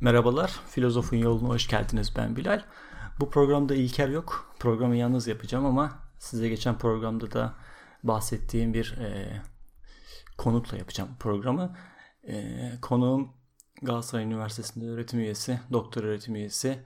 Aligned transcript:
Merhabalar, 0.00 0.60
Filozofun 0.68 1.16
Yoluna 1.16 1.48
hoş 1.48 1.68
geldiniz. 1.68 2.12
Ben 2.16 2.36
Bilal. 2.36 2.62
Bu 3.20 3.30
programda 3.30 3.74
İlker 3.74 4.08
yok. 4.08 4.54
Programı 4.58 4.96
yalnız 4.96 5.26
yapacağım 5.26 5.66
ama 5.66 5.98
size 6.18 6.48
geçen 6.48 6.78
programda 6.78 7.32
da 7.32 7.54
bahsettiğim 8.02 8.74
bir 8.74 8.96
e, 8.98 9.42
konukla 10.38 10.76
yapacağım 10.76 11.10
programı. 11.18 11.76
E, 12.28 12.54
konuğum 12.82 13.28
Galatasaray 13.82 14.24
Üniversitesi'nde 14.24 14.86
öğretim 14.86 15.20
üyesi, 15.20 15.60
doktor 15.72 16.04
öğretim 16.04 16.34
üyesi 16.34 16.78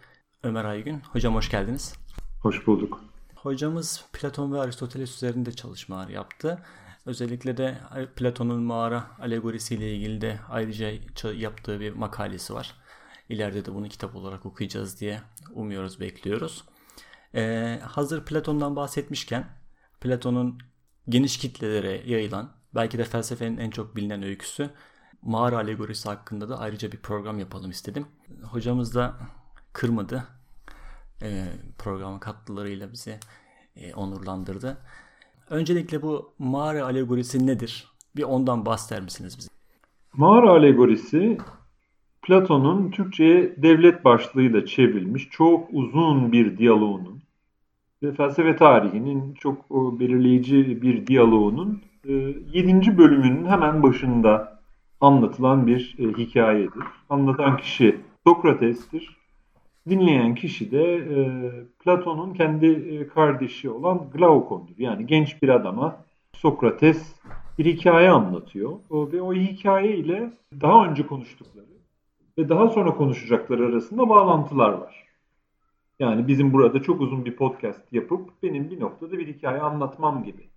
Ömer 0.42 0.64
Aygün. 0.64 1.00
Hocam 1.00 1.34
hoş 1.34 1.50
geldiniz. 1.50 1.94
Hoş 2.40 2.66
bulduk. 2.66 3.00
Hocamız 3.34 4.04
Platon 4.12 4.52
ve 4.52 4.60
Aristoteles 4.60 5.16
üzerinde 5.16 5.52
çalışmalar 5.52 6.08
yaptı. 6.08 6.62
Özellikle 7.06 7.56
de 7.56 7.78
Platon'un 8.16 8.62
mağara 8.62 9.04
alegorisiyle 9.18 9.94
ilgili 9.94 10.20
de 10.20 10.40
ayrıca 10.48 10.90
yaptığı 11.32 11.80
bir 11.80 11.92
makalesi 11.92 12.54
var. 12.54 12.83
İleride 13.28 13.64
de 13.64 13.74
bunu 13.74 13.88
kitap 13.88 14.16
olarak 14.16 14.46
okuyacağız 14.46 15.00
diye 15.00 15.20
umuyoruz, 15.54 16.00
bekliyoruz. 16.00 16.64
Ee, 17.34 17.80
hazır 17.82 18.24
Platon'dan 18.24 18.76
bahsetmişken 18.76 19.46
Platon'un 20.00 20.58
geniş 21.08 21.38
kitlelere 21.38 22.02
yayılan 22.06 22.52
belki 22.74 22.98
de 22.98 23.04
felsefenin 23.04 23.58
en 23.58 23.70
çok 23.70 23.96
bilinen 23.96 24.22
öyküsü 24.22 24.70
mağara 25.22 25.56
alegorisi 25.56 26.08
hakkında 26.08 26.48
da 26.48 26.58
ayrıca 26.58 26.92
bir 26.92 26.98
program 26.98 27.38
yapalım 27.38 27.70
istedim. 27.70 28.06
Hocamız 28.42 28.94
da 28.94 29.16
kırmadı. 29.72 30.24
Ee, 31.22 31.46
programın 31.78 32.18
katkılarıyla 32.18 32.92
bizi 32.92 33.18
e, 33.76 33.94
onurlandırdı. 33.94 34.78
Öncelikle 35.50 36.02
bu 36.02 36.34
mağara 36.38 36.84
alegorisi 36.84 37.46
nedir? 37.46 37.88
Bir 38.16 38.22
ondan 38.22 38.66
bahseder 38.66 39.02
misiniz 39.02 39.38
bize? 39.38 39.48
Mağara 40.12 40.50
alegorisi 40.50 41.38
Platon'un 42.24 42.90
Türkçe'ye 42.90 43.54
devlet 43.56 44.04
başlığıyla 44.04 44.66
çevrilmiş 44.66 45.28
çok 45.30 45.68
uzun 45.72 46.32
bir 46.32 46.58
diyaloğunun 46.58 47.22
ve 48.02 48.12
felsefe 48.12 48.56
tarihinin 48.56 49.34
çok 49.34 49.70
belirleyici 49.70 50.82
bir 50.82 51.06
diyaloğunun 51.06 51.82
7. 52.04 52.90
E, 52.90 52.98
bölümünün 52.98 53.46
hemen 53.46 53.82
başında 53.82 54.60
anlatılan 55.00 55.66
bir 55.66 55.96
e, 55.98 56.02
hikayedir. 56.02 56.84
Anlatan 57.10 57.56
kişi 57.56 58.00
Sokrates'tir. 58.26 59.16
Dinleyen 59.88 60.34
kişi 60.34 60.70
de 60.70 60.94
e, 60.94 61.50
Platon'un 61.84 62.34
kendi 62.34 63.08
kardeşi 63.14 63.70
olan 63.70 64.10
Glaukon'dur. 64.14 64.74
Yani 64.78 65.06
genç 65.06 65.42
bir 65.42 65.48
adama 65.48 65.96
Sokrates 66.32 67.14
bir 67.58 67.64
hikaye 67.64 68.10
anlatıyor 68.10 68.72
ve 68.90 69.22
o 69.22 69.34
hikaye 69.34 69.96
ile 69.96 70.30
daha 70.60 70.86
önce 70.86 71.06
konuştukları 71.06 71.73
ve 72.38 72.48
daha 72.48 72.68
sonra 72.68 72.94
konuşacaklar 72.94 73.58
arasında 73.58 74.08
bağlantılar 74.08 74.72
var. 74.72 75.04
Yani 75.98 76.28
bizim 76.28 76.52
burada 76.52 76.82
çok 76.82 77.00
uzun 77.00 77.24
bir 77.24 77.36
podcast 77.36 77.92
yapıp 77.92 78.42
benim 78.42 78.70
bir 78.70 78.80
noktada 78.80 79.18
bir 79.18 79.34
hikaye 79.34 79.60
anlatmam 79.60 80.24
gibi. 80.24 80.48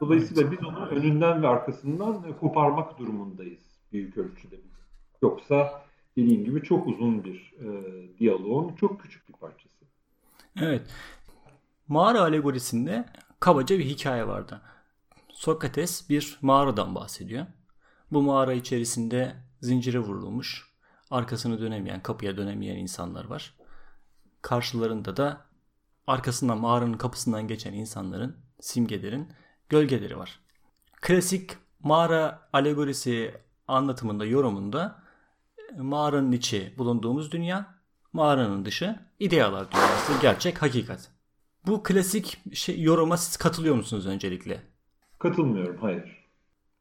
Dolayısıyla 0.00 0.52
biz 0.52 0.64
onu 0.64 0.86
önünden 0.86 1.42
ve 1.42 1.48
arkasından 1.48 2.22
koparmak 2.40 2.98
durumundayız 2.98 3.60
büyük 3.92 4.16
ölçüde. 4.16 4.56
Yoksa 5.22 5.82
dediğim 6.16 6.44
gibi 6.44 6.62
çok 6.62 6.86
uzun 6.86 7.24
bir 7.24 7.54
e, 7.60 7.68
diyaloğun 8.18 8.74
çok 8.74 9.00
küçük 9.00 9.28
bir 9.28 9.34
parçası. 9.34 9.84
Evet. 10.60 10.82
Mağara 11.88 12.20
alegorisinde 12.20 13.04
kabaca 13.40 13.78
bir 13.78 13.84
hikaye 13.84 14.28
vardı. 14.28 14.60
Sokrates 15.28 16.10
bir 16.10 16.38
mağaradan 16.42 16.94
bahsediyor. 16.94 17.46
Bu 18.12 18.22
mağara 18.22 18.52
içerisinde 18.52 19.36
zincire 19.60 19.98
vurulmuş 19.98 20.75
arkasını 21.10 21.60
dönemeyen, 21.60 22.02
kapıya 22.02 22.36
dönemeyen 22.36 22.76
insanlar 22.76 23.24
var. 23.24 23.54
Karşılarında 24.42 25.16
da 25.16 25.46
arkasından 26.06 26.58
mağaranın 26.58 26.96
kapısından 26.96 27.48
geçen 27.48 27.72
insanların, 27.72 28.36
simgelerin 28.60 29.28
gölgeleri 29.68 30.18
var. 30.18 30.40
Klasik 31.00 31.50
mağara 31.80 32.48
alegorisi 32.52 33.34
anlatımında, 33.68 34.24
yorumunda 34.24 35.02
mağaranın 35.78 36.32
içi 36.32 36.74
bulunduğumuz 36.78 37.32
dünya, 37.32 37.74
mağaranın 38.12 38.64
dışı 38.64 38.96
idealar 39.20 39.72
dünyası, 39.72 40.12
gerçek, 40.22 40.62
hakikat. 40.62 41.10
Bu 41.66 41.82
klasik 41.82 42.38
şey, 42.52 42.82
yoruma 42.82 43.16
siz 43.16 43.36
katılıyor 43.36 43.74
musunuz 43.74 44.06
öncelikle? 44.06 44.62
Katılmıyorum, 45.18 45.76
hayır. 45.80 46.26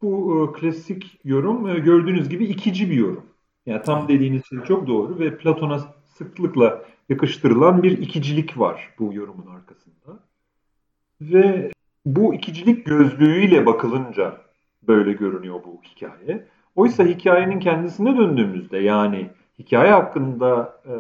Bu 0.02 0.34
e, 0.56 0.60
klasik 0.60 1.20
yorum 1.24 1.70
e, 1.70 1.80
gördüğünüz 1.80 2.30
gibi 2.30 2.46
ikici 2.46 2.90
bir 2.90 2.96
yorum. 2.96 3.26
Yani 3.66 3.82
tam 3.82 4.08
dediğiniz 4.08 4.46
şey 4.50 4.60
çok 4.68 4.88
doğru 4.88 5.20
ve 5.20 5.38
Platon'a 5.38 5.80
sıklıkla 6.06 6.82
yakıştırılan 7.10 7.84
bir 7.84 7.98
ikicilik 7.98 8.60
var 8.60 8.94
bu 9.00 9.14
yorumun 9.14 9.48
arkasında. 9.48 10.20
Ve 11.22 11.72
bu 12.06 12.34
ikicilik 12.34 12.86
gözlüğüyle 12.86 13.66
bakılınca 13.66 14.38
böyle 14.84 15.14
görünüyor 15.14 15.60
bu 15.66 15.82
hikaye. 15.84 16.48
Oysa 16.76 17.04
hikayenin 17.04 17.60
kendisine 17.60 18.18
döndüğümüzde 18.18 18.78
yani 18.78 19.30
hikaye 19.60 19.92
hakkında 19.92 20.82
e, 20.86 20.94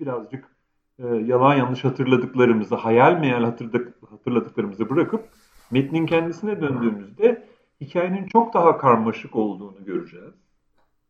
birazcık 0.00 0.44
e, 0.98 1.06
yalan 1.06 1.54
yanlış 1.54 1.84
hatırladıklarımızı, 1.84 2.74
hayal 2.74 3.20
meyal 3.20 3.44
hatırladık, 3.44 3.94
hatırladıklarımızı 4.10 4.90
bırakıp 4.90 5.28
metnin 5.70 6.06
kendisine 6.06 6.60
döndüğümüzde 6.60 7.46
hikayenin 7.80 8.26
çok 8.26 8.54
daha 8.54 8.78
karmaşık 8.78 9.36
olduğunu 9.36 9.84
göreceğiz. 9.84 10.34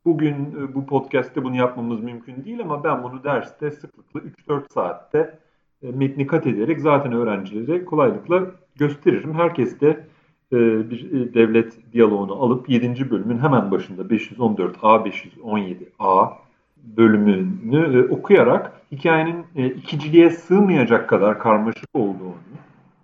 Bugün 0.05 0.34
e, 0.34 0.75
bu 0.75 0.87
podcast'te 0.87 1.44
bunu 1.44 1.56
yapmamız 1.56 2.00
mümkün 2.00 2.44
değil 2.44 2.61
ama 2.61 2.84
ben 2.84 3.03
bunu 3.03 3.25
derste 3.25 3.71
sıklıkla 3.71 4.21
3-4 4.21 4.72
saatte 4.72 5.38
e, 5.83 5.91
metni 5.93 6.27
kat 6.27 6.47
ederek 6.47 6.81
zaten 6.81 7.12
öğrencilere 7.12 7.84
kolaylıkla 7.84 8.43
gösteririm. 8.77 9.34
Herkes 9.34 9.81
de 9.81 10.06
e, 10.53 10.56
bir 10.91 11.34
devlet 11.34 11.93
diyaloğunu 11.93 12.43
alıp 12.43 12.69
7. 12.69 13.10
bölümün 13.10 13.39
hemen 13.39 13.71
başında 13.71 14.03
514A, 14.03 15.09
517A 15.09 16.33
bölümünü 16.77 18.09
okuyarak 18.10 18.72
hikayenin 18.93 19.44
ikiciliğe 19.56 20.31
sığmayacak 20.31 21.09
kadar 21.09 21.39
karmaşık 21.39 21.89
olduğunu, 21.94 22.34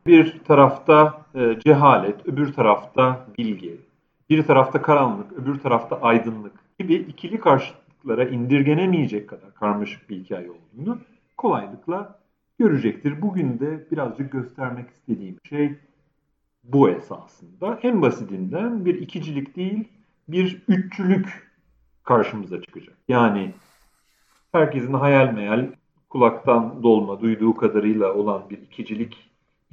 bir 0.06 0.38
tarafta 0.38 1.22
cehalet, 1.64 2.28
öbür 2.28 2.52
tarafta 2.52 3.26
bilgi, 3.38 3.76
bir 4.30 4.42
tarafta 4.42 4.82
karanlık, 4.82 5.32
öbür 5.32 5.58
tarafta 5.58 6.00
aydınlık 6.00 6.65
gibi 6.78 6.94
ikili 6.94 7.40
karşıtlıklara 7.40 8.28
indirgenemeyecek 8.28 9.28
kadar 9.28 9.54
karmaşık 9.54 10.10
bir 10.10 10.16
hikaye 10.16 10.50
olduğunu 10.50 10.98
kolaylıkla 11.36 12.20
görecektir. 12.58 13.22
Bugün 13.22 13.58
de 13.58 13.86
birazcık 13.90 14.32
göstermek 14.32 14.90
istediğim 14.90 15.36
şey 15.48 15.74
bu 16.64 16.90
esasında. 16.90 17.78
En 17.82 18.02
basitinden 18.02 18.84
bir 18.84 18.94
ikicilik 18.94 19.56
değil, 19.56 19.88
bir 20.28 20.62
üççülük 20.68 21.52
karşımıza 22.04 22.62
çıkacak. 22.62 22.96
Yani 23.08 23.52
herkesin 24.52 24.92
hayal 24.92 25.32
meyal 25.32 25.72
kulaktan 26.10 26.82
dolma 26.82 27.20
duyduğu 27.20 27.54
kadarıyla 27.54 28.14
olan 28.14 28.50
bir 28.50 28.58
ikicilik 28.58 29.30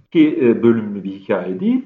iki 0.08 0.38
e, 0.38 0.64
bölümlü 0.64 1.04
bir 1.04 1.12
hikaye 1.12 1.60
değil, 1.60 1.86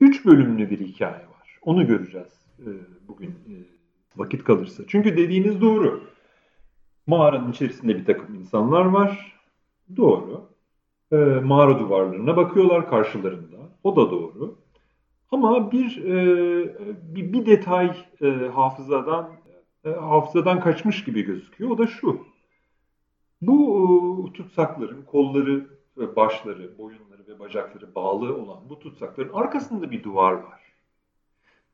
üç 0.00 0.24
bölümlü 0.26 0.70
bir 0.70 0.80
hikaye 0.80 1.26
var. 1.26 1.58
Onu 1.62 1.86
göreceğiz 1.86 2.46
e, 2.58 2.68
bugün 3.08 3.28
e, 3.30 3.79
vakit 4.16 4.44
kalırsa. 4.44 4.82
Çünkü 4.88 5.16
dediğiniz 5.16 5.60
doğru. 5.60 6.00
Mağaranın 7.06 7.52
içerisinde 7.52 7.98
bir 7.98 8.04
takım 8.04 8.34
insanlar 8.34 8.84
var. 8.84 9.36
Doğru. 9.96 10.48
E, 11.12 11.16
mağara 11.16 11.78
duvarlarına 11.78 12.36
bakıyorlar 12.36 12.90
karşılarında. 12.90 13.56
O 13.84 13.96
da 13.96 14.10
doğru. 14.10 14.58
Ama 15.30 15.72
bir 15.72 16.04
e, 16.04 16.14
bir, 17.14 17.32
bir 17.32 17.46
detay 17.46 17.96
e, 18.22 18.26
hafızadan 18.54 19.30
e, 19.84 19.90
hafızadan 19.90 20.60
kaçmış 20.60 21.04
gibi 21.04 21.22
gözüküyor. 21.22 21.70
O 21.70 21.78
da 21.78 21.86
şu. 21.86 22.26
Bu 23.40 24.28
e, 24.28 24.32
tutsakların 24.32 25.02
kolları, 25.02 25.66
ve 26.00 26.16
başları, 26.16 26.78
boyunları 26.78 27.26
ve 27.28 27.38
bacakları 27.38 27.94
bağlı 27.94 28.36
olan 28.36 28.58
bu 28.68 28.78
tutsakların 28.78 29.32
arkasında 29.32 29.90
bir 29.90 30.02
duvar 30.02 30.32
var. 30.32 30.60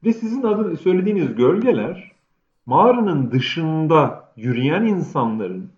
Ve 0.05 0.13
sizin 0.13 0.43
adını 0.43 0.77
söylediğiniz 0.77 1.35
gölgeler 1.35 2.13
mağaranın 2.67 3.31
dışında 3.31 4.33
yürüyen 4.37 4.85
insanların 4.85 5.73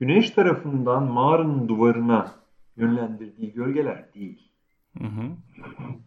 güneş 0.00 0.30
tarafından 0.30 1.02
mağaranın 1.02 1.68
duvarına 1.68 2.32
yönlendirdiği 2.76 3.52
gölgeler 3.52 4.14
değil. 4.14 4.48
Hı 4.98 5.04
hı. 5.04 5.22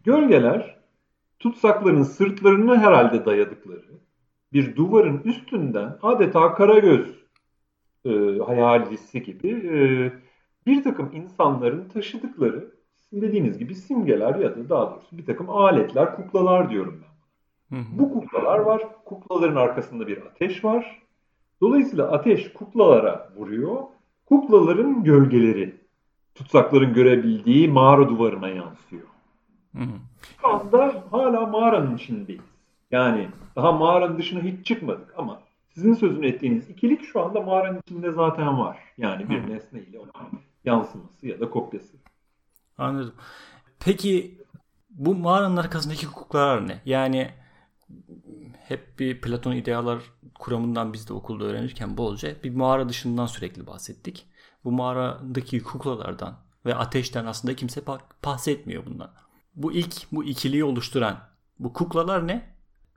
Gölgeler 0.04 0.76
tutsakların 1.38 2.02
sırtlarını 2.02 2.78
herhalde 2.78 3.24
dayadıkları 3.24 3.98
bir 4.52 4.76
duvarın 4.76 5.20
üstünden 5.24 5.98
adeta 6.02 6.54
karagöz 6.54 7.14
e, 8.04 8.10
hayalisi 8.46 9.22
gibi 9.22 9.48
e, 9.48 9.78
bir 10.66 10.84
takım 10.84 11.10
insanların 11.12 11.88
taşıdıkları 11.88 12.70
dediğiniz 13.12 13.58
gibi 13.58 13.74
simgeler 13.74 14.34
ya 14.34 14.56
da 14.56 14.68
daha 14.68 14.90
doğrusu 14.90 15.18
bir 15.18 15.26
takım 15.26 15.50
aletler, 15.50 16.16
kuklalar 16.16 16.70
diyorum 16.70 17.00
ben. 17.02 17.07
Hı 17.70 17.76
hı. 17.76 17.98
Bu 17.98 18.12
kuklalar 18.12 18.58
var. 18.58 18.82
Kuklaların 19.04 19.56
arkasında 19.56 20.06
bir 20.06 20.26
ateş 20.26 20.64
var. 20.64 21.02
Dolayısıyla 21.60 22.12
ateş 22.12 22.52
kuklalara 22.52 23.30
vuruyor. 23.36 23.82
Kuklaların 24.26 25.04
gölgeleri 25.04 25.76
tutsakların 26.34 26.94
görebildiği 26.94 27.68
mağara 27.68 28.08
duvarına 28.08 28.48
yansıyor. 28.48 29.06
Hı 29.76 29.82
hı. 29.82 29.98
Şu 30.40 30.48
anda 30.48 31.04
hala 31.10 31.46
mağaranın 31.46 31.96
içindeyiz. 31.96 32.42
Yani 32.90 33.28
daha 33.56 33.72
mağaranın 33.72 34.18
dışına 34.18 34.40
hiç 34.40 34.66
çıkmadık 34.66 35.14
ama 35.16 35.40
sizin 35.74 35.94
sözünü 35.94 36.26
ettiğiniz 36.26 36.70
ikilik 36.70 37.04
şu 37.04 37.24
anda 37.24 37.40
mağaranın 37.40 37.80
içinde 37.86 38.12
zaten 38.12 38.58
var. 38.58 38.78
Yani 38.98 39.28
bir 39.28 39.48
nesne 39.48 39.80
ile 39.80 39.98
olan 39.98 40.30
yansıması 40.64 41.26
ya 41.26 41.40
da 41.40 41.50
kopyası. 41.50 41.96
Anladım. 42.78 43.14
Peki 43.80 44.38
bu 44.90 45.14
mağaranın 45.14 45.56
arkasındaki 45.56 46.06
hukuklar 46.06 46.68
ne? 46.68 46.80
Yani 46.84 47.30
hep 48.68 48.98
bir 48.98 49.20
Platon 49.20 49.52
idealar 49.52 49.98
kuramından 50.34 50.92
biz 50.92 51.08
de 51.08 51.12
okulda 51.12 51.44
öğrenirken 51.44 51.96
bolca 51.96 52.42
bir 52.44 52.54
mağara 52.54 52.88
dışından 52.88 53.26
sürekli 53.26 53.66
bahsettik. 53.66 54.26
Bu 54.64 54.72
mağaradaki 54.72 55.62
kuklalardan 55.62 56.34
ve 56.66 56.74
ateşten 56.74 57.26
aslında 57.26 57.56
kimse 57.56 57.82
bahsetmiyor 58.24 58.86
bundan. 58.86 59.10
Bu 59.56 59.72
ilk 59.72 60.12
bu 60.12 60.24
ikiliyi 60.24 60.64
oluşturan 60.64 61.16
bu 61.58 61.72
kuklalar 61.72 62.26
ne? 62.26 62.42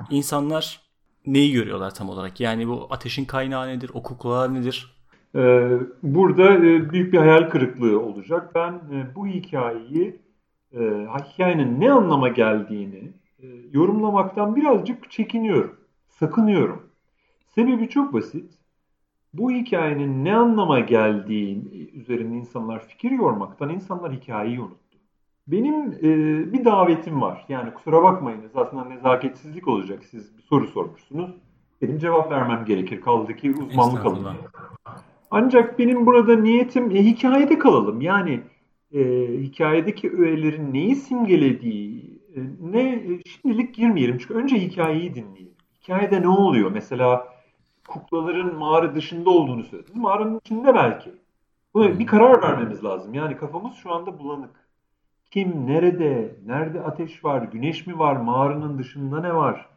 İnsanlar 0.10 0.82
neyi 1.26 1.52
görüyorlar 1.52 1.96
tam 1.96 2.10
olarak? 2.10 2.40
Yani 2.40 2.68
bu 2.68 2.88
ateşin 2.90 3.26
kaynağı 3.26 3.68
nedir? 3.68 3.92
O 3.94 4.04
kuklalar 4.04 4.54
nedir? 4.54 5.02
Ee, 5.36 5.80
burada 6.04 6.54
e, 6.56 6.90
büyük 6.92 7.14
bir 7.14 7.18
hayal 7.18 7.50
kırıklığı 7.50 8.00
olacak. 8.00 8.56
Ben 8.56 8.72
e, 8.72 9.16
bu 9.16 9.28
hikayeyi, 9.28 10.20
e, 10.74 10.80
hikayenin 11.30 11.82
ne 11.82 11.92
anlama 11.92 12.28
geldiğini 12.28 13.21
yorumlamaktan 13.72 14.56
birazcık 14.56 15.12
çekiniyorum, 15.12 15.76
sakınıyorum. 16.10 16.84
Sebebi 17.56 17.90
çok 17.90 18.14
basit. 18.14 18.52
Bu 19.34 19.52
hikayenin 19.52 20.26
ne 20.26 20.36
anlama 20.36 20.80
geldiği 20.80 21.64
üzerinde 21.94 22.36
insanlar 22.36 22.88
fikir 22.88 23.12
yormaktan 23.12 23.70
insanlar 23.70 24.14
hikayeyi 24.14 24.60
unuttu. 24.60 24.98
Benim 25.48 25.92
e, 25.92 26.54
bir 26.54 26.66
davetim 26.66 27.22
var. 27.22 27.46
Yani 27.50 27.74
kusura 27.74 28.04
bakmayınız 28.04 28.56
aslında 28.56 28.86
nezaketsizlik 28.86 29.68
olacak. 29.68 30.04
Siz 30.04 30.38
bir 30.38 30.44
soru 30.44 30.68
sormuşsunuz. 30.68 31.32
Benim 31.82 31.98
cevap 31.98 32.32
vermem 32.32 32.66
gerekir. 32.66 33.02
Kaldı 33.02 33.36
ki 33.36 33.52
uzmanlık 33.52 34.06
alanı. 34.06 34.34
Ancak 35.32 35.80
benim 35.80 36.06
burada 36.06 36.36
niyetim 36.36 36.92
e, 36.92 37.04
hikayede 37.04 37.60
kalalım. 37.60 38.02
Yani 38.02 38.42
e, 38.94 39.02
hikayedeki 39.42 40.12
öğelerin 40.12 40.74
neyi 40.74 40.96
simgelediği 40.96 42.02
e, 42.02 42.11
ne 42.62 42.90
e, 42.90 43.24
şimdilik 43.30 43.76
girmeyelim. 43.76 44.18
Çünkü 44.18 44.34
önce 44.34 44.56
hikayeyi 44.56 45.16
dinleyelim. 45.16 45.56
Hikayede 45.84 46.22
ne 46.22 46.28
oluyor? 46.28 46.72
Mesela 46.72 47.28
kuklaların 47.88 48.56
mağara 48.56 48.96
dışında 48.96 49.30
olduğunu 49.30 49.64
söylediniz. 49.64 49.96
Mağaranın 49.96 50.40
içinde 50.40 50.76
belki. 50.76 51.12
Buna 51.74 52.00
bir 52.00 52.06
karar 52.06 52.42
vermemiz 52.42 52.84
lazım. 52.84 53.14
Yani 53.14 53.38
kafamız 53.38 53.76
şu 53.76 53.92
anda 53.92 54.20
bulanık. 54.20 54.62
Kim, 55.32 55.68
nerede, 55.68 56.36
nerede 56.46 56.82
ateş 56.82 57.26
var, 57.26 57.42
güneş 57.42 57.88
mi 57.88 58.00
var, 58.00 58.16
mağaranın 58.16 58.78
dışında 58.78 59.22
ne 59.22 59.36
var? 59.36 59.70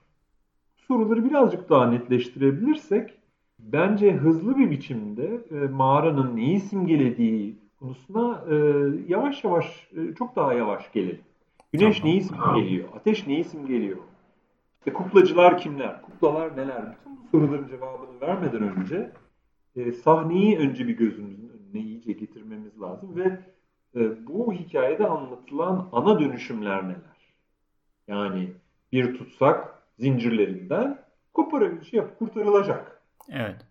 Soruları 0.76 1.24
birazcık 1.24 1.70
daha 1.70 1.86
netleştirebilirsek 1.86 3.14
bence 3.58 4.12
hızlı 4.12 4.56
bir 4.58 4.70
biçimde 4.70 5.40
e, 5.50 5.54
mağaranın 5.54 6.36
neyi 6.36 6.60
simgelediği 6.60 7.56
konusuna 7.78 8.44
e, 8.50 8.54
yavaş 9.08 9.44
yavaş, 9.44 9.88
e, 9.96 10.14
çok 10.14 10.36
daha 10.36 10.54
yavaş 10.54 10.92
gelelim. 10.92 11.20
Güneş 11.78 11.98
tamam. 11.98 12.10
neyi 12.10 12.22
simgeliyor, 12.22 12.88
ateş 12.96 13.26
neyi 13.26 13.44
simgeliyor? 13.44 13.98
İşte 14.78 14.92
kuklacılar 14.92 15.58
kimler, 15.58 16.02
kuklalar 16.02 16.56
neler? 16.56 16.82
Bütün 17.00 17.16
bu 17.16 17.26
soruların 17.30 17.68
cevabını 17.68 18.20
vermeden 18.20 18.62
önce 18.62 19.12
e, 19.76 19.92
sahneyi 19.92 20.58
önce 20.58 20.88
bir 20.88 20.96
gözümüzün 20.96 21.48
önüne 21.48 21.82
iyice 21.82 22.12
getirmemiz 22.12 22.80
lazım 22.80 23.16
ve 23.16 23.40
e, 23.96 24.26
bu 24.26 24.52
hikayede 24.52 25.06
anlatılan 25.06 25.88
ana 25.92 26.20
dönüşümler 26.20 26.84
neler? 26.84 27.34
Yani 28.08 28.52
bir 28.92 29.18
tutsak 29.18 29.82
zincirlerinden 29.98 30.98
yapıp 31.92 32.18
kurtarılacak. 32.18 33.02
Evet. 33.28 33.66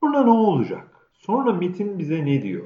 Sonra 0.00 0.22
ne 0.22 0.30
olacak? 0.30 1.10
Sonra 1.12 1.52
Metin 1.52 1.98
bize 1.98 2.24
ne 2.26 2.42
diyor? 2.42 2.64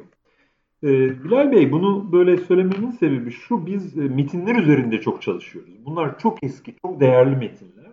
Ee, 0.87 1.25
Bilal 1.25 1.53
Bey 1.53 1.73
bunu 1.73 2.13
böyle 2.13 2.37
söylememin 2.37 2.91
sebebi 2.91 3.31
şu 3.31 3.67
biz 3.67 3.99
e, 3.99 4.01
metinler 4.01 4.55
üzerinde 4.55 5.01
çok 5.01 5.23
çalışıyoruz. 5.23 5.75
Bunlar 5.85 6.19
çok 6.19 6.45
eski, 6.45 6.75
çok 6.83 7.01
değerli 7.01 7.37
metinler. 7.37 7.93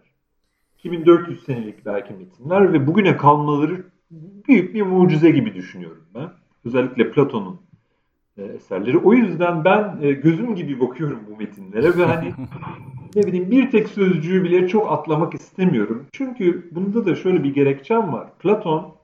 2400 0.80 1.44
senelik 1.44 1.86
belki 1.86 2.14
metinler 2.14 2.74
ve 2.74 2.88
bugüne 2.88 3.18
kalmaları 3.18 3.86
büyük 4.48 4.74
bir 4.74 4.82
mucize 4.82 5.32
gibi 5.32 5.54
düşünüyorum 5.54 6.04
ben. 6.16 6.30
Özellikle 6.66 7.12
Platon'un 7.12 7.60
e, 8.38 8.44
eserleri. 8.44 8.98
O 8.98 9.14
yüzden 9.14 9.66
ben 9.66 9.98
e, 10.02 10.12
gözüm 10.12 10.56
gibi 10.56 10.80
bakıyorum 10.80 11.20
bu 11.30 11.38
metinlere 11.38 11.98
ve 11.98 12.06
hani 12.06 12.34
ne 13.16 13.24
bileyim 13.24 13.52
bir 13.52 13.72
tek 13.72 13.90
sözcüğü 13.90 14.44
bile 14.44 14.68
çok 14.68 14.92
atlamak 14.92 15.34
istemiyorum. 15.34 16.06
Çünkü 16.12 16.70
bunda 16.72 17.06
da 17.06 17.16
şöyle 17.16 17.44
bir 17.44 17.54
gerekçem 17.54 18.14
var. 18.14 18.28
Platon 18.40 19.03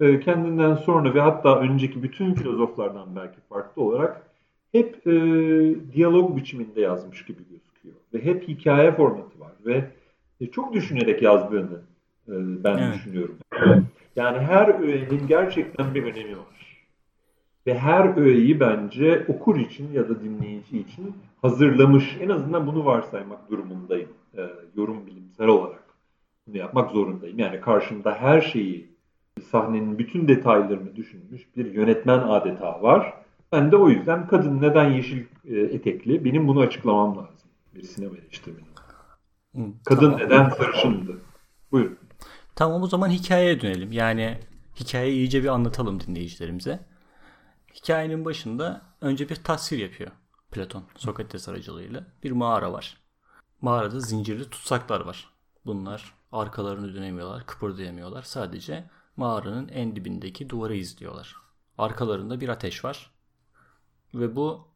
e, 0.00 0.20
kendinden 0.20 0.74
sonra 0.74 1.14
ve 1.14 1.20
hatta 1.20 1.60
önceki 1.60 2.02
bütün 2.02 2.34
filozoflardan 2.34 3.16
belki 3.16 3.40
farklı 3.48 3.82
olarak 3.82 4.22
hep 4.72 5.06
e, 5.06 5.12
diyalog 5.92 6.36
biçiminde 6.36 6.80
yazmış 6.80 7.24
gibi 7.24 7.38
gözüküyor. 7.38 7.94
Ve 8.14 8.24
hep 8.24 8.48
hikaye 8.48 8.92
formatı 8.92 9.40
var 9.40 9.52
ve 9.66 9.84
e, 10.40 10.46
çok 10.46 10.72
düşünerek 10.72 11.22
yazdığını 11.22 11.80
e, 12.28 12.34
ben 12.64 12.78
evet. 12.78 12.94
düşünüyorum. 12.94 13.36
Yani 14.16 14.38
her 14.38 14.80
öğenin 14.80 15.26
gerçekten 15.26 15.94
bir 15.94 16.02
önemi 16.02 16.36
var. 16.36 16.86
Ve 17.66 17.78
her 17.78 18.16
öğeyi 18.16 18.60
bence 18.60 19.24
okur 19.28 19.56
için 19.56 19.92
ya 19.92 20.08
da 20.08 20.20
dinleyici 20.20 20.78
için 20.78 21.16
hazırlamış. 21.42 22.16
En 22.20 22.28
azından 22.28 22.66
bunu 22.66 22.84
varsaymak 22.84 23.50
durumundayım. 23.50 24.08
E, 24.36 24.42
yorum 24.76 25.06
bilimsel 25.06 25.46
olarak 25.46 25.84
bunu 26.46 26.56
yapmak 26.56 26.90
zorundayım. 26.90 27.38
Yani 27.38 27.60
karşımda 27.60 28.14
her 28.14 28.40
şeyi 28.40 28.95
sahnenin 29.42 29.98
bütün 29.98 30.28
detaylarını 30.28 30.96
düşünmüş 30.96 31.56
bir 31.56 31.74
yönetmen 31.74 32.18
adeta 32.18 32.82
var. 32.82 33.14
Ben 33.52 33.72
de 33.72 33.76
o 33.76 33.88
yüzden 33.88 34.26
kadın 34.26 34.62
neden 34.62 34.90
yeşil 34.90 35.24
e, 35.44 35.60
etekli 35.60 36.24
benim 36.24 36.48
bunu 36.48 36.60
açıklamam 36.60 37.16
lazım 37.16 37.50
bir 37.74 37.82
sinema 37.82 38.16
eleştirmeni. 38.16 38.66
Kadın 39.84 40.10
tamam. 40.10 40.18
neden 40.18 40.48
sarışındı? 40.48 41.20
Buyurun. 41.72 41.98
Tamam 42.54 42.82
o 42.82 42.86
zaman 42.86 43.10
hikayeye 43.10 43.60
dönelim. 43.60 43.92
Yani 43.92 44.38
hikayeyi 44.80 45.16
iyice 45.16 45.42
bir 45.42 45.48
anlatalım 45.48 46.00
dinleyicilerimize. 46.00 46.80
Hikayenin 47.74 48.24
başında 48.24 48.82
önce 49.00 49.28
bir 49.28 49.36
tasvir 49.36 49.78
yapıyor 49.78 50.10
Platon 50.50 50.84
Sokrates 50.96 51.48
aracılığıyla. 51.48 52.04
Bir 52.22 52.30
mağara 52.30 52.72
var. 52.72 52.96
Mağarada 53.60 54.00
zincirli 54.00 54.50
tutsaklar 54.50 55.00
var. 55.00 55.30
Bunlar 55.66 56.14
arkalarını 56.32 56.94
dönemiyorlar, 56.94 57.46
kıpırdayamıyorlar. 57.46 58.22
Sadece 58.22 58.84
mağaranın 59.16 59.68
en 59.68 59.96
dibindeki 59.96 60.50
duvarı 60.50 60.76
izliyorlar. 60.76 61.36
Arkalarında 61.78 62.40
bir 62.40 62.48
ateş 62.48 62.84
var. 62.84 63.10
Ve 64.14 64.36
bu 64.36 64.68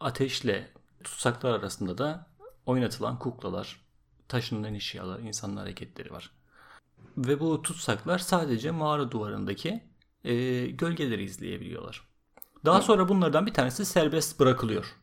ateşle 0.00 0.70
tutsaklar 1.04 1.50
arasında 1.50 1.98
da 1.98 2.26
oynatılan 2.66 3.18
kuklalar, 3.18 3.80
taşınılan 4.28 4.74
eşyalar, 4.74 5.20
insanlar 5.20 5.62
hareketleri 5.62 6.12
var. 6.12 6.30
Ve 7.16 7.40
bu 7.40 7.62
tutsaklar 7.62 8.18
sadece 8.18 8.70
mağara 8.70 9.10
duvarındaki 9.10 9.84
e, 10.24 10.66
gölgeleri 10.66 11.24
izleyebiliyorlar. 11.24 12.08
Daha 12.64 12.82
sonra 12.82 13.08
bunlardan 13.08 13.46
bir 13.46 13.54
tanesi 13.54 13.84
serbest 13.84 14.40
bırakılıyor. 14.40 14.96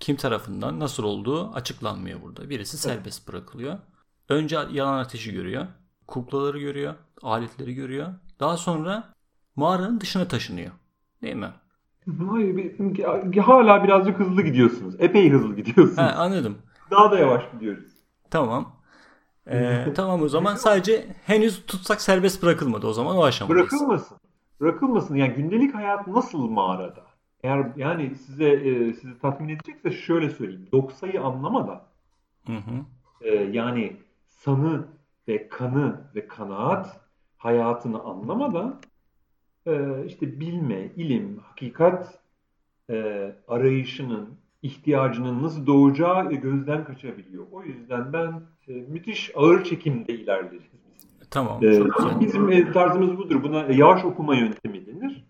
Kim 0.00 0.16
tarafından 0.16 0.80
nasıl 0.80 1.02
olduğu 1.04 1.52
açıklanmıyor 1.52 2.22
burada. 2.22 2.50
Birisi 2.50 2.78
serbest 2.78 3.28
bırakılıyor. 3.28 3.78
Önce 4.28 4.58
yalan 4.72 4.98
ateşi 4.98 5.32
görüyor. 5.32 5.66
Kuklaları 6.08 6.58
görüyor 6.58 6.94
aletleri 7.22 7.74
görüyor. 7.74 8.08
Daha 8.40 8.56
sonra 8.56 9.04
mağaranın 9.56 10.00
dışına 10.00 10.28
taşınıyor. 10.28 10.70
Değil 11.22 11.34
mi? 11.34 11.50
Hayır, 12.30 13.38
hala 13.38 13.84
birazcık 13.84 14.18
hızlı 14.18 14.42
gidiyorsunuz. 14.42 14.94
Epey 14.98 15.30
hızlı 15.30 15.56
gidiyorsunuz. 15.56 15.98
Ha, 15.98 16.14
anladım. 16.18 16.58
Daha 16.90 17.10
da 17.10 17.18
yavaş 17.18 17.42
gidiyoruz. 17.52 17.92
Tamam. 18.30 18.72
Ee, 19.50 19.86
tamam 19.96 20.22
o 20.22 20.28
zaman 20.28 20.54
sadece 20.54 21.06
henüz 21.26 21.66
tutsak 21.66 22.00
serbest 22.00 22.42
bırakılmadı 22.42 22.86
o 22.86 22.92
zaman 22.92 23.16
o 23.16 23.24
aşamadayız. 23.24 23.70
Bırakılmasın. 23.70 24.18
Bırakılmasın. 24.60 25.16
Yani 25.16 25.34
gündelik 25.34 25.74
hayat 25.74 26.06
nasıl 26.06 26.50
mağarada? 26.50 27.06
Eğer 27.42 27.72
yani 27.76 28.14
size 28.14 28.48
e, 28.48 28.92
sizi 28.92 29.18
tatmin 29.18 29.48
edecekse 29.48 29.90
şöyle 29.90 30.30
söyleyeyim. 30.30 30.68
Doksayı 30.72 31.22
anlamadan 31.22 31.82
hı 32.46 32.52
hı. 32.52 32.84
E, 33.20 33.34
yani 33.34 33.96
sanı 34.28 34.86
ve 35.28 35.48
kanı 35.48 36.00
ve 36.14 36.28
kanaat 36.28 37.00
hayatını 37.36 38.00
anlamadan 38.02 38.80
e, 39.66 40.04
işte 40.06 40.40
bilme, 40.40 40.90
ilim, 40.96 41.38
hakikat 41.38 42.18
e, 42.90 43.28
arayışının, 43.48 44.28
ihtiyacının 44.62 45.42
nasıl 45.42 45.66
doğacağı 45.66 46.32
gözden 46.32 46.84
kaçabiliyor. 46.84 47.46
O 47.52 47.62
yüzden 47.62 48.12
ben 48.12 48.42
e, 48.68 48.72
müthiş 48.72 49.30
ağır 49.36 49.64
çekimde 49.64 50.14
ilerleriz. 50.14 50.62
Tamam. 51.30 51.64
Ee, 51.64 51.80
bizim 52.20 52.52
e, 52.52 52.72
tarzımız 52.72 53.18
budur. 53.18 53.42
Buna 53.42 53.66
yavaş 53.66 54.04
okuma 54.04 54.36
yöntemi 54.36 54.86
denir. 54.86 55.24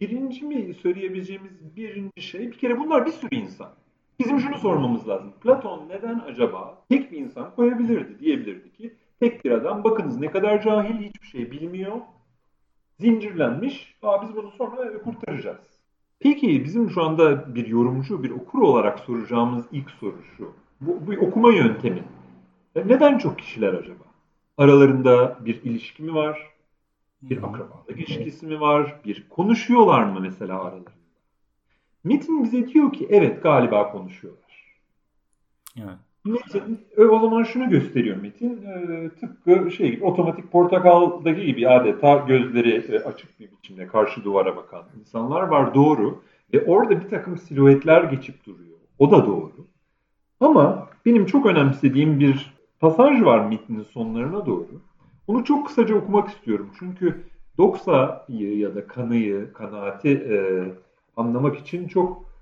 Birinci 0.00 0.44
mi 0.44 0.74
söyleyebileceğimiz 0.74 1.76
birinci 1.76 2.22
şey 2.22 2.40
bir 2.40 2.58
kere 2.58 2.78
bunlar 2.78 3.06
bir 3.06 3.10
sürü 3.10 3.36
insan. 3.36 3.70
Bizim 4.18 4.40
şunu 4.40 4.58
sormamız 4.58 5.08
lazım. 5.08 5.32
Platon 5.40 5.88
neden 5.88 6.18
acaba 6.18 6.84
tek 6.88 7.12
bir 7.12 7.18
insan 7.18 7.54
koyabilirdi? 7.54 8.18
Diyebilirdi 8.20 8.72
ki 8.72 8.94
tek 9.22 9.44
bir 9.44 9.50
adam 9.50 9.84
bakınız 9.84 10.20
ne 10.20 10.30
kadar 10.30 10.62
cahil 10.62 11.08
hiçbir 11.08 11.26
şey 11.26 11.50
bilmiyor. 11.50 12.00
Zincirlenmiş. 13.00 13.94
Aa, 14.02 14.22
biz 14.22 14.36
bunu 14.36 14.50
sonra 14.50 15.02
kurtaracağız. 15.02 15.80
Peki 16.20 16.64
bizim 16.64 16.90
şu 16.90 17.02
anda 17.02 17.54
bir 17.54 17.66
yorumcu, 17.66 18.22
bir 18.22 18.30
okur 18.30 18.62
olarak 18.62 18.98
soracağımız 18.98 19.64
ilk 19.72 19.90
soru 19.90 20.22
şu. 20.36 20.52
Bu, 20.80 21.06
bu 21.06 21.26
okuma 21.26 21.52
yöntemi. 21.52 22.02
E, 22.74 22.88
neden 22.88 23.18
çok 23.18 23.38
kişiler 23.38 23.72
acaba? 23.74 24.04
Aralarında 24.58 25.38
bir 25.40 25.62
ilişki 25.62 26.02
mi 26.02 26.14
var? 26.14 26.52
Bir 27.22 27.36
akrabalık 27.36 27.90
ilişkisi 27.90 28.46
mi 28.46 28.60
var? 28.60 29.00
Bir 29.04 29.28
konuşuyorlar 29.28 30.04
mı 30.04 30.20
mesela 30.20 30.62
aralarında? 30.62 30.90
Metin 32.04 32.44
bize 32.44 32.68
diyor 32.68 32.92
ki 32.92 33.06
evet 33.10 33.42
galiba 33.42 33.92
konuşuyorlar. 33.92 34.78
Evet. 35.76 35.98
Metin 36.24 36.80
o 37.10 37.18
zaman 37.18 37.42
şunu 37.42 37.70
gösteriyor 37.70 38.16
Metin. 38.16 38.62
E, 38.62 39.10
tıpkı 39.20 39.70
şey 39.70 39.90
gibi 39.90 40.04
otomatik 40.04 40.52
portakaldaki 40.52 41.46
gibi 41.46 41.68
adeta 41.68 42.16
gözleri 42.16 42.94
e, 42.94 42.98
açık 42.98 43.40
bir 43.40 43.50
biçimde 43.50 43.86
karşı 43.86 44.24
duvara 44.24 44.56
bakan 44.56 44.82
insanlar 45.00 45.42
var 45.42 45.74
doğru. 45.74 46.22
Ve 46.54 46.64
orada 46.64 47.00
bir 47.00 47.08
takım 47.08 47.36
silüetler 47.38 48.04
geçip 48.04 48.46
duruyor. 48.46 48.78
O 48.98 49.10
da 49.10 49.26
doğru. 49.26 49.66
Ama 50.40 50.88
benim 51.06 51.26
çok 51.26 51.46
önemsediğim 51.46 52.20
bir 52.20 52.54
pasaj 52.80 53.22
var 53.22 53.48
metnin 53.48 53.82
sonlarına 53.82 54.46
doğru. 54.46 54.80
Onu 55.26 55.44
çok 55.44 55.66
kısaca 55.66 55.94
okumak 55.94 56.28
istiyorum. 56.28 56.70
Çünkü 56.78 57.22
doksa'yı 57.58 58.58
ya 58.58 58.74
da 58.74 58.86
kanıyı, 58.86 59.52
kanaati 59.52 60.08
e, 60.08 60.36
anlamak 61.16 61.58
için 61.58 61.88
çok 61.88 62.32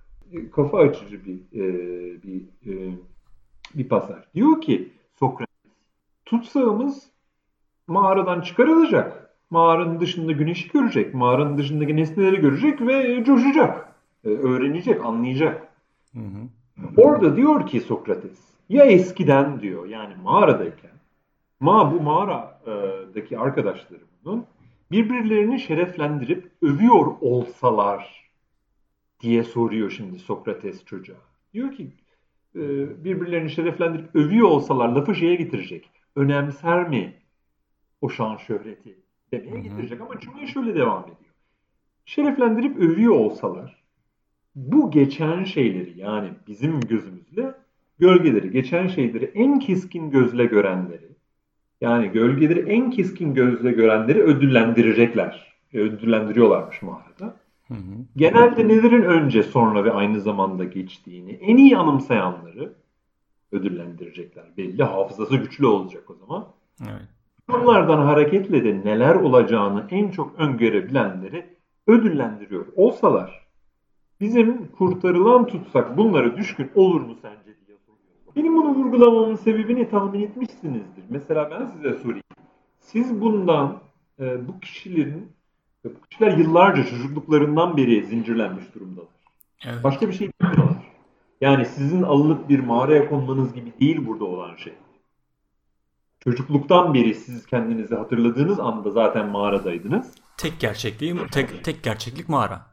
kafa 0.53 0.79
açıcı 0.79 1.25
bir 1.25 1.39
e, 1.55 1.63
bir 2.23 2.41
e, 2.67 2.95
bir 3.75 3.89
pasaj. 3.89 4.19
Diyor 4.35 4.61
ki 4.61 4.93
Sokrates, 5.19 5.57
tutsağımız 6.25 7.11
mağaradan 7.87 8.41
çıkarılacak. 8.41 9.31
Mağaranın 9.51 10.01
dışında 10.01 10.33
güneşi 10.33 10.69
görecek, 10.69 11.15
mağaranın 11.15 11.59
dışındaki 11.59 11.97
nesneleri 11.97 12.41
görecek 12.41 12.81
ve 12.81 13.25
coşacak. 13.25 13.93
E, 14.25 14.29
öğrenecek, 14.29 15.05
anlayacak. 15.05 15.69
Hı 16.13 16.21
hı. 16.21 16.49
Orada 16.97 17.37
diyor 17.37 17.67
ki 17.67 17.81
Sokrates, 17.81 18.39
ya 18.69 18.85
eskiden 18.85 19.61
diyor 19.61 19.87
yani 19.87 20.15
mağaradayken, 20.23 20.91
ma 21.61 21.93
bu 21.93 22.01
mağaradaki 22.01 23.39
arkadaşlarımın 23.39 24.45
birbirlerini 24.91 25.61
şereflendirip 25.61 26.51
övüyor 26.63 27.07
olsalar 27.21 28.31
diye 29.21 29.45
soruyor 29.45 29.91
şimdi 29.91 30.19
Sokrates 30.19 30.85
çocuğa. 30.85 31.17
Diyor 31.55 31.73
ki 31.73 31.91
e, 32.57 32.61
birbirlerini 33.05 33.51
şereflendirip 33.51 34.17
övüyor 34.17 34.49
olsalar 34.49 34.89
lafı 34.89 35.15
şeye 35.15 35.35
getirecek. 35.35 35.91
Önemser 36.17 36.89
mi 36.89 37.15
o 38.01 38.09
şan 38.09 38.37
şöhreti 38.37 38.99
demeye 39.33 39.55
Hı-hı. 39.55 39.61
getirecek 39.61 40.01
ama 40.01 40.21
cümle 40.21 40.47
şöyle 40.47 40.75
devam 40.75 41.03
ediyor. 41.03 41.35
Şereflendirip 42.05 42.77
övüyor 42.77 43.15
olsalar 43.15 43.83
bu 44.55 44.91
geçen 44.91 45.45
şeyleri 45.45 46.01
yani 46.01 46.31
bizim 46.49 46.81
gözümüzle 46.81 47.55
gölgeleri, 47.99 48.51
geçen 48.51 48.87
şeyleri 48.87 49.25
en 49.35 49.59
keskin 49.59 50.11
gözle 50.11 50.45
görenleri 50.45 51.11
yani 51.81 52.09
gölgeleri 52.09 52.73
en 52.73 52.91
keskin 52.91 53.35
gözle 53.35 53.73
görenleri 53.73 54.23
ödüllendirecekler. 54.23 55.51
Ödüllendiriyorlarmış 55.73 56.83
mağarada. 56.83 57.37
Hı 57.71 57.75
hı. 57.75 58.05
Genelde 58.17 58.69
nelerin 58.69 59.03
önce 59.03 59.43
sonra 59.43 59.85
ve 59.85 59.93
aynı 59.93 60.21
zamanda 60.21 60.65
geçtiğini 60.65 61.33
en 61.33 61.57
iyi 61.57 61.77
anımsayanları 61.77 62.73
ödüllendirecekler. 63.53 64.45
Belli 64.57 64.83
hafızası 64.83 65.37
güçlü 65.37 65.67
olacak 65.67 66.11
o 66.11 66.15
zaman. 66.15 66.47
Evet. 66.83 67.09
Bunlardan 67.49 67.99
hareketle 67.99 68.65
de 68.65 68.85
neler 68.85 69.15
olacağını 69.15 69.87
en 69.91 70.11
çok 70.11 70.39
öngörebilenleri 70.39 71.47
ödüllendiriyor. 71.87 72.67
Olsalar 72.77 73.47
bizim 74.21 74.67
kurtarılan 74.67 75.47
tutsak 75.47 75.97
bunlara 75.97 76.37
düşkün 76.37 76.71
olur 76.75 77.01
mu 77.01 77.15
sence 77.23 77.45
diye 77.67 77.79
soruyorum. 77.79 78.33
Benim 78.37 78.57
bunu 78.57 78.75
vurgulamamın 78.75 79.35
sebebini 79.35 79.89
tahmin 79.89 80.21
etmişsinizdir. 80.21 81.05
Mesela 81.09 81.51
ben 81.51 81.67
size 81.67 81.95
sorayım. 81.95 82.25
Siz 82.79 83.21
bundan 83.21 83.79
e, 84.21 84.49
bu 84.49 84.61
kişilerin 84.61 85.33
ve 85.85 85.89
bu 85.95 86.07
kişiler 86.11 86.37
yıllarca 86.37 86.85
çocukluklarından 86.85 87.77
beri 87.77 88.07
zincirlenmiş 88.07 88.65
durumdalar. 88.75 89.09
Evet. 89.67 89.85
Başka 89.85 90.09
bir 90.09 90.13
şey 90.13 90.31
bilmiyorlar. 90.43 90.77
Yani 91.41 91.67
sizin 91.67 92.03
alınıp 92.03 92.49
bir 92.49 92.61
mağaraya 92.61 93.09
konmanız 93.09 93.55
gibi 93.55 93.73
değil 93.81 94.07
burada 94.07 94.25
olan 94.25 94.57
şey. 94.57 94.73
Çocukluktan 96.21 96.95
beri 96.95 97.15
siz 97.15 97.47
kendinizi 97.47 97.95
hatırladığınız 97.95 98.61
anda 98.61 98.91
zaten 98.91 99.29
mağaradaydınız. 99.29 100.15
Tek 100.37 100.61
gerçekliğim, 100.61 101.27
tek, 101.27 101.65
tek 101.65 101.83
gerçeklik 101.83 102.29
mağara. 102.29 102.67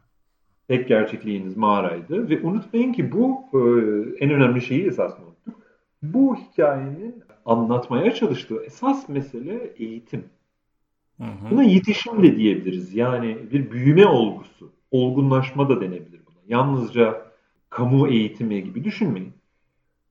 Tek 0.67 0.87
gerçekliğiniz 0.87 1.57
mağaraydı 1.57 2.29
ve 2.29 2.41
unutmayın 2.41 2.93
ki 2.93 3.11
bu 3.11 3.43
e, 3.53 3.59
en 4.25 4.31
önemli 4.31 4.61
şeyi 4.61 4.87
esas 4.87 5.19
unuttuk. 5.19 5.63
Bu 6.03 6.35
hikayenin 6.35 7.23
anlatmaya 7.45 8.13
çalıştığı 8.13 8.63
esas 8.65 9.09
mesele 9.09 9.73
eğitim. 9.77 10.25
Hı 11.17 11.23
hı. 11.23 11.51
Buna 11.51 11.63
yetişim 11.63 12.23
de 12.23 12.35
diyebiliriz. 12.35 12.95
Yani 12.95 13.37
bir 13.51 13.71
büyüme 13.71 14.05
olgusu. 14.05 14.71
Olgunlaşma 14.91 15.69
da 15.69 15.81
denebilir 15.81 16.21
buna. 16.27 16.37
Yalnızca 16.47 17.21
kamu 17.69 18.07
eğitimi 18.07 18.63
gibi 18.63 18.83
düşünmeyin. 18.83 19.33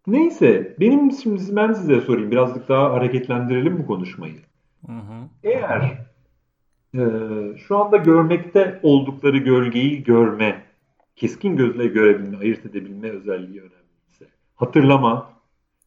Neyse 0.07 0.77
benim 0.81 1.13
şimdi 1.13 1.43
ben 1.57 1.73
size 1.73 2.01
sorayım. 2.01 2.31
Birazcık 2.31 2.69
daha 2.69 2.93
hareketlendirelim 2.93 3.79
bu 3.79 3.87
konuşmayı. 3.87 4.37
Hı 4.87 4.93
hı. 4.93 5.29
Eğer 5.45 6.07
e, 6.95 7.01
şu 7.57 7.77
anda 7.79 7.97
görmekte 7.97 8.81
oldukları 8.83 9.39
gölgeyi 9.39 10.03
görme, 10.03 10.63
keskin 11.17 11.57
gözle 11.57 11.87
görebilme, 11.87 12.39
ayırt 12.39 12.67
edebilme 12.67 13.09
özelliği 13.09 13.61
önemliyse, 13.61 14.27
hatırlama 14.57 15.31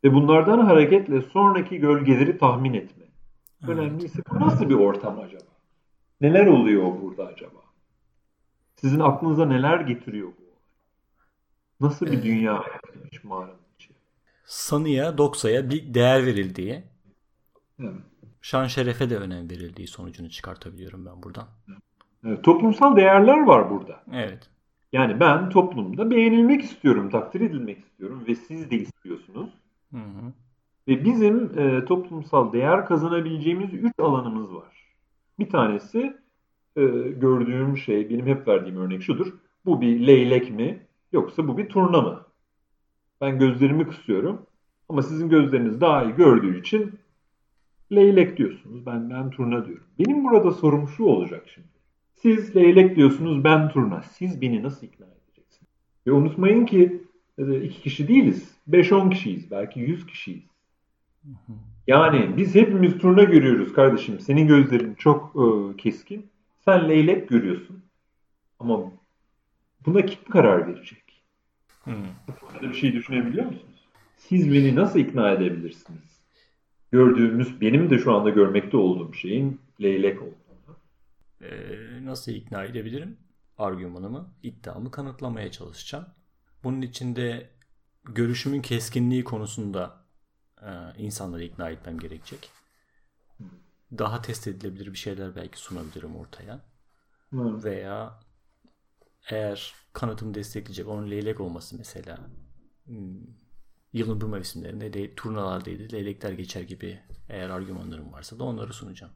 ve 0.03 0.13
bunlardan 0.13 0.59
hareketle 0.59 1.21
sonraki 1.21 1.77
gölgeleri 1.77 2.37
tahmin 2.37 2.73
etme. 2.73 3.05
Önemlisi 3.67 4.21
bu 4.29 4.39
nasıl 4.39 4.69
bir 4.69 4.75
ortam 4.75 5.19
acaba? 5.19 5.43
Neler 6.21 6.45
oluyor 6.45 7.01
burada 7.01 7.25
acaba? 7.27 7.59
Sizin 8.75 8.99
aklınıza 8.99 9.45
neler 9.45 9.79
getiriyor 9.79 10.27
bu? 10.27 10.49
Nasıl 11.85 12.05
bir 12.05 12.19
ee, 12.19 12.23
dünya 12.23 12.53
yapılmış 12.53 13.23
mağaranın 13.23 13.57
içi? 13.75 13.89
Sanıya, 14.45 15.17
doksaya 15.17 15.69
bir 15.69 15.93
değer 15.93 16.25
verildiği, 16.25 16.83
evet. 17.79 17.93
şan 18.41 18.67
şerefe 18.67 19.09
de 19.09 19.17
önem 19.17 19.49
verildiği 19.49 19.87
sonucunu 19.87 20.29
çıkartabiliyorum 20.29 21.05
ben 21.05 21.23
buradan. 21.23 21.47
Evet, 22.25 22.43
toplumsal 22.43 22.95
değerler 22.95 23.43
var 23.43 23.69
burada. 23.69 24.03
Evet. 24.13 24.49
Yani 24.93 25.19
ben 25.19 25.49
toplumda 25.49 26.11
beğenilmek 26.11 26.63
istiyorum, 26.63 27.09
takdir 27.09 27.41
edilmek 27.41 27.79
istiyorum 27.79 28.23
ve 28.27 28.35
siz 28.35 28.71
de 28.71 28.75
istiyorsunuz. 28.75 29.49
Hı 29.91 29.97
hı. 29.97 30.33
Ve 30.89 31.05
bizim 31.05 31.59
e, 31.59 31.85
toplumsal 31.85 32.53
değer 32.53 32.85
kazanabileceğimiz 32.85 33.73
üç 33.73 33.93
alanımız 33.99 34.55
var. 34.55 34.95
Bir 35.39 35.49
tanesi 35.49 36.17
e, 36.75 36.81
gördüğüm 37.21 37.77
şey, 37.77 38.09
benim 38.09 38.25
hep 38.27 38.47
verdiğim 38.47 38.77
örnek 38.77 39.03
şudur. 39.03 39.33
Bu 39.65 39.81
bir 39.81 40.07
leylek 40.07 40.51
mi 40.51 40.85
yoksa 41.11 41.47
bu 41.47 41.57
bir 41.57 41.69
turna 41.69 42.01
mı? 42.01 42.25
Ben 43.21 43.39
gözlerimi 43.39 43.87
kısıyorum 43.87 44.45
ama 44.89 45.01
sizin 45.01 45.29
gözleriniz 45.29 45.81
daha 45.81 46.03
iyi 46.03 46.15
gördüğü 46.15 46.59
için 46.59 46.99
leylek 47.91 48.37
diyorsunuz. 48.37 48.85
Ben 48.85 49.09
ben 49.09 49.29
turna 49.29 49.65
diyorum. 49.65 49.85
Benim 49.99 50.23
burada 50.23 50.51
sorum 50.51 50.87
şu 50.87 51.03
olacak 51.03 51.45
şimdi. 51.53 51.67
Siz 52.13 52.55
leylek 52.55 52.95
diyorsunuz, 52.95 53.43
ben 53.43 53.69
turna. 53.69 54.01
Siz 54.01 54.41
beni 54.41 54.63
nasıl 54.63 54.87
ikna 54.87 55.05
edeceksiniz? 55.05 55.71
Ve 56.07 56.11
unutmayın 56.11 56.65
ki 56.65 57.03
e, 57.37 57.61
iki 57.61 57.81
kişi 57.81 58.07
değiliz. 58.07 58.57
5-10 58.69 59.09
kişiyiz, 59.09 59.51
belki 59.51 59.79
100 59.79 60.05
kişiyiz. 60.05 60.49
Yani 61.87 62.37
biz 62.37 62.55
hepimiz 62.55 62.97
turna 62.97 63.23
görüyoruz 63.23 63.73
kardeşim. 63.73 64.19
Senin 64.19 64.47
gözlerin 64.47 64.95
çok 64.95 65.35
e, 65.35 65.77
keskin. 65.77 66.29
Sen 66.65 66.89
leylek 66.89 67.29
görüyorsun. 67.29 67.83
Ama 68.59 68.91
buna 69.85 70.05
kim 70.05 70.23
karar 70.23 70.67
verecek? 70.67 71.03
Hmm. 71.83 71.93
Böyle 72.53 72.69
bir 72.69 72.77
şey 72.77 72.93
düşünebiliyor 72.93 73.45
musunuz? 73.45 73.87
Siz 74.17 74.53
beni 74.53 74.75
nasıl 74.75 74.99
ikna 74.99 75.31
edebilirsiniz? 75.31 76.19
Gördüğümüz, 76.91 77.61
benim 77.61 77.89
de 77.89 77.97
şu 77.99 78.13
anda 78.13 78.29
görmekte 78.29 78.77
olduğum 78.77 79.13
şeyin 79.13 79.61
leylek 79.81 80.21
olduğunu. 80.21 80.77
Ee, 81.41 81.47
nasıl 82.05 82.31
ikna 82.31 82.63
edebilirim? 82.63 83.17
Argümanımı, 83.57 84.29
iddiamı 84.43 84.91
kanıtlamaya 84.91 85.51
çalışacağım. 85.51 86.05
Bunun 86.63 86.81
içinde 86.81 87.49
görüşümün 88.03 88.61
keskinliği 88.61 89.23
konusunda 89.23 89.98
insanları 90.97 91.43
ikna 91.43 91.69
etmem 91.69 91.99
gerekecek. 91.99 92.51
daha 93.97 94.21
test 94.21 94.47
edilebilir 94.47 94.87
bir 94.93 94.97
şeyler 94.97 95.35
belki 95.35 95.59
sunabilirim 95.59 96.15
ortaya. 96.15 96.59
Hı. 97.29 97.63
Veya 97.63 98.19
eğer 99.29 99.73
kanıtımı 99.93 100.33
destekleyecek 100.33 100.87
onun 100.87 101.11
leylek 101.11 101.39
olması 101.41 101.77
mesela 101.77 102.17
hmm, 102.85 103.19
yılın 103.93 104.21
bu 104.21 104.27
mevsimlerinde 104.27 104.93
de, 104.93 105.15
turnalardaydı 105.15 105.91
leylekler 105.93 106.31
geçer 106.31 106.61
gibi 106.61 106.99
eğer 107.29 107.49
argümanlarım 107.49 108.13
varsa 108.13 108.39
da 108.39 108.43
onları 108.43 108.73
sunacağım. 108.73 109.13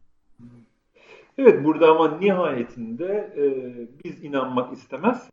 Evet 1.37 1.65
burada 1.65 1.91
ama 1.91 2.17
nihayetinde 2.17 3.33
e, 3.37 3.43
biz 4.03 4.23
inanmak 4.23 4.73
istemez 4.73 5.29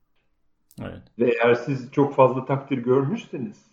Evet. 0.80 1.02
ve 1.18 1.32
eğer 1.32 1.54
siz 1.54 1.92
çok 1.92 2.14
fazla 2.14 2.44
takdir 2.44 2.78
görmüşseniz 2.78 3.70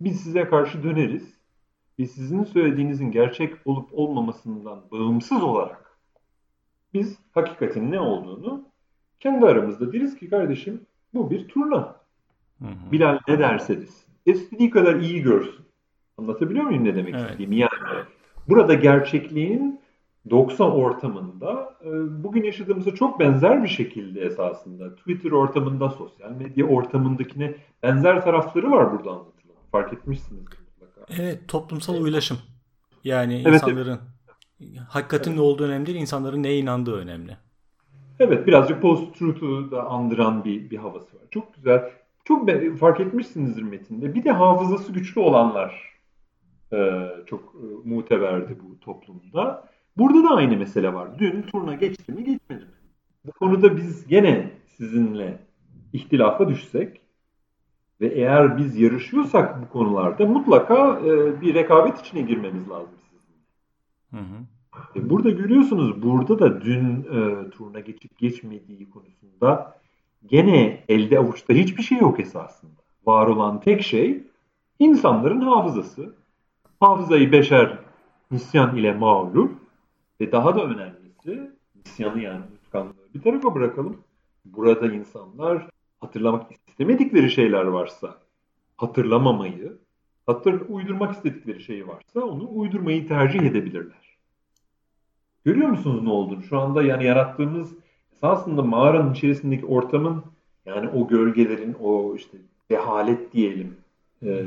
biz 0.00 0.20
size 0.20 0.48
karşı 0.48 0.82
döneriz. 0.82 1.39
Biz 1.98 2.10
sizin 2.10 2.44
söylediğinizin 2.44 3.10
gerçek 3.10 3.54
olup 3.64 3.88
olmamasından 3.92 4.82
bağımsız 4.92 5.42
olarak 5.42 5.98
biz 6.94 7.18
hakikatin 7.32 7.90
ne 7.90 8.00
olduğunu 8.00 8.64
kendi 9.20 9.46
aramızda 9.46 9.92
deriz 9.92 10.18
ki 10.18 10.30
kardeşim 10.30 10.86
bu 11.14 11.30
bir 11.30 11.48
turna. 11.48 11.96
Hı 12.58 12.64
hı. 12.64 12.92
Bilal 12.92 13.18
ne 13.28 13.38
derse 13.38 13.80
desin. 13.80 14.04
İstediği 14.26 14.70
kadar 14.70 14.94
iyi 14.94 15.22
görsün. 15.22 15.64
Anlatabiliyor 16.18 16.64
muyum 16.64 16.84
ne 16.84 16.96
demek 16.96 17.14
Evet. 17.14 17.24
istediğimi? 17.24 17.56
Yani 17.56 18.04
burada 18.48 18.74
gerçekliğin 18.74 19.80
90 20.30 20.70
ortamında 20.70 21.74
e, 21.84 21.88
bugün 22.24 22.44
yaşadığımıza 22.44 22.94
çok 22.94 23.20
benzer 23.20 23.62
bir 23.62 23.68
şekilde 23.68 24.20
esasında 24.20 24.94
Twitter 24.96 25.30
ortamında, 25.30 25.90
sosyal 25.90 26.30
medya 26.30 26.66
ortamındakine 26.66 27.54
benzer 27.82 28.24
tarafları 28.24 28.70
var 28.70 28.92
burada 28.92 29.10
anlatılan. 29.10 29.56
Fark 29.72 29.92
etmişsiniz. 29.92 30.44
Evet 31.18 31.48
toplumsal 31.48 32.02
uylaşım. 32.02 32.38
Yani 33.04 33.42
Evet, 33.46 33.54
insanların 33.54 34.00
hakikatin 34.88 35.36
ne 35.36 35.40
olduğu 35.40 35.64
önemli 35.64 35.86
değil, 35.86 35.98
insanların 35.98 36.42
neye 36.42 36.58
inandığı 36.58 36.96
önemli. 36.96 37.36
Evet 38.18 38.46
birazcık 38.46 38.82
post-truth'u 38.82 39.70
da 39.70 39.82
andıran 39.86 40.44
bir, 40.44 40.70
bir 40.70 40.76
havası 40.76 41.16
var. 41.16 41.22
Çok 41.30 41.54
güzel. 41.54 41.90
Çok 42.24 42.50
fark 42.78 43.00
etmişsinizdir 43.00 43.62
metinde. 43.62 44.14
Bir 44.14 44.24
de 44.24 44.30
hafızası 44.30 44.92
güçlü 44.92 45.20
olanlar 45.20 45.90
e, 46.72 47.06
çok 47.26 47.54
e, 47.54 47.88
muteberdi 47.88 48.58
bu 48.62 48.80
toplumda. 48.80 49.68
Burada 49.96 50.24
da 50.24 50.34
aynı 50.34 50.56
mesele 50.56 50.94
var. 50.94 51.18
Dün 51.18 51.42
turna 51.42 51.74
geçti 51.74 52.12
mi 52.12 52.24
geçmedi 52.24 52.64
mi? 52.64 52.70
Bu 53.24 53.32
konuda 53.32 53.76
biz 53.76 54.06
gene 54.06 54.50
sizinle 54.76 55.38
ihtilafa 55.92 56.48
düşsek 56.48 56.99
ve 58.00 58.06
eğer 58.06 58.58
biz 58.58 58.76
yarışıyorsak 58.76 59.62
bu 59.62 59.68
konularda 59.68 60.26
mutlaka 60.26 61.00
e, 61.04 61.40
bir 61.40 61.54
rekabet 61.54 62.00
içine 62.00 62.22
girmemiz 62.22 62.70
lazım. 62.70 62.94
Hı 64.10 64.16
hı. 64.16 64.44
E, 64.96 65.10
Burada 65.10 65.30
görüyorsunuz 65.30 66.02
burada 66.02 66.38
da 66.38 66.60
dün 66.60 67.06
e, 67.12 67.50
turuna 67.50 67.80
geçip 67.80 68.18
geçmediği 68.18 68.90
konusunda 68.90 69.76
gene 70.26 70.84
elde 70.88 71.18
avuçta 71.18 71.54
hiçbir 71.54 71.82
şey 71.82 71.98
yok 71.98 72.20
esasında. 72.20 72.80
Var 73.06 73.26
olan 73.26 73.60
tek 73.60 73.82
şey 73.82 74.22
insanların 74.78 75.40
hafızası. 75.40 76.14
Hafızayı 76.80 77.32
beşer 77.32 77.78
nisyan 78.30 78.76
ile 78.76 78.92
mağlup 78.92 79.52
ve 80.20 80.32
daha 80.32 80.54
da 80.54 80.64
önemlisi 80.64 81.50
nisyanı 81.76 82.22
yani 82.22 82.40
unutkanlığı 82.50 82.94
bir 83.14 83.22
tarafa 83.22 83.54
bırakalım. 83.54 83.96
Burada 84.44 84.92
insanlar 84.92 85.68
hatırlamak 86.00 86.52
istemedikleri 86.68 87.30
şeyler 87.30 87.64
varsa 87.64 88.18
hatırlamamayı, 88.76 89.78
hatır, 90.26 90.62
uydurmak 90.68 91.14
istedikleri 91.14 91.62
şey 91.62 91.88
varsa 91.88 92.20
onu 92.20 92.48
uydurmayı 92.52 93.08
tercih 93.08 93.40
edebilirler. 93.40 94.16
Görüyor 95.44 95.68
musunuz 95.68 96.02
ne 96.02 96.10
olduğunu? 96.10 96.42
Şu 96.42 96.58
anda 96.58 96.82
yani 96.82 97.04
yarattığımız 97.04 97.72
esasında 98.14 98.62
mağaranın 98.62 99.12
içerisindeki 99.12 99.66
ortamın 99.66 100.24
yani 100.66 100.88
o 100.88 101.08
gölgelerin 101.08 101.76
o 101.82 102.14
işte 102.16 102.38
cehalet 102.70 103.32
diyelim. 103.32 103.76
Ee, 104.22 104.44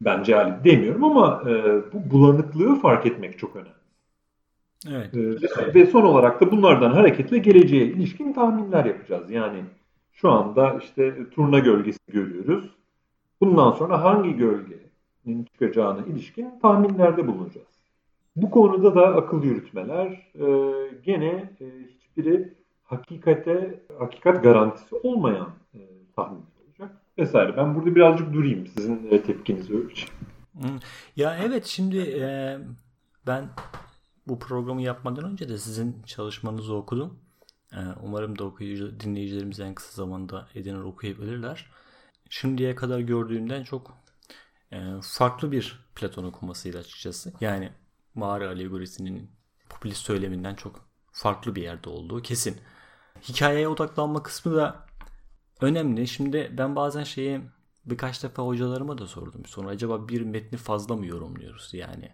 ben 0.00 0.22
cehalet 0.22 0.64
demiyorum 0.64 1.04
ama 1.04 1.42
e, 1.50 1.52
bu 1.92 2.10
bulanıklığı 2.10 2.74
fark 2.74 3.06
etmek 3.06 3.38
çok 3.38 3.56
önemli. 3.56 3.70
Evet. 4.90 5.14
Ee, 5.14 5.74
ve 5.74 5.86
son 5.86 6.02
olarak 6.02 6.40
da 6.40 6.50
bunlardan 6.50 6.90
hareketle 6.90 7.38
geleceğe 7.38 7.84
ilişkin 7.84 8.32
tahminler 8.32 8.84
yapacağız. 8.84 9.30
Yani 9.30 9.64
şu 10.20 10.30
anda 10.30 10.78
işte 10.82 11.30
turna 11.30 11.58
gölgesi 11.58 11.98
görüyoruz. 12.08 12.70
Bundan 13.40 13.70
sonra 13.70 14.04
hangi 14.04 14.36
gölgenin 14.36 15.44
çıkacağına 15.44 16.06
ilişkin 16.06 16.58
tahminlerde 16.62 17.26
bulunacağız. 17.26 17.66
Bu 18.36 18.50
konuda 18.50 18.94
da 18.94 19.06
akıl 19.06 19.42
yürütmeler 19.42 20.06
e, 20.34 20.46
gene 21.04 21.52
e, 21.60 21.66
hiçbiri 21.94 22.54
hakikate 22.84 23.80
hakikat 23.98 24.42
garantisi 24.42 24.94
olmayan 24.94 25.48
e, 25.74 25.80
tahminler 26.16 26.42
olacak 26.66 26.96
vesaire. 27.18 27.56
Ben 27.56 27.74
burada 27.74 27.94
birazcık 27.94 28.32
durayım 28.32 28.66
sizin 28.66 29.08
e, 29.10 29.22
tepkinizi 29.22 29.76
ölçeyim. 29.76 30.14
Ya 31.16 31.38
evet 31.44 31.64
şimdi 31.64 31.98
e, 31.98 32.58
ben 33.26 33.48
bu 34.28 34.38
programı 34.38 34.82
yapmadan 34.82 35.24
önce 35.24 35.48
de 35.48 35.58
sizin 35.58 36.02
çalışmanızı 36.06 36.74
okudum. 36.74 37.18
E, 37.72 37.78
umarım 38.02 38.38
da 38.38 38.44
okuyucu 38.44 39.00
dinleyicilerimiz 39.00 39.60
en 39.60 39.74
kısa 39.74 39.92
zamanda 39.92 40.48
edinir 40.54 40.80
okuyabilirler. 40.80 41.66
Şimdiye 42.30 42.74
kadar 42.74 43.00
gördüğümden 43.00 43.64
çok 43.64 43.98
e, 44.72 44.78
farklı 45.02 45.52
bir 45.52 45.88
Platon 45.94 46.24
okumasıyla 46.24 46.80
açıkçası. 46.80 47.32
Yani 47.40 47.72
mağara 48.14 48.48
alegorisinin 48.48 49.30
popülist 49.68 50.02
söyleminden 50.02 50.54
çok 50.54 50.88
farklı 51.12 51.54
bir 51.54 51.62
yerde 51.62 51.88
olduğu 51.88 52.22
kesin. 52.22 52.56
Hikayeye 53.28 53.68
odaklanma 53.68 54.22
kısmı 54.22 54.56
da 54.56 54.86
önemli. 55.60 56.08
Şimdi 56.08 56.54
ben 56.58 56.76
bazen 56.76 57.04
şeyi 57.04 57.40
birkaç 57.86 58.22
defa 58.22 58.42
hocalarıma 58.42 58.98
da 58.98 59.06
sordum. 59.06 59.46
Sonra 59.46 59.68
acaba 59.68 60.08
bir 60.08 60.20
metni 60.20 60.58
fazla 60.58 60.96
mı 60.96 61.06
yorumluyoruz 61.06 61.74
yani? 61.74 62.12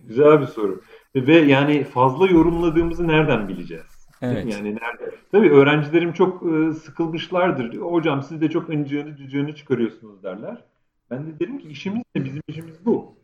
Güzel 0.00 0.40
bir 0.40 0.46
soru. 0.46 0.82
Ve 1.14 1.36
yani 1.36 1.84
fazla 1.84 2.26
yorumladığımızı 2.26 3.08
nereden 3.08 3.48
bileceğiz? 3.48 3.91
Evet. 4.22 4.52
Yani 4.52 4.74
nerede? 4.74 5.14
Tabii 5.32 5.50
öğrencilerim 5.50 6.12
çok 6.12 6.42
e, 6.42 6.72
sıkılmışlardır. 6.72 7.76
Hocam 7.76 8.22
siz 8.22 8.40
de 8.40 8.50
çok 8.50 8.70
öncüğünü 8.70 9.16
cücüğünü 9.16 9.54
çıkarıyorsunuz 9.54 10.22
derler. 10.22 10.64
Ben 11.10 11.26
de 11.26 11.40
derim 11.40 11.58
ki 11.58 11.68
işimiz 11.68 12.02
ne? 12.14 12.24
Bizim 12.24 12.42
işimiz 12.48 12.86
bu. 12.86 13.14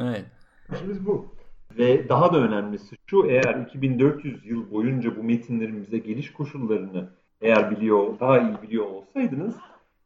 Evet. 0.00 0.24
İşimiz 0.72 1.06
bu. 1.06 1.34
Ve 1.78 2.08
daha 2.08 2.32
da 2.32 2.38
önemlisi 2.38 2.96
şu 3.06 3.26
eğer 3.26 3.66
2400 3.66 4.46
yıl 4.46 4.70
boyunca 4.70 5.16
bu 5.16 5.22
metinlerimize 5.22 5.98
geliş 5.98 6.32
koşullarını 6.32 7.08
eğer 7.40 7.70
biliyor, 7.70 8.20
daha 8.20 8.38
iyi 8.38 8.62
biliyor 8.62 8.86
olsaydınız 8.86 9.54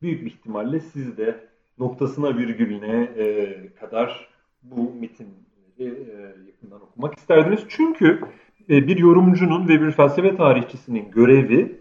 büyük 0.02 0.24
bir 0.24 0.26
ihtimalle 0.26 0.80
siz 0.80 1.18
de 1.18 1.48
noktasına 1.78 2.38
virgülüne 2.38 3.02
e, 3.02 3.74
kadar 3.80 4.28
bu 4.62 4.94
metinleri 4.94 6.10
e, 6.10 6.36
yakından 6.46 6.82
okumak 6.82 7.18
isterdiniz. 7.18 7.60
Çünkü 7.68 8.20
bir 8.68 8.96
yorumcunun 8.96 9.68
ve 9.68 9.80
bir 9.80 9.90
felsefe 9.90 10.36
tarihçisinin 10.36 11.10
görevi 11.10 11.80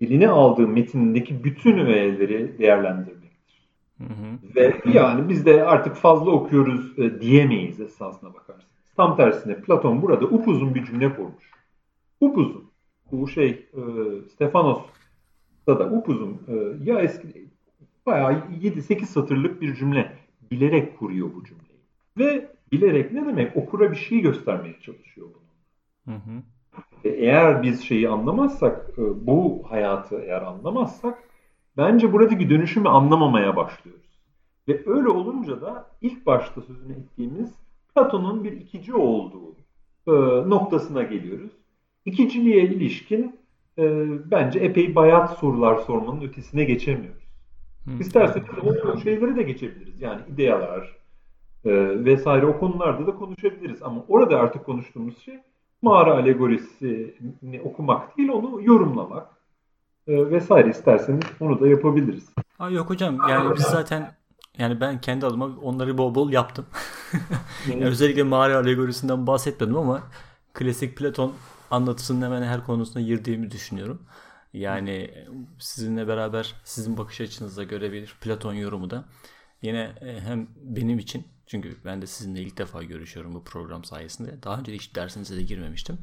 eline 0.00 0.28
aldığı 0.28 0.68
metindeki 0.68 1.44
bütün 1.44 1.78
öğeleri 1.78 2.58
değerlendirmektir. 2.58 3.68
Hı 3.98 4.04
hı. 4.04 4.54
Ve 4.56 4.74
yani 4.94 5.28
biz 5.28 5.46
de 5.46 5.64
artık 5.64 5.96
fazla 5.96 6.30
okuyoruz 6.30 6.98
e, 6.98 7.20
diyemeyiz 7.20 7.80
esasına 7.80 8.34
bakarsanız. 8.34 8.74
Tam 8.96 9.16
tersine 9.16 9.60
Platon 9.60 10.02
burada 10.02 10.24
upuzun 10.24 10.74
bir 10.74 10.84
cümle 10.84 11.16
kurmuş. 11.16 11.50
Upuzun. 12.20 12.64
Bu 13.12 13.28
şey 13.28 13.48
e, 13.50 13.80
Stefanos'ta 14.32 15.78
da 15.78 15.90
upuzun 15.90 16.40
e, 16.48 16.54
ya 16.90 17.00
eski 17.00 17.48
bayağı 18.06 18.32
7-8 18.32 19.04
satırlık 19.04 19.60
bir 19.60 19.74
cümle 19.74 20.12
bilerek 20.50 20.98
kuruyor 20.98 21.30
bu 21.34 21.44
cümleyi. 21.44 21.80
Ve 22.18 22.50
bilerek 22.72 23.12
ne 23.12 23.26
demek? 23.26 23.56
Okura 23.56 23.90
bir 23.90 23.96
şey 23.96 24.20
göstermeye 24.20 24.80
çalışıyor 24.80 25.26
bunu. 25.34 25.43
Hı 26.04 26.14
hı. 26.14 26.42
Ve 27.04 27.08
eğer 27.08 27.62
biz 27.62 27.82
şeyi 27.82 28.08
anlamazsak, 28.08 28.90
e, 28.98 29.26
bu 29.26 29.62
hayatı 29.68 30.20
eğer 30.20 30.42
anlamazsak 30.42 31.18
bence 31.76 32.12
buradaki 32.12 32.50
dönüşümü 32.50 32.88
anlamamaya 32.88 33.56
başlıyoruz. 33.56 34.04
Ve 34.68 34.82
öyle 34.86 35.08
olunca 35.08 35.60
da 35.60 35.90
ilk 36.00 36.26
başta 36.26 36.60
sözünü 36.60 36.92
ettiğimiz 36.92 37.54
Platon'un 37.94 38.44
bir 38.44 38.52
ikici 38.52 38.94
olduğu 38.94 39.56
e, 40.06 40.12
noktasına 40.50 41.02
geliyoruz. 41.02 41.50
İkiciliğe 42.04 42.64
ilişkin 42.64 43.40
e, 43.78 44.06
bence 44.30 44.58
epey 44.58 44.94
bayat 44.94 45.38
sorular 45.38 45.76
sormanın 45.76 46.20
ötesine 46.20 46.64
geçemiyoruz. 46.64 47.24
Hı. 47.84 47.90
İsterseniz 48.00 48.48
o 48.62 48.98
şeyleri 48.98 49.36
de 49.36 49.42
geçebiliriz. 49.42 50.00
Yani 50.00 50.20
idealar 50.34 50.96
e, 51.64 51.70
vesaire 52.04 52.46
o 52.46 52.58
konularda 52.58 53.06
da 53.06 53.14
konuşabiliriz. 53.14 53.82
Ama 53.82 54.04
orada 54.08 54.38
artık 54.38 54.64
konuştuğumuz 54.64 55.18
şey 55.18 55.38
mağara 55.84 56.14
alegorisini 56.14 57.60
okumak 57.64 58.18
değil, 58.18 58.28
onu 58.28 58.62
yorumlamak 58.62 59.26
e, 60.06 60.30
vesaire 60.30 60.70
isterseniz 60.70 61.24
onu 61.40 61.60
da 61.60 61.68
yapabiliriz. 61.68 62.28
Aa, 62.58 62.70
yok 62.70 62.90
hocam 62.90 63.18
yani 63.28 63.56
biz 63.56 63.62
zaten 63.62 64.14
yani 64.58 64.80
ben 64.80 65.00
kendi 65.00 65.26
adıma 65.26 65.50
onları 65.62 65.98
bol 65.98 66.14
bol 66.14 66.32
yaptım. 66.32 66.66
yani 67.70 67.84
özellikle 67.84 68.22
mağara 68.22 68.56
alegorisinden 68.56 69.26
bahsetmedim 69.26 69.76
ama 69.76 70.02
klasik 70.54 70.96
Platon 70.96 71.32
anlatısının 71.70 72.26
hemen 72.26 72.42
her 72.42 72.64
konusuna 72.64 73.02
girdiğimi 73.02 73.50
düşünüyorum. 73.50 74.02
Yani 74.52 75.10
sizinle 75.58 76.08
beraber 76.08 76.54
sizin 76.64 76.96
bakış 76.96 77.20
açınıza 77.20 77.62
göre 77.62 77.92
bir 77.92 78.16
Platon 78.20 78.54
yorumu 78.54 78.90
da 78.90 79.04
yine 79.62 79.92
e, 80.00 80.20
hem 80.20 80.48
benim 80.62 80.98
için 80.98 81.24
çünkü 81.46 81.76
ben 81.84 82.02
de 82.02 82.06
sizinle 82.06 82.42
ilk 82.42 82.58
defa 82.58 82.82
görüşüyorum 82.82 83.34
bu 83.34 83.44
program 83.44 83.84
sayesinde. 83.84 84.42
Daha 84.42 84.58
önce 84.58 84.74
hiç 84.74 84.94
dersinize 84.94 85.36
de 85.36 85.42
girmemiştim. 85.42 85.98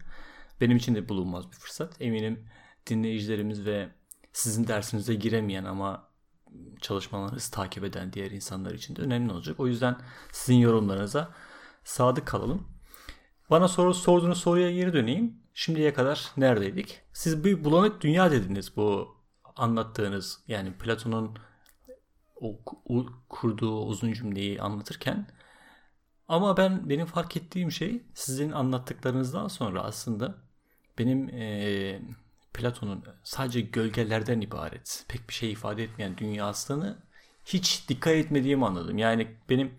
Benim 0.61 0.77
için 0.77 0.95
de 0.95 1.09
bulunmaz 1.09 1.51
bir 1.51 1.55
fırsat. 1.57 2.01
Eminim 2.01 2.45
dinleyicilerimiz 2.87 3.65
ve 3.65 3.89
sizin 4.33 4.67
dersinize 4.67 5.15
giremeyen 5.15 5.63
ama 5.63 6.11
çalışmalarınızı 6.81 7.51
takip 7.51 7.83
eden 7.83 8.13
diğer 8.13 8.31
insanlar 8.31 8.73
için 8.73 8.95
de 8.95 9.01
önemli 9.01 9.31
olacak. 9.31 9.59
O 9.59 9.67
yüzden 9.67 9.97
sizin 10.31 10.59
yorumlarınıza 10.59 11.31
sadık 11.83 12.27
kalalım. 12.27 12.67
Bana 13.49 13.67
soru 13.67 13.93
sorduğunuz 13.93 14.37
soruya 14.37 14.71
geri 14.71 14.93
döneyim. 14.93 15.41
Şimdiye 15.53 15.93
kadar 15.93 16.31
neredeydik? 16.37 17.01
Siz 17.13 17.43
bir 17.43 17.63
bulanık 17.63 18.01
dünya 18.01 18.31
dediniz 18.31 18.75
bu 18.75 19.17
anlattığınız 19.55 20.39
yani 20.47 20.73
Platon'un 20.73 21.37
o, 22.41 22.59
kurduğu 23.29 23.85
uzun 23.85 24.13
cümleyi 24.13 24.61
anlatırken. 24.61 25.27
Ama 26.27 26.57
ben 26.57 26.89
benim 26.89 27.05
fark 27.05 27.37
ettiğim 27.37 27.71
şey 27.71 28.01
sizin 28.13 28.51
anlattıklarınızdan 28.51 29.47
sonra 29.47 29.83
aslında 29.83 30.35
benim 30.97 31.29
e, 31.29 32.01
Platon'un 32.53 33.03
sadece 33.23 33.61
gölgelerden 33.61 34.41
ibaret, 34.41 35.05
pek 35.07 35.29
bir 35.29 35.33
şey 35.33 35.51
ifade 35.51 35.83
etmeyen 35.83 36.17
dünyasını 36.17 36.97
hiç 37.45 37.89
dikkat 37.89 38.13
etmediğimi 38.13 38.65
anladım. 38.65 38.97
Yani 38.97 39.27
benim 39.49 39.71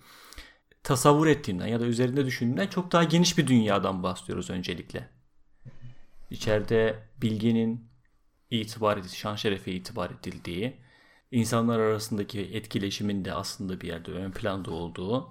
tasavvur 0.83 1.27
ettiğimden 1.27 1.67
ya 1.67 1.81
da 1.81 1.85
üzerinde 1.85 2.27
düşündüğümden 2.27 2.67
çok 2.67 2.93
daha 2.93 3.05
geniş 3.05 3.39
bir 3.39 3.47
dünyadan 3.47 4.03
bahsediyoruz 4.03 4.51
öncelikle. 4.51 5.09
İçeride 6.31 6.99
bilginin 7.23 7.89
itibar 8.51 8.97
edildiği, 8.97 9.17
şan 9.17 9.37
şerefe 9.37 9.73
itibar 9.73 10.11
edildiği, 10.11 10.77
insanlar 11.33 11.81
arasındaki 11.81 12.41
etkileşimin 12.41 13.25
de 13.25 13.33
aslında 13.33 13.81
bir 13.81 13.89
yerde 13.89 14.13
ön 14.13 14.31
planda 14.31 14.71
olduğu 14.71 15.29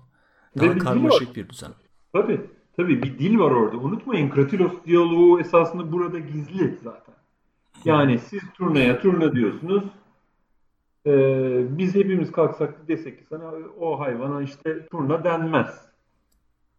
daha 0.60 0.78
karmaşık 0.78 1.36
bir 1.36 1.50
düzen. 1.50 1.72
Tabii, 2.14 2.42
tabii 2.76 3.04
bir 3.04 3.20
dil 3.20 3.40
var 3.40 3.52
orada. 3.52 3.78
Unutmayın 3.78 4.30
Kratilos 4.30 4.74
diyaloğu 4.86 5.40
esasında 5.40 5.92
burada 5.92 6.20
gizli 6.20 6.78
zaten. 6.84 7.16
Yani 7.86 8.20
siz 8.20 8.42
turnaya 8.54 9.00
turna 9.00 9.36
diyorsunuz. 9.36 9.84
Ee, 11.06 11.78
biz 11.78 11.96
hepimiz 11.96 12.32
kalksak 12.32 12.88
desek 12.88 13.20
ki 13.20 13.26
sana 13.30 13.52
o 13.80 14.00
hayvana 14.00 14.42
işte 14.42 14.88
turna 14.88 15.24
denmez. 15.24 15.86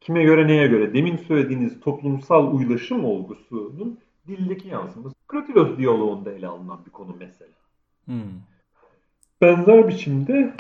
Kime 0.01 0.25
göre 0.25 0.47
neye 0.47 0.67
göre? 0.67 0.95
Demin 0.95 1.17
söylediğiniz 1.17 1.81
toplumsal 1.81 2.55
uylaşım 2.55 3.05
olgusunun 3.05 3.99
dildeki 4.29 4.69
yansıması. 4.69 5.15
Kratilos 5.29 5.79
diyaloğunda 5.79 6.33
ele 6.33 6.47
alınan 6.47 6.79
bir 6.87 6.91
konu 6.91 7.17
mesela. 7.19 7.53
Hmm. 8.05 8.52
Benzer 9.43 9.89
biçimde 9.89 10.53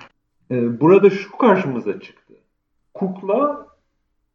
e, 0.50 0.80
burada 0.80 1.10
şu 1.10 1.36
karşımıza 1.36 2.00
çıktı. 2.00 2.34
Kukla 2.94 3.66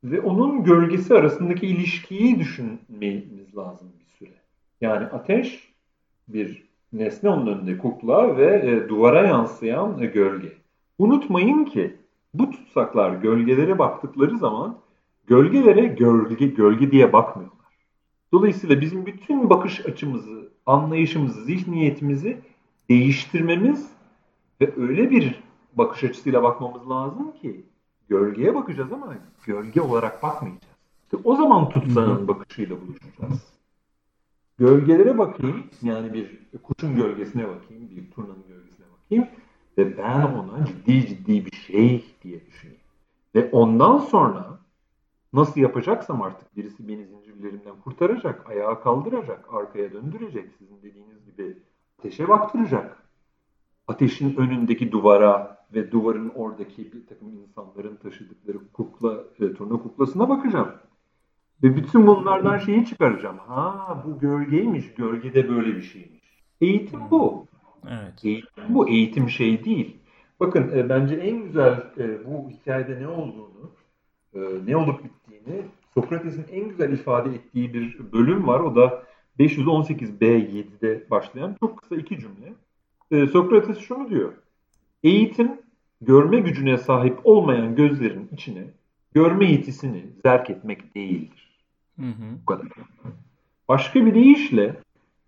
ve 0.04 0.22
onun 0.22 0.64
gölgesi 0.64 1.14
arasındaki 1.14 1.68
ilişkiyi 1.68 2.40
düşünmemiz 2.40 3.58
lazım 3.58 3.88
bir 4.00 4.18
süre. 4.18 4.38
Yani 4.82 5.06
ateş 5.06 5.74
bir 6.28 6.64
nesne 6.94 7.30
onun 7.30 7.48
önünde 7.48 7.78
kukla 7.78 8.38
ve 8.38 8.46
e, 8.46 8.90
duvara 8.90 9.28
yansıyan 9.28 10.02
e, 10.02 10.06
gölge. 10.06 10.54
Unutmayın 10.98 11.66
ki 11.66 11.96
bu 12.34 12.52
tutsaklar 12.52 13.14
gölgelere 13.14 13.80
baktıkları 13.80 14.38
zaman 14.38 14.78
gölgelere 15.28 15.86
gölge, 15.86 16.48
gölge 16.48 16.92
diye 16.92 17.14
bakmıyorlar. 17.14 17.58
Dolayısıyla 18.32 18.82
bizim 18.82 19.06
bütün 19.06 19.50
bakış 19.50 19.86
açımızı, 19.86 20.50
anlayışımızı, 20.66 21.44
zihniyetimizi 21.44 22.38
değiştirmemiz 22.90 23.97
ve 24.62 24.74
öyle 24.78 25.12
bir 25.12 25.44
bakış 25.74 26.04
açısıyla 26.04 26.44
bakmamız 26.44 26.90
lazım 26.90 27.32
ki 27.32 27.66
gölgeye 28.10 28.56
bakacağız 28.56 28.94
ama 28.94 29.16
gölge 29.46 29.82
olarak 29.82 30.24
bakmayacağız. 30.24 30.78
İşte 31.04 31.18
o 31.24 31.36
zaman 31.36 31.70
tutsağın 31.70 32.28
bakışıyla 32.28 32.76
buluşacağız. 32.82 33.54
Gölgelere 34.58 35.18
bakayım, 35.18 35.64
yani 35.82 36.14
bir 36.14 36.40
kuşun 36.64 36.96
gölgesine 36.96 37.48
bakayım, 37.48 37.90
bir 37.96 38.12
turnanın 38.12 38.48
gölgesine 38.48 38.86
bakayım 38.98 39.28
ve 39.78 39.98
ben 39.98 40.22
ona 40.22 40.66
ciddi 40.66 41.08
ciddi 41.08 41.46
bir 41.46 41.56
şey 41.56 42.06
diye 42.24 42.46
düşüneyim. 42.46 42.82
Ve 43.36 43.50
ondan 43.52 43.98
sonra 43.98 44.60
nasıl 45.34 45.62
yapacaksam 45.62 46.22
artık 46.22 46.58
birisi 46.58 46.88
beni 46.88 47.06
zincirlerimden 47.06 47.76
kurtaracak, 47.84 48.50
ayağa 48.50 48.80
kaldıracak, 48.80 49.54
arkaya 49.54 49.94
döndürecek, 49.94 50.52
sizin 50.58 50.82
dediğiniz 50.84 51.26
gibi 51.26 51.58
ateşe 52.00 52.28
baktıracak. 52.28 53.07
Ateşin 53.88 54.36
önündeki 54.36 54.92
duvara 54.92 55.58
ve 55.74 55.92
duvarın 55.92 56.30
oradaki 56.30 56.94
bir 56.94 57.08
takım 57.08 57.28
insanların 57.34 57.96
taşıdıkları 57.96 58.58
kukla, 58.74 59.24
e, 59.40 59.54
turna 59.54 59.78
kuklasına 59.78 60.30
bakacağım. 60.30 60.72
Ve 61.64 61.76
bütün 61.76 62.08
bunlardan 62.08 62.58
şeyi 62.58 62.86
çıkaracağım. 62.86 63.38
Ha 63.38 64.04
bu 64.06 64.20
gölgeymiş, 64.20 64.94
gölgede 64.94 65.50
böyle 65.50 65.76
bir 65.76 65.82
şeymiş. 65.82 66.44
Eğitim 66.62 67.00
bu. 67.12 67.48
Evet. 67.90 68.26
Eğitim 68.26 68.64
bu, 68.70 68.90
eğitim 68.90 69.30
şey 69.30 69.66
değil. 69.66 69.98
Bakın 70.40 70.72
e, 70.76 70.90
bence 70.90 71.16
en 71.16 71.44
güzel 71.44 71.74
e, 71.98 72.26
bu 72.26 72.50
hikayede 72.50 73.02
ne 73.02 73.08
olduğunu, 73.08 73.72
e, 74.34 74.40
ne 74.68 74.78
olup 74.78 75.04
bittiğini 75.04 75.62
Sokrates'in 75.94 76.46
en 76.52 76.70
güzel 76.70 76.94
ifade 76.94 77.30
ettiği 77.30 77.74
bir 77.74 78.12
bölüm 78.12 78.48
var. 78.48 78.60
O 78.60 78.76
da 78.76 79.04
518b7'de 79.40 81.10
başlayan 81.12 81.56
çok 81.60 81.78
kısa 81.78 81.96
iki 81.96 82.20
cümle. 82.20 82.54
E, 83.12 83.28
Sokrates 83.28 83.78
şunu 83.78 84.10
diyor. 84.10 84.34
Eğitim 85.04 85.52
görme 86.02 86.40
gücüne 86.40 86.78
sahip 86.78 87.20
olmayan 87.24 87.76
gözlerin 87.76 88.30
içine 88.34 88.64
görme 89.14 89.52
yetisini 89.52 90.06
zerk 90.24 90.50
etmek 90.50 90.96
değildir. 90.96 91.60
Hı 92.00 92.06
hı. 92.06 92.38
Bu 92.42 92.46
kadar. 92.46 92.68
Başka 93.68 94.06
bir 94.06 94.14
deyişle 94.14 94.76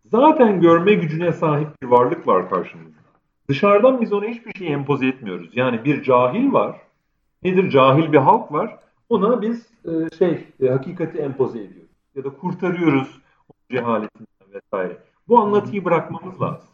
zaten 0.05 0.61
görme 0.61 0.93
gücüne 0.93 1.31
sahip 1.31 1.81
bir 1.81 1.87
varlık 1.87 2.27
var 2.27 2.49
karşımızda. 2.49 2.99
Dışarıdan 3.49 4.01
biz 4.01 4.13
ona 4.13 4.25
hiçbir 4.25 4.53
şey 4.53 4.73
empoze 4.73 5.07
etmiyoruz. 5.07 5.49
Yani 5.53 5.85
bir 5.85 6.03
cahil 6.03 6.53
var. 6.53 6.81
Nedir? 7.43 7.69
Cahil 7.69 8.11
bir 8.11 8.17
halk 8.17 8.51
var. 8.51 8.79
Ona 9.09 9.41
biz 9.41 9.67
e, 9.85 10.17
şey 10.17 10.47
e, 10.61 10.67
hakikati 10.67 11.17
empoze 11.17 11.59
ediyoruz. 11.59 11.91
Ya 12.15 12.23
da 12.23 12.29
kurtarıyoruz 12.29 13.21
o 13.49 13.53
cehaletinden 13.71 14.53
vesaire. 14.53 14.97
Bu 15.27 15.39
anlatıyı 15.39 15.85
bırakmamız 15.85 16.41
lazım. 16.41 16.69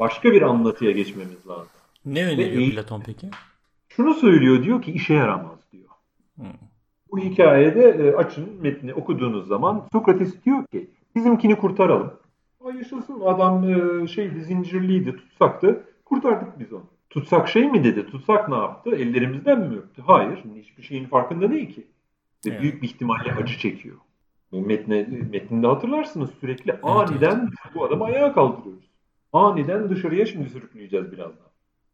Başka 0.00 0.32
bir 0.32 0.42
anlatıya 0.42 0.90
geçmemiz 0.90 1.46
lazım. 1.46 1.68
Ne 2.06 2.26
öneriyor 2.26 2.62
Ve, 2.62 2.70
Platon 2.70 3.02
peki? 3.06 3.30
Şunu 3.88 4.14
söylüyor 4.14 4.62
diyor 4.62 4.82
ki 4.82 4.92
işe 4.92 5.14
yaramaz 5.14 5.58
diyor. 5.72 5.88
Hmm. 6.36 6.46
Bu 7.10 7.18
hikayede 7.18 7.88
e, 7.88 8.14
açın 8.14 8.48
metni 8.60 8.94
okuduğunuz 8.94 9.48
zaman 9.48 9.88
Sokrates 9.92 10.44
diyor 10.44 10.66
ki 10.66 10.90
bizimkini 11.14 11.56
kurtaralım. 11.56 12.12
Ay 12.64 12.76
yaşasın 12.76 13.20
adam 13.20 13.70
e, 13.70 14.06
şeydi 14.06 14.44
zincirliydi 14.44 15.16
tutsaktı 15.16 15.84
kurtardık 16.04 16.58
biz 16.58 16.72
onu. 16.72 16.84
Tutsak 17.10 17.48
şey 17.48 17.70
mi 17.70 17.84
dedi? 17.84 18.06
Tutsak 18.06 18.48
ne 18.48 18.54
yaptı? 18.54 18.90
Ellerimizden 18.90 19.60
mi 19.60 19.76
öptü? 19.76 20.02
Hayır. 20.02 20.42
Hiçbir 20.56 20.82
şeyin 20.82 21.04
farkında 21.04 21.50
değil 21.50 21.74
ki. 21.74 21.86
Ve 22.46 22.50
evet. 22.50 22.62
büyük 22.62 22.82
bir 22.82 22.88
ihtimalle 22.88 23.32
acı 23.32 23.58
çekiyor. 23.58 23.96
Metne, 24.52 25.08
metninde 25.30 25.66
hatırlarsınız 25.66 26.30
sürekli 26.40 26.70
evet, 26.70 26.80
aniden 26.82 27.38
evet. 27.40 27.74
bu 27.74 27.84
adamı 27.84 28.04
ayağa 28.04 28.32
kaldırıyoruz. 28.32 28.84
Aniden 29.34 29.88
dışarıya 29.88 30.26
şimdi 30.26 30.50
sürükleyeceğiz 30.50 31.12
birazdan. 31.12 31.50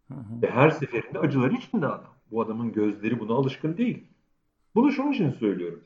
Hı 0.09 0.15
hı. 0.15 0.43
Ve 0.43 0.51
her 0.51 0.71
seferinde 0.71 1.19
acılar 1.19 1.51
içinde 1.51 1.87
adam. 1.87 2.15
Bu 2.31 2.43
adamın 2.43 2.73
gözleri 2.73 3.21
buna 3.21 3.35
alışkın 3.35 3.77
değil. 3.77 4.05
Bunu 4.75 4.93
şunun 4.93 5.13
için 5.13 5.31
söylüyorum. 5.31 5.81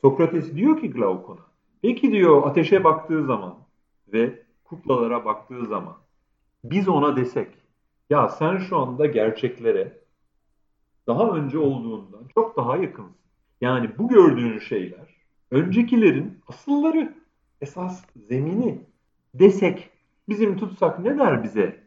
Sokrates 0.00 0.54
diyor 0.54 0.80
ki 0.80 0.90
Glaukon'a, 0.90 1.46
peki 1.82 2.12
diyor 2.12 2.46
ateşe 2.46 2.84
baktığı 2.84 3.24
zaman 3.24 3.56
ve 4.12 4.42
kuklalara 4.64 5.24
baktığı 5.24 5.66
zaman 5.66 5.96
biz 6.64 6.88
ona 6.88 7.16
desek, 7.16 7.48
ya 8.10 8.28
sen 8.28 8.58
şu 8.58 8.78
anda 8.78 9.06
gerçeklere 9.06 9.98
daha 11.06 11.30
önce 11.30 11.58
olduğundan 11.58 12.28
çok 12.34 12.56
daha 12.56 12.76
yakınsın. 12.76 13.16
Yani 13.60 13.90
bu 13.98 14.08
gördüğün 14.08 14.58
şeyler 14.58 15.16
öncekilerin 15.50 16.38
asılları, 16.48 17.14
esas 17.60 18.04
zemini 18.16 18.78
desek 19.34 19.90
bizim 20.30 20.56
tutsak 20.56 20.98
ne 20.98 21.18
der 21.18 21.42
bize 21.42 21.84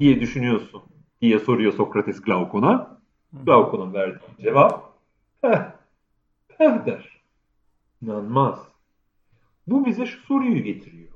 diye 0.00 0.20
düşünüyorsun 0.20 0.82
diye 1.20 1.38
soruyor 1.38 1.72
Sokrates 1.72 2.20
Glaukon'a. 2.20 3.00
Glaukon'un 3.46 3.94
verdiği 3.94 4.42
cevap 4.42 4.94
Heh, 5.40 5.72
heh 6.58 6.86
der. 6.86 7.22
İnanmaz. 8.02 8.68
Bu 9.66 9.86
bize 9.86 10.06
şu 10.06 10.20
soruyu 10.20 10.62
getiriyor. 10.62 11.12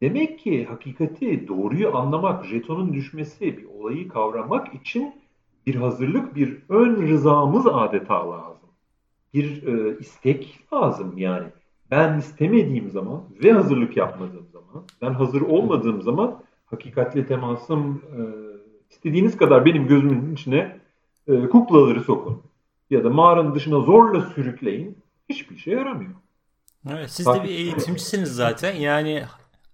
Demek 0.00 0.38
ki 0.38 0.64
hakikati, 0.64 1.48
doğruyu 1.48 1.96
anlamak, 1.96 2.44
jetonun 2.44 2.92
düşmesi, 2.92 3.58
bir 3.58 3.64
olayı 3.64 4.08
kavramak 4.08 4.74
için 4.74 5.14
bir 5.66 5.74
hazırlık, 5.74 6.34
bir 6.34 6.62
ön 6.68 7.02
rızamız 7.02 7.66
adeta 7.66 8.30
lazım. 8.30 8.68
Bir 9.34 9.66
e, 9.66 9.98
istek 9.98 10.60
lazım 10.72 11.18
yani. 11.18 11.48
Ben 11.90 12.18
istemediğim 12.18 12.90
zaman 12.90 13.24
ve 13.44 13.52
hazırlık 13.52 13.96
yapmadığım 13.96 14.46
ben 15.02 15.14
hazır 15.14 15.40
olmadığım 15.40 16.02
zaman 16.02 16.42
hakikatle 16.66 17.26
temasım 17.26 18.02
e, 18.16 18.20
istediğiniz 18.90 19.36
kadar 19.36 19.64
benim 19.64 19.86
gözümün 19.86 20.34
içine 20.34 20.80
e, 21.28 21.48
kuklaları 21.48 22.00
sokun 22.00 22.42
ya 22.90 23.04
da 23.04 23.10
mağaranın 23.10 23.54
dışına 23.54 23.80
zorla 23.80 24.20
sürükleyin 24.20 24.98
hiçbir 25.28 25.56
şey 25.56 25.74
yaramıyor. 25.74 26.14
Evet, 26.90 27.10
siz 27.10 27.26
de 27.26 27.44
bir 27.44 27.48
eğitimcisiniz 27.48 28.36
zaten. 28.36 28.74
Yani 28.76 29.24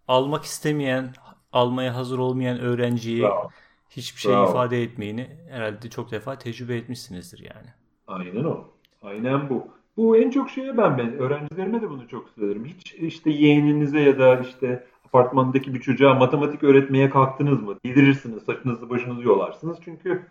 almak 0.09 0.45
istemeyen, 0.45 1.13
almaya 1.53 1.97
hazır 1.97 2.19
olmayan 2.19 2.59
öğrenciyi 2.59 3.23
Bravo. 3.23 3.51
hiçbir 3.91 4.21
şey 4.21 4.33
Bravo. 4.33 4.51
ifade 4.51 4.83
etmeyini 4.83 5.29
herhalde 5.51 5.91
çok 5.91 6.11
defa 6.11 6.39
tecrübe 6.39 6.77
etmişsinizdir 6.77 7.39
yani. 7.39 7.69
Aynen 8.07 8.45
o. 8.45 8.65
Aynen 9.03 9.51
bu. 9.51 9.69
Bu 9.97 10.17
en 10.17 10.31
çok 10.31 10.51
şeye 10.51 10.77
ben 10.77 10.99
ben 10.99 11.13
öğrencilerime 11.19 11.83
de 11.83 11.91
bunu 11.91 12.09
çok 12.09 12.29
söylerim. 12.31 12.65
Hiç 12.65 12.95
işte 12.95 13.31
yeğeninize 13.31 14.01
ya 14.01 14.19
da 14.19 14.41
işte 14.41 14.87
apartmandaki 15.13 15.75
bir 15.75 15.81
çocuğa 15.81 16.15
matematik 16.15 16.63
öğretmeye 16.63 17.11
kalktınız 17.11 17.63
mı? 17.63 17.79
Yedirirsiniz, 17.85 18.43
saçınızı 18.43 18.91
başınızı 18.91 19.23
yolarsınız. 19.23 19.79
Çünkü 19.85 20.27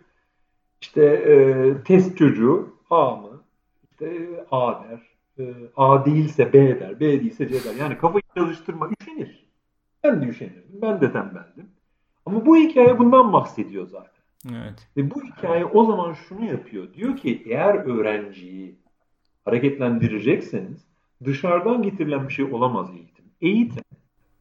işte 0.80 1.04
e, 1.04 1.74
test 1.84 2.18
çocuğu 2.18 2.76
A 2.90 3.16
mı? 3.16 3.42
İşte 3.90 4.28
A 4.50 4.84
der. 4.84 5.00
E, 5.38 5.54
A 5.76 6.04
değilse 6.04 6.52
B 6.52 6.80
der. 6.80 7.00
B 7.00 7.20
değilse 7.20 7.48
C 7.48 7.64
der. 7.64 7.74
Yani 7.74 7.98
kafayı 7.98 8.22
çalıştırma. 8.36 8.88
Üşenir. 9.00 9.46
Ben 10.04 10.22
de 10.22 10.26
üşenirdim. 10.26 10.82
Ben 10.82 11.00
de 11.00 11.12
tembeldim. 11.12 11.70
Ama 12.26 12.46
bu 12.46 12.56
hikaye 12.56 12.98
bundan 12.98 13.32
bahsediyor 13.32 13.86
zaten. 13.86 14.20
Evet. 14.48 14.88
Ve 14.96 15.10
bu 15.10 15.22
hikaye 15.22 15.64
o 15.64 15.84
zaman 15.84 16.12
şunu 16.12 16.44
yapıyor. 16.44 16.94
Diyor 16.94 17.16
ki 17.16 17.42
eğer 17.46 17.74
öğrenciyi 17.74 18.78
hareketlendirecekseniz 19.44 20.86
dışarıdan 21.24 21.82
getirilen 21.82 22.28
bir 22.28 22.32
şey 22.32 22.44
olamaz 22.44 22.90
eğitim. 22.90 23.24
Eğitim 23.40 23.79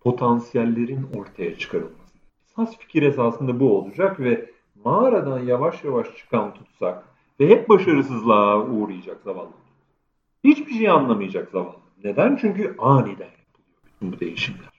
potansiyellerin 0.02 1.08
ortaya 1.16 1.58
çıkarılması. 1.58 2.18
Esas 2.50 2.78
fikir 2.78 3.04
esasında 3.04 3.60
bu 3.60 3.78
olacak 3.78 4.20
ve 4.20 4.50
mağaradan 4.86 5.40
yavaş 5.40 5.84
yavaş 5.84 6.08
çıkan 6.18 6.54
tutsak 6.54 7.04
ve 7.40 7.50
hep 7.50 7.70
başarısızlığa 7.70 8.66
uğrayacak 8.66 9.22
zavallı. 9.24 9.52
Hiçbir 10.44 10.74
şey 10.74 10.90
anlamayacak 10.90 11.52
zavallı. 11.52 11.80
Neden? 12.04 12.36
Çünkü 12.42 12.76
aniden 12.80 13.10
yapılıyor 13.10 13.80
bütün 13.86 14.12
bu 14.12 14.20
değişimler. 14.20 14.70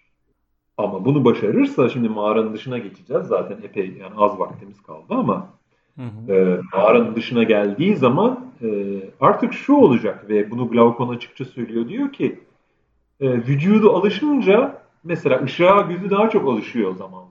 Ama 0.77 1.05
bunu 1.05 1.25
başarırsa 1.25 1.89
şimdi 1.89 2.09
mağaranın 2.09 2.55
dışına 2.55 2.79
geçeceğiz. 2.79 3.27
Zaten 3.27 3.57
epey 3.63 3.97
yani 4.01 4.15
az 4.17 4.39
vaktimiz 4.39 4.83
kaldı 4.83 5.07
ama 5.09 5.49
hı 5.97 6.03
hı. 6.03 6.33
E, 6.33 6.61
mağaranın 6.73 7.17
dışına 7.17 7.43
geldiği 7.43 7.97
zaman 7.97 8.47
e, 8.63 8.69
artık 9.21 9.53
şu 9.55 9.75
olacak 9.75 10.29
ve 10.29 10.51
bunu 10.51 10.69
Glaukon 10.69 11.09
açıkça 11.09 11.45
söylüyor. 11.45 11.89
Diyor 11.89 12.13
ki 12.13 12.41
e, 13.21 13.33
vücudu 13.33 13.93
alışınca 13.93 14.83
mesela 15.05 15.43
ışığa 15.43 15.81
gözü 15.81 16.11
daha 16.11 16.31
çok 16.31 16.49
alışıyor 16.49 16.97
zamanla. 16.97 17.31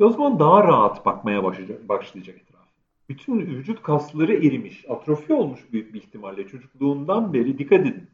Ve 0.00 0.04
o 0.04 0.10
zaman 0.10 0.38
daha 0.38 0.64
rahat 0.64 1.06
bakmaya 1.06 1.44
başlayacak, 1.44 1.88
başlayacak 1.88 2.36
etraf. 2.36 2.66
Bütün 3.08 3.40
vücut 3.40 3.82
kasları 3.82 4.34
erimiş, 4.34 4.84
atrofi 4.88 5.32
olmuş 5.32 5.60
büyük 5.72 5.94
bir 5.94 5.98
ihtimalle 5.98 6.46
çocukluğundan 6.48 7.32
beri 7.32 7.58
dikkat 7.58 7.80
edin. 7.80 8.06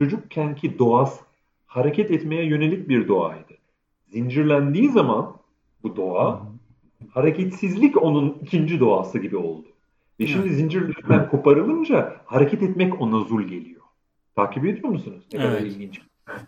Çocukkenki 0.00 0.78
doğası 0.78 1.24
hareket 1.66 2.10
etmeye 2.10 2.44
yönelik 2.44 2.88
bir 2.88 3.08
doğaydı. 3.08 3.54
Zincirlendiği 4.08 4.90
zaman 4.90 5.36
bu 5.82 5.96
doğa 5.96 6.42
hareketsizlik 7.10 8.02
onun 8.02 8.38
ikinci 8.42 8.80
doğası 8.80 9.18
gibi 9.18 9.36
oldu. 9.36 9.66
Ve 10.20 10.26
şimdi 10.26 10.50
zincirlerden 10.50 11.28
koparılınca 11.30 12.16
hareket 12.26 12.62
etmek 12.62 13.00
ona 13.00 13.20
zul 13.20 13.42
geliyor. 13.42 13.80
Takip 14.36 14.66
ediyor 14.66 14.88
musunuz? 14.88 15.24
Ne 15.32 15.38
evet. 15.38 15.48
kadar 15.48 15.66
ilginç 15.66 16.00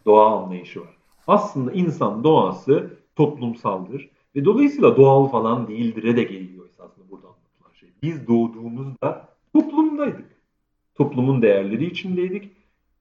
doğa 0.06 0.42
anlayışı 0.42 0.80
var. 0.80 0.99
Aslında 1.26 1.72
insan 1.72 2.24
doğası 2.24 2.90
toplumsaldır 3.16 4.10
ve 4.36 4.44
dolayısıyla 4.44 4.96
doğal 4.96 5.28
falan 5.28 5.68
değildir'e 5.68 6.16
de 6.16 6.22
geliyor 6.22 6.68
esasında 6.68 7.10
burada 7.10 7.26
anlatılan 7.26 7.72
şey. 7.80 7.88
Biz 8.02 8.28
doğduğumuzda 8.28 9.28
toplumdaydık. 9.54 10.40
Toplumun 10.94 11.42
değerleri 11.42 11.86
içindeydik 11.86 12.50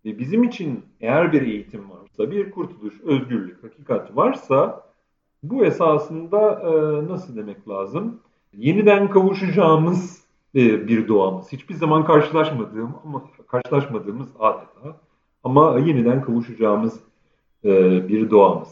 ve 0.05 0.19
bizim 0.19 0.43
için 0.43 0.85
eğer 1.01 1.33
bir 1.33 1.41
eğitim 1.41 1.89
varsa, 1.89 2.31
bir 2.31 2.51
kurtuluş, 2.51 3.01
özgürlük, 3.01 3.63
hakikat 3.63 4.15
varsa 4.15 4.89
bu 5.43 5.65
esasında 5.65 6.51
e, 6.51 7.07
nasıl 7.07 7.35
demek 7.35 7.69
lazım? 7.69 8.19
Yeniden 8.53 9.09
kavuşacağımız 9.09 10.23
e, 10.55 10.87
bir 10.87 11.07
doğamız. 11.07 11.51
Hiçbir 11.51 11.75
zaman 11.75 12.05
karşılaşmadığım 12.05 12.95
ama 13.05 13.23
karşılaşmadığımız 13.47 14.29
adeta 14.39 14.97
ama 15.43 15.79
yeniden 15.79 16.21
kavuşacağımız 16.21 16.99
e, 17.65 17.69
bir 18.07 18.29
doğamız. 18.29 18.67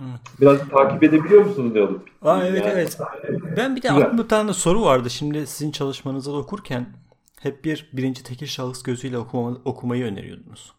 Evet. 0.00 0.20
Biraz 0.40 0.68
takip 0.68 1.02
edebiliyor 1.02 1.44
musunuz 1.44 1.74
ne 1.74 1.82
olup? 1.82 2.08
Aa, 2.22 2.44
evet 2.44 2.64
yani, 2.66 2.72
evet. 2.72 2.98
Ben 3.56 3.76
bir 3.76 3.82
de 3.82 3.88
Güzel. 3.88 4.04
aklımda 4.04 4.22
bir 4.22 4.28
tane 4.28 4.52
soru 4.52 4.82
vardı. 4.82 5.10
Şimdi 5.10 5.46
sizin 5.46 5.70
çalışmanızı 5.70 6.36
okurken 6.36 6.86
hep 7.40 7.64
bir 7.64 7.90
birinci 7.92 8.22
tekil 8.22 8.46
şahıs 8.46 8.82
gözüyle 8.82 9.18
okuma, 9.18 9.58
okumayı 9.64 10.04
öneriyordunuz. 10.04 10.72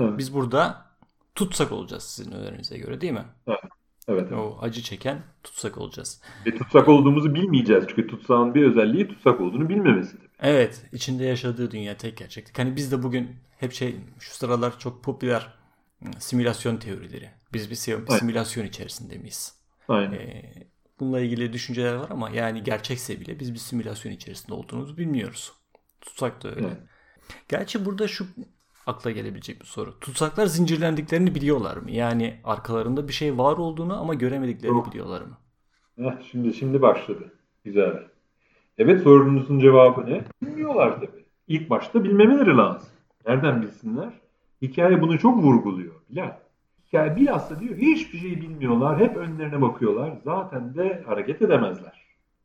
Evet. 0.00 0.18
Biz 0.18 0.34
burada 0.34 0.84
tutsak 1.34 1.72
olacağız 1.72 2.02
sizin 2.02 2.32
önerinize 2.32 2.78
göre 2.78 3.00
değil 3.00 3.12
mi? 3.12 3.24
Evet. 3.46 3.60
Evet, 4.08 4.26
evet. 4.28 4.38
O 4.38 4.58
acı 4.60 4.82
çeken 4.82 5.18
tutsak 5.42 5.78
olacağız. 5.78 6.20
Ve 6.46 6.56
tutsak 6.56 6.88
olduğumuzu 6.88 7.34
bilmeyeceğiz. 7.34 7.84
Çünkü 7.88 8.06
tutsağın 8.06 8.54
bir 8.54 8.66
özelliği 8.66 9.08
tutsak 9.08 9.40
olduğunu 9.40 9.68
bilmemesidir. 9.68 10.28
Evet. 10.40 10.86
içinde 10.92 11.24
yaşadığı 11.24 11.70
dünya 11.70 11.96
tek 11.96 12.16
gerçeklik. 12.16 12.58
Hani 12.58 12.76
biz 12.76 12.92
de 12.92 13.02
bugün 13.02 13.30
hep 13.58 13.72
şey 13.72 13.96
şu 14.18 14.34
sıralar 14.34 14.78
çok 14.78 15.04
popüler 15.04 15.54
simülasyon 16.18 16.76
teorileri. 16.76 17.30
Biz 17.52 17.70
bir 17.70 17.74
simülasyon 17.74 18.62
Aynen. 18.62 18.70
içerisinde 18.70 19.18
miyiz? 19.18 19.58
Aynen. 19.88 20.12
Ee, 20.12 20.52
bununla 21.00 21.20
ilgili 21.20 21.52
düşünceler 21.52 21.94
var 21.94 22.06
ama 22.10 22.30
yani 22.30 22.62
gerçekse 22.62 23.20
bile 23.20 23.40
biz 23.40 23.54
bir 23.54 23.58
simülasyon 23.58 24.12
içerisinde 24.12 24.54
olduğumuzu 24.54 24.96
bilmiyoruz. 24.96 25.52
Tutsak 26.00 26.42
da 26.42 26.48
öyle. 26.48 26.66
Evet. 26.66 26.76
Gerçi 27.48 27.84
burada 27.84 28.08
şu 28.08 28.26
akla 28.86 29.10
gelebilecek 29.10 29.60
bir 29.60 29.66
soru. 29.66 30.00
Tutsaklar 30.00 30.46
zincirlendiklerini 30.46 31.34
biliyorlar 31.34 31.76
mı? 31.76 31.90
Yani 31.90 32.40
arkalarında 32.44 33.08
bir 33.08 33.12
şey 33.12 33.38
var 33.38 33.56
olduğunu 33.56 34.00
ama 34.00 34.14
göremediklerini 34.14 34.76
Yok. 34.76 34.90
biliyorlar 34.90 35.20
mı? 35.22 35.38
Heh, 35.96 36.12
şimdi 36.30 36.54
şimdi 36.54 36.82
başladı. 36.82 37.32
Güzel. 37.64 38.02
Evet 38.78 39.02
sorunuzun 39.02 39.58
cevabı 39.58 40.06
ne? 40.06 40.24
Bilmiyorlar 40.42 40.94
tabii. 40.96 41.24
İlk 41.48 41.70
başta 41.70 42.04
bilmemeleri 42.04 42.56
lazım. 42.56 42.88
Nereden 43.26 43.62
bilsinler? 43.62 44.12
Hikaye 44.68 45.02
bunu 45.02 45.18
çok 45.18 45.38
vurguluyor 45.38 45.94
Bilal. 46.10 46.32
Hikaye 46.86 47.16
bilhassa 47.16 47.60
diyor 47.60 47.76
hiçbir 47.76 48.18
şey 48.18 48.40
bilmiyorlar. 48.40 49.00
Hep 49.00 49.16
önlerine 49.16 49.62
bakıyorlar. 49.62 50.12
Zaten 50.24 50.74
de 50.74 51.02
hareket 51.06 51.42
edemezler. 51.42 52.04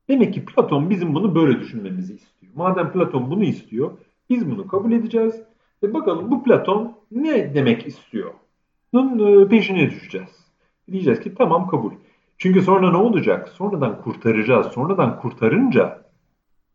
Demek 0.09 0.33
ki 0.33 0.45
Platon 0.45 0.89
bizim 0.89 1.15
bunu 1.15 1.35
böyle 1.35 1.59
düşünmemizi 1.59 2.15
istiyor. 2.15 2.53
Madem 2.55 2.91
Platon 2.91 3.31
bunu 3.31 3.43
istiyor 3.43 3.91
biz 4.29 4.51
bunu 4.51 4.67
kabul 4.67 4.91
edeceğiz. 4.91 5.41
Ve 5.83 5.93
bakalım 5.93 6.31
bu 6.31 6.43
Platon 6.43 6.97
ne 7.11 7.53
demek 7.53 7.87
istiyor? 7.87 8.31
Bunun 8.93 9.41
e, 9.43 9.47
peşine 9.47 9.91
düşeceğiz. 9.91 10.45
Diyeceğiz 10.91 11.19
ki 11.19 11.35
tamam 11.35 11.67
kabul. 11.67 11.91
Çünkü 12.37 12.61
sonra 12.61 12.91
ne 12.91 12.97
olacak? 12.97 13.49
Sonradan 13.49 14.01
kurtaracağız. 14.01 14.67
Sonradan 14.67 15.19
kurtarınca 15.19 16.01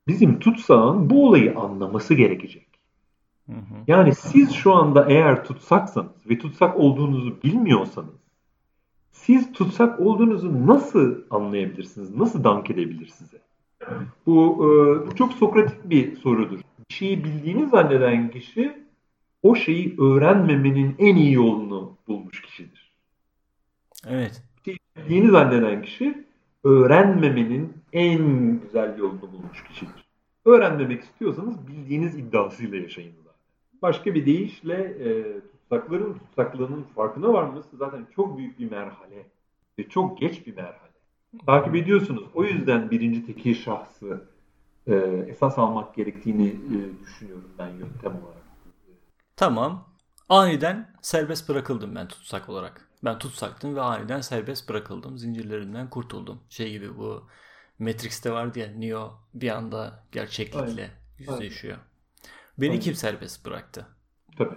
bizim 0.08 0.38
tutsağın 0.38 1.10
bu 1.10 1.28
olayı 1.28 1.56
anlaması 1.56 2.14
gerekecek. 2.14 2.63
Hı 3.46 3.52
hı. 3.52 3.74
Yani 3.86 4.14
siz 4.14 4.52
şu 4.52 4.74
anda 4.74 5.06
eğer 5.08 5.44
tutsaksanız 5.44 6.10
ve 6.30 6.38
tutsak 6.38 6.76
olduğunuzu 6.76 7.42
bilmiyorsanız 7.42 8.24
siz 9.14 9.52
tutsak 9.52 10.00
olduğunuzu 10.00 10.66
nasıl 10.66 11.22
anlayabilirsiniz? 11.30 12.16
Nasıl 12.16 12.44
dank 12.44 12.70
edebilir 12.70 13.06
size? 13.06 13.38
Bu, 14.26 14.56
e, 14.60 15.06
bu 15.06 15.14
çok 15.14 15.32
sokratik 15.32 15.90
bir 15.90 16.16
sorudur. 16.16 16.60
Bir 16.90 16.94
şeyi 16.94 17.24
bildiğini 17.24 17.68
zanneden 17.68 18.30
kişi 18.30 18.84
o 19.42 19.54
şeyi 19.54 19.94
öğrenmemenin 19.98 20.94
en 20.98 21.16
iyi 21.16 21.32
yolunu 21.32 21.96
bulmuş 22.08 22.42
kişidir. 22.42 22.92
Evet. 24.08 24.42
Bildiğini 24.96 25.30
zanneden 25.30 25.82
kişi 25.82 26.24
öğrenmemenin 26.64 27.72
en 27.92 28.20
güzel 28.60 28.98
yolunu 28.98 29.22
bulmuş 29.22 29.64
kişidir. 29.68 30.04
Öğrenmemek 30.44 31.02
istiyorsanız 31.02 31.68
bildiğiniz 31.68 32.18
iddiasıyla 32.18 32.78
yaşayın. 32.78 33.23
Başka 33.84 34.14
bir 34.14 34.26
deyişle 34.26 34.74
e, 34.74 35.40
tutsakların 35.40 36.18
tutsaklığının 36.18 36.82
farkına 36.94 37.32
varması 37.32 37.76
zaten 37.76 38.06
çok 38.16 38.38
büyük 38.38 38.58
bir 38.58 38.70
merhale 38.70 39.26
ve 39.78 39.88
çok 39.88 40.20
geç 40.20 40.46
bir 40.46 40.56
merhale. 40.56 40.92
Takip 41.46 41.74
ediyorsunuz. 41.74 42.24
O 42.34 42.44
yüzden 42.44 42.90
birinci 42.90 43.26
tekil 43.26 43.54
şahsı 43.54 44.24
e, 44.86 44.94
esas 45.28 45.58
almak 45.58 45.94
gerektiğini 45.94 46.48
e, 46.48 47.00
düşünüyorum 47.02 47.50
ben 47.58 47.68
yöntem 47.68 48.12
olarak. 48.12 48.42
Tamam. 49.36 49.88
Aniden 50.28 50.94
serbest 51.02 51.48
bırakıldım 51.48 51.94
ben 51.94 52.08
tutsak 52.08 52.48
olarak. 52.48 52.88
Ben 53.04 53.18
tutsaktım 53.18 53.76
ve 53.76 53.80
aniden 53.80 54.20
serbest 54.20 54.68
bırakıldım. 54.68 55.18
Zincirlerimden 55.18 55.90
kurtuldum. 55.90 56.40
Şey 56.48 56.70
gibi 56.70 56.96
bu 56.96 57.28
Matrix'te 57.78 58.32
vardı 58.32 58.58
ya 58.58 58.66
Neo 58.76 59.12
bir 59.34 59.50
anda 59.50 60.04
gerçeklikle 60.12 60.90
yüzleşiyor. 61.18 61.78
Beni 62.58 62.80
kim 62.80 62.94
serbest 62.94 63.46
bıraktı? 63.46 63.86
Tabii. 64.38 64.54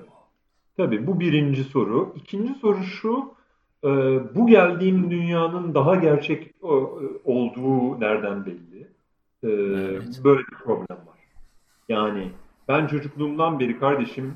Tabii 0.78 1.08
bu 1.08 1.20
birinci 1.20 1.64
soru. 1.64 2.14
İkinci 2.16 2.54
soru 2.54 2.84
şu. 2.84 3.34
E, 3.84 3.88
bu 4.36 4.48
geldiğim 4.48 5.12
dünyanın 5.12 5.76
daha 5.76 5.96
gerçek 5.96 6.48
e, 6.48 6.68
olduğu 7.24 8.00
nereden 8.00 8.46
belli? 8.46 8.88
E, 9.44 9.50
evet. 9.50 10.22
Böyle 10.24 10.40
bir 10.40 10.56
problem 10.56 10.98
var. 10.98 11.20
Yani 11.90 12.32
ben 12.68 12.88
çocukluğumdan 12.88 13.60
beri 13.60 13.80
kardeşim 13.80 14.34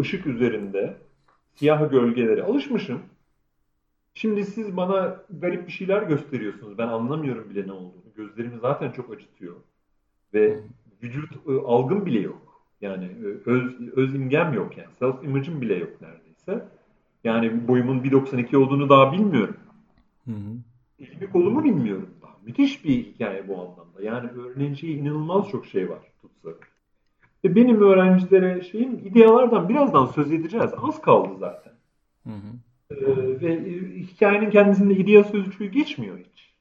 ışık 0.00 0.26
üzerinde 0.26 0.96
siyah 1.54 1.90
gölgelere 1.90 2.42
alışmışım. 2.42 3.00
Şimdi 4.14 4.44
siz 4.44 4.76
bana 4.76 5.20
garip 5.30 5.66
bir 5.66 5.72
şeyler 5.72 6.02
gösteriyorsunuz. 6.02 6.78
Ben 6.78 6.88
anlamıyorum 6.88 7.50
bile 7.50 7.66
ne 7.66 7.72
olduğunu. 7.72 8.12
Gözlerimi 8.16 8.58
zaten 8.60 8.92
çok 8.92 9.12
acıtıyor. 9.12 9.56
Ve 10.34 10.60
vücut 11.02 11.30
algım 11.66 12.06
bile 12.06 12.20
yok. 12.20 12.47
Yani 12.80 13.04
e, 13.04 13.50
öz, 13.50 13.74
öz 13.96 14.14
imgem 14.14 14.52
yok 14.52 14.78
yani. 14.78 14.94
Self 14.98 15.24
image'im 15.24 15.60
bile 15.60 15.74
yok 15.74 15.90
neredeyse. 16.00 16.68
Yani 17.24 17.68
boyumun 17.68 17.98
1.92 17.98 18.56
olduğunu 18.56 18.88
daha 18.88 19.12
bilmiyorum. 19.12 19.56
Hı 20.24 20.30
hı. 20.32 20.56
Elimi 20.98 21.30
kolumu 21.30 21.64
bilmiyorum 21.64 22.10
daha. 22.22 22.36
Müthiş 22.46 22.84
bir 22.84 22.90
hikaye 22.90 23.48
bu 23.48 23.54
anlamda. 23.54 24.02
Yani 24.02 24.30
öğreneceği 24.30 24.96
inanılmaz 24.96 25.48
çok 25.48 25.66
şey 25.66 25.90
var 25.90 25.98
tutsak. 26.22 26.68
Ve 27.44 27.54
benim 27.54 27.80
öğrencilere 27.80 28.62
şeyim 28.62 28.94
idealardan 29.04 29.68
birazdan 29.68 30.06
söz 30.06 30.32
edeceğiz. 30.32 30.70
Az 30.82 31.00
kaldı 31.00 31.36
zaten. 31.38 31.72
Hı 32.26 32.32
hı. 32.32 32.52
Ee, 32.90 33.40
ve 33.40 33.64
hikayenin 34.00 34.50
kendisinde 34.50 34.94
idea 34.94 35.24
sözcüğü 35.24 35.66
geçmiyor 35.66 36.18
hiç. 36.18 36.52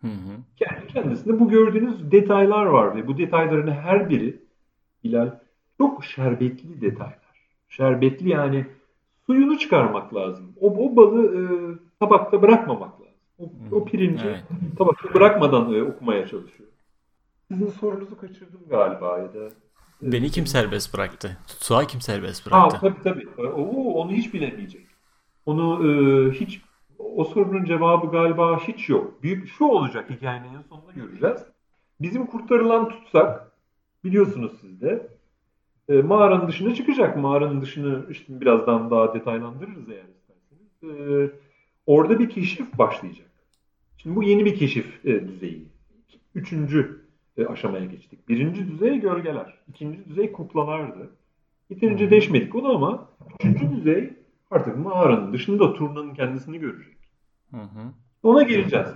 Hı 0.00 0.06
hı. 0.06 0.30
Yani 0.60 0.86
kendisinde 0.88 1.40
bu 1.40 1.48
gördüğünüz 1.48 2.12
detaylar 2.12 2.66
var 2.66 2.96
ve 2.96 3.06
bu 3.06 3.18
detayların 3.18 3.70
her 3.70 4.10
biri 4.10 4.46
Bilal 5.06 5.30
çok 5.78 6.04
şerbetli 6.04 6.80
detaylar. 6.80 7.18
Şerbetli 7.68 8.28
yani 8.28 8.66
suyunu 9.26 9.58
çıkarmak 9.58 10.14
lazım. 10.14 10.52
O, 10.60 10.66
o 10.66 10.96
balı 10.96 11.24
e, 11.24 11.42
tabakta 12.00 12.42
bırakmamak 12.42 13.00
lazım. 13.00 13.14
O, 13.38 13.76
o 13.76 13.84
pirinci 13.84 14.26
evet. 14.26 14.44
tabakta 14.78 15.14
bırakmadan 15.14 15.74
e, 15.74 15.82
okumaya 15.82 16.26
çalışıyor. 16.26 16.68
Sizin 17.48 17.70
sorunuzu 17.70 18.20
kaçırdım 18.20 18.60
galiba 18.70 19.18
ya 19.18 19.34
da. 19.34 19.46
E, 20.02 20.12
Beni 20.12 20.30
kim 20.30 20.46
serbest 20.46 20.94
bıraktı? 20.94 21.38
Tutsağı 21.46 21.86
kim 21.86 22.00
serbest 22.00 22.46
bıraktı? 22.46 22.76
Ha, 22.76 22.80
tabii 22.80 23.02
tabii. 23.02 23.28
E, 23.38 23.42
o, 23.42 23.92
onu 23.92 24.12
hiç 24.12 24.34
bilemeyecek. 24.34 24.86
Onu 25.46 25.88
e, 25.88 26.30
hiç 26.30 26.60
o 26.98 27.24
sorunun 27.24 27.64
cevabı 27.64 28.10
galiba 28.10 28.58
hiç 28.58 28.88
yok. 28.88 29.22
Büyük 29.22 29.48
şu 29.48 29.64
olacak 29.64 30.10
hikayenin 30.10 30.54
en 30.54 30.62
sonunda 30.62 30.92
göreceğiz. 30.92 31.40
Bizim 32.00 32.26
kurtarılan 32.26 32.88
tutsak 32.88 33.52
biliyorsunuz 34.04 34.52
siz 34.60 34.80
de 34.80 35.15
e, 35.88 36.02
mağaranın 36.02 36.48
dışına 36.48 36.74
çıkacak. 36.74 37.16
Mağaranın 37.16 37.60
dışını 37.60 38.06
işte 38.10 38.40
birazdan 38.40 38.90
daha 38.90 39.14
detaylandırırız 39.14 39.88
eğer 39.88 40.04
isterseniz. 40.16 41.00
E, 41.00 41.30
orada 41.86 42.18
bir 42.18 42.30
keşif 42.30 42.78
başlayacak. 42.78 43.26
Şimdi 43.96 44.16
bu 44.16 44.22
yeni 44.22 44.44
bir 44.44 44.56
keşif 44.56 45.06
e, 45.06 45.28
düzeyi. 45.28 45.64
Üçüncü 46.34 47.00
e, 47.36 47.46
aşamaya 47.46 47.84
geçtik. 47.84 48.28
Birinci 48.28 48.68
düzey 48.68 49.00
gölgeler. 49.00 49.54
ikinci 49.68 50.04
düzey 50.04 50.32
kuklalardı. 50.32 51.10
Yeterince 51.70 52.10
deşmedik 52.10 52.54
onu 52.54 52.74
ama 52.74 53.08
üçüncü 53.40 53.76
düzey 53.76 54.10
artık 54.50 54.76
mağaranın 54.76 55.32
dışında 55.32 55.74
turnanın 55.74 56.14
kendisini 56.14 56.58
görecek. 56.58 56.96
Hı 57.50 57.56
hı. 57.56 57.92
Ona 58.22 58.42
geleceğiz. 58.42 58.86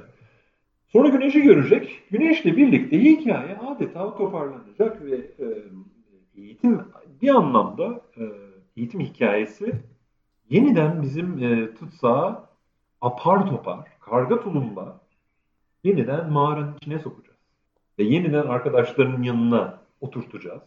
Sonra 0.88 1.08
güneşi 1.08 1.42
görecek. 1.42 2.02
Güneşle 2.10 2.56
birlikte 2.56 3.02
hikaye 3.02 3.56
adeta 3.56 4.16
toparlanacak 4.16 5.04
ve 5.04 5.16
e, 5.16 5.46
eğitim 6.36 6.80
bir 7.22 7.28
anlamda 7.28 8.00
e, 8.16 8.22
eğitim 8.76 9.00
hikayesi 9.00 9.72
yeniden 10.50 11.02
bizim 11.02 11.44
e, 11.44 11.74
tutsağı 11.74 12.44
apar 13.00 13.46
topar, 13.46 13.88
karga 14.00 14.40
tulumba 14.40 15.00
yeniden 15.84 16.32
mağaranın 16.32 16.76
içine 16.76 16.98
sokacağız. 16.98 17.38
Ve 17.98 18.04
yeniden 18.04 18.46
arkadaşlarının 18.46 19.22
yanına 19.22 19.78
oturtacağız. 20.00 20.62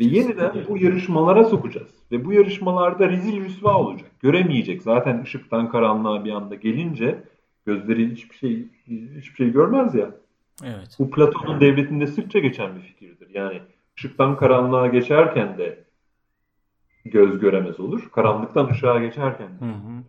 Ve 0.00 0.04
yeniden 0.04 0.52
bu 0.68 0.78
yarışmalara 0.78 1.44
sokacağız. 1.44 1.90
Ve 2.12 2.24
bu 2.24 2.32
yarışmalarda 2.32 3.08
rezil 3.08 3.44
rüsva 3.44 3.74
olacak. 3.74 4.10
Göremeyecek. 4.20 4.82
Zaten 4.82 5.22
ışıktan 5.22 5.70
karanlığa 5.70 6.24
bir 6.24 6.30
anda 6.30 6.54
gelince 6.54 7.24
gözleri 7.66 8.10
hiçbir 8.10 8.36
şey 8.36 8.66
hiçbir 9.16 9.34
şey 9.36 9.52
görmez 9.52 9.94
ya. 9.94 10.10
Evet. 10.64 10.96
Bu 10.98 11.10
Platon'un 11.10 11.60
devletinde 11.60 12.06
sıkça 12.06 12.38
geçen 12.38 12.76
bir 12.76 12.80
fikirdir. 12.80 13.34
Yani 13.34 13.60
ışıktan 13.98 14.36
karanlığa 14.36 14.86
geçerken 14.86 15.58
de 15.58 15.84
göz 17.04 17.38
göremez 17.38 17.80
olur. 17.80 18.10
Karanlıktan 18.12 18.70
ışığa 18.70 18.98
geçerken 18.98 19.48
de. 19.48 19.64
Hı 19.64 19.70
hı. 19.70 20.02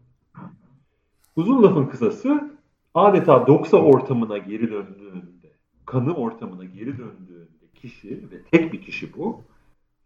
Uzun 1.35 1.63
lafın 1.63 1.85
kısası 1.85 2.51
adeta 2.93 3.47
doksa 3.47 3.77
ortamına 3.77 4.37
geri 4.37 4.71
döndüğünde, 4.71 5.53
kanı 5.85 6.15
ortamına 6.15 6.65
geri 6.65 6.97
döndüğünde 6.97 7.67
kişi 7.75 8.09
ve 8.31 8.43
tek 8.51 8.73
bir 8.73 8.81
kişi 8.81 9.17
bu 9.17 9.41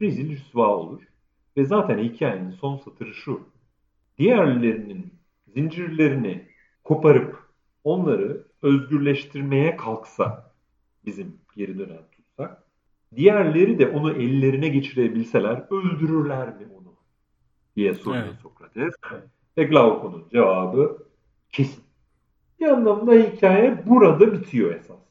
rezil 0.02 0.32
rüsva 0.32 0.68
olur. 0.68 1.02
Ve 1.58 1.66
zaten 1.66 1.98
hikayenin 1.98 2.52
son 2.52 2.78
satırı 2.78 3.14
şu. 3.14 3.42
Diğerlerinin 4.18 5.14
zincirlerini 5.48 6.48
koparıp 6.84 7.44
onları 7.84 8.48
özgürleştirmeye 8.62 9.78
kalksa 9.78 10.54
bizim 11.06 11.38
geri 11.56 11.80
dönen 11.80 12.02
Diğerleri 13.16 13.80
de 13.80 13.88
onu 13.88 14.12
ellerine 14.12 14.68
geçirebilseler 14.68 15.66
öldürürler 15.72 16.48
mi 16.48 16.68
onu? 16.78 16.84
diye 17.76 17.94
soruyor 17.94 18.24
evet. 18.26 18.40
Sokrates. 18.42 18.94
Ve 19.58 19.64
Glaukon'un 19.64 20.30
cevabı 20.32 20.98
kesin. 21.50 21.84
Bir 22.60 22.66
anlamda 22.66 23.14
hikaye 23.14 23.84
burada 23.86 24.34
bitiyor 24.34 24.76
esasında. 24.76 25.04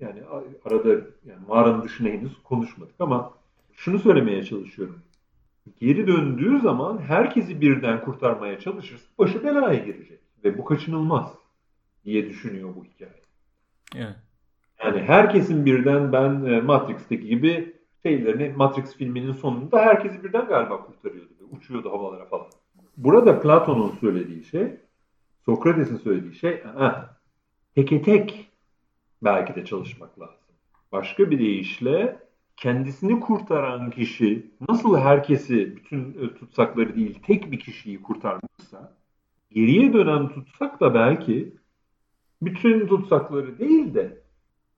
Yani 0.00 0.22
arada 0.64 0.88
yani 1.24 1.46
mağaranın 1.48 1.82
dışına 1.82 2.08
henüz 2.08 2.42
konuşmadık 2.42 2.94
ama 2.98 3.34
şunu 3.72 3.98
söylemeye 3.98 4.44
çalışıyorum. 4.44 5.02
Geri 5.80 6.06
döndüğü 6.06 6.60
zaman 6.60 6.98
herkesi 6.98 7.60
birden 7.60 8.04
kurtarmaya 8.04 8.60
çalışırsa 8.60 9.06
başı 9.18 9.44
belaya 9.44 9.84
girecek. 9.84 10.20
Ve 10.44 10.58
bu 10.58 10.64
kaçınılmaz 10.64 11.34
diye 12.04 12.28
düşünüyor 12.28 12.76
bu 12.76 12.84
hikaye. 12.84 13.22
Evet. 13.96 14.16
Yani 14.82 15.02
herkesin 15.02 15.66
birden 15.66 16.12
ben 16.12 16.44
e, 16.44 16.60
Matrix'teki 16.60 17.26
gibi 17.26 17.74
şeylerini 18.02 18.52
Matrix 18.56 18.96
filminin 18.96 19.32
sonunda 19.32 19.80
herkesi 19.80 20.24
birden 20.24 20.46
galiba 20.46 20.86
kurtarıyordu. 20.86 21.32
Uçuyordu 21.50 21.92
havalara 21.92 22.24
falan. 22.24 22.46
Burada 22.96 23.40
Platon'un 23.40 23.96
söylediği 24.00 24.44
şey, 24.44 24.76
Sokrates'in 25.44 25.96
söylediği 25.96 26.34
şey, 26.34 26.62
eh, 26.80 27.04
teke 27.74 28.02
tek 28.02 28.50
belki 29.22 29.54
de 29.54 29.64
çalışmak 29.64 30.20
lazım. 30.20 30.36
Başka 30.92 31.30
bir 31.30 31.38
deyişle 31.38 32.18
kendisini 32.56 33.20
kurtaran 33.20 33.90
kişi 33.90 34.46
nasıl 34.68 34.96
herkesi, 34.96 35.76
bütün 35.76 36.16
e, 36.22 36.34
tutsakları 36.34 36.96
değil 36.96 37.18
tek 37.26 37.52
bir 37.52 37.58
kişiyi 37.58 38.02
kurtarmışsa, 38.02 38.96
geriye 39.50 39.92
dönen 39.92 40.28
tutsak 40.28 40.80
da 40.80 40.94
belki 40.94 41.52
bütün 42.42 42.86
tutsakları 42.86 43.58
değil 43.58 43.94
de 43.94 44.23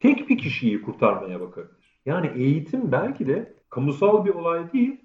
tek 0.06 0.28
bir 0.28 0.38
kişiyi 0.38 0.82
kurtarmaya 0.82 1.40
bakabilir. 1.40 2.00
Yani 2.06 2.30
eğitim 2.36 2.92
belki 2.92 3.26
de 3.26 3.54
kamusal 3.70 4.24
bir 4.24 4.30
olay 4.30 4.72
değil, 4.72 5.00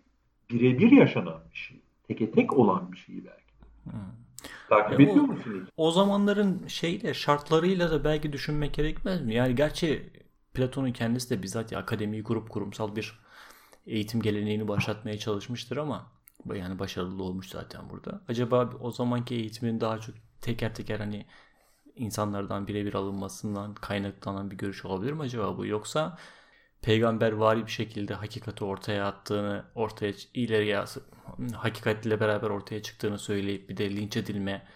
birebir 0.50 0.92
yaşanan 0.92 1.42
bir 1.52 1.58
şey. 1.58 1.82
Teke 2.08 2.32
tek 2.32 2.58
olan 2.58 2.92
bir 2.92 2.98
şey 2.98 3.16
belki. 3.16 3.54
Hmm. 3.84 4.22
Takip 4.70 5.00
e 5.00 5.04
ediyor 5.04 5.24
o, 5.24 5.28
musun? 5.28 5.68
O 5.78 5.92
zamanların 5.92 6.68
şeyle 6.68 7.14
şartlarıyla 7.14 7.92
da 7.92 8.04
belki 8.04 8.34
düşünmek 8.34 8.74
gerekmez 8.74 9.22
mi? 9.22 9.34
Yani 9.34 9.56
gerçi 9.56 10.10
Platon'un 10.54 10.92
kendisi 10.92 11.30
de 11.30 11.44
bizzat 11.44 11.72
ya, 11.72 11.80
akademiyi 11.80 12.24
kurup 12.24 12.50
kurumsal 12.50 12.96
bir 12.96 13.20
eğitim 13.88 14.22
geleneğini 14.22 14.68
başlatmaya 14.68 15.18
çalışmıştır 15.18 15.78
ama 15.78 16.12
yani 16.54 16.80
başarılı 16.80 17.24
olmuş 17.24 17.50
zaten 17.50 17.90
burada. 17.90 18.22
Acaba 18.28 18.70
o 18.82 18.92
zamanki 18.92 19.36
eğitimin 19.36 19.82
daha 19.82 20.00
çok 20.00 20.16
teker 20.42 20.76
teker 20.76 21.00
hani 21.00 21.26
insanlardan 21.96 22.68
birebir 22.68 22.94
alınmasından 22.94 23.74
kaynaklanan 23.74 24.52
bir 24.52 24.58
görüş 24.58 24.86
olabilir 24.86 25.14
mi 25.14 25.22
acaba 25.22 25.58
bu? 25.58 25.66
Yoksa 25.66 26.18
peygamber 26.82 27.32
vari 27.32 27.66
bir 27.66 27.72
şekilde 27.72 28.14
hakikati 28.14 28.64
ortaya 28.66 29.08
attığını, 29.08 29.66
ortaya 29.76 30.14
ileriye 30.34 30.84
hakikatle 31.54 32.20
beraber 32.20 32.50
ortaya 32.50 32.82
çıktığını 32.82 33.20
söyleyip 33.20 33.70
bir 33.70 33.78
de 33.78 33.96
linç 33.96 34.18
edilme 34.18 34.68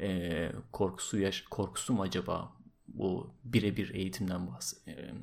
e, 0.00 0.52
korkusu 0.72 1.18
yaş 1.18 1.42
korkusu 1.42 1.92
mu 1.92 2.02
acaba 2.02 2.52
bu 2.88 3.30
birebir 3.44 3.94
eğitimden 3.94 4.46
bahs 4.46 4.88
e, 4.88 5.14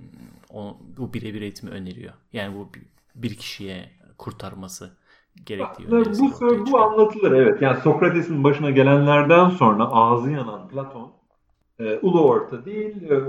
bu 0.97 1.13
birebir 1.13 1.41
eğitimi 1.41 1.71
öneriyor. 1.71 2.13
Yani 2.33 2.55
bu 2.55 2.71
bir 3.15 3.35
kişiye 3.35 3.91
kurtarması 4.17 4.97
gerektiği 5.45 5.91
bu, 5.91 6.05
bu, 6.41 6.71
bu 6.71 6.79
anlatılır 6.79 7.31
evet. 7.31 7.61
Yani 7.61 7.81
Sokrates'in 7.81 8.43
başına 8.43 8.69
gelenlerden 8.69 9.49
sonra 9.49 9.85
ağzı 9.85 10.31
yanan 10.31 10.67
Platon 10.67 11.18
e, 11.80 11.99
ulu 12.01 12.23
orta 12.23 12.65
değil, 12.65 13.11
e, 13.11 13.19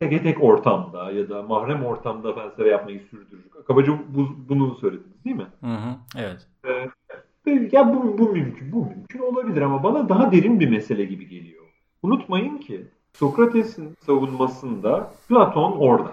tek 0.00 0.22
tek 0.22 0.44
ortamda 0.44 1.10
ya 1.10 1.28
da 1.28 1.42
mahrem 1.42 1.84
ortamda 1.84 2.32
felsefe 2.32 2.68
yapmayı 2.68 3.00
sürdürür. 3.00 3.44
Kabaca 3.66 3.92
bu, 4.08 4.28
bunu 4.48 4.74
söylediniz 4.74 5.24
değil 5.24 5.36
mi? 5.36 5.46
Hı 5.60 5.66
hı, 5.66 5.96
evet. 6.16 6.46
E, 7.46 7.68
ya 7.72 7.94
bu, 7.94 8.18
bu 8.18 8.32
mümkün, 8.32 8.72
bu 8.72 8.86
mümkün 8.86 9.18
olabilir 9.18 9.62
ama 9.62 9.82
bana 9.82 10.08
daha 10.08 10.32
derin 10.32 10.60
bir 10.60 10.68
mesele 10.68 11.04
gibi 11.04 11.28
geliyor. 11.28 11.64
Unutmayın 12.02 12.58
ki 12.58 12.86
Sokrates'in 13.12 13.96
savunmasında 14.06 15.12
Platon 15.28 15.72
orada. 15.72 16.12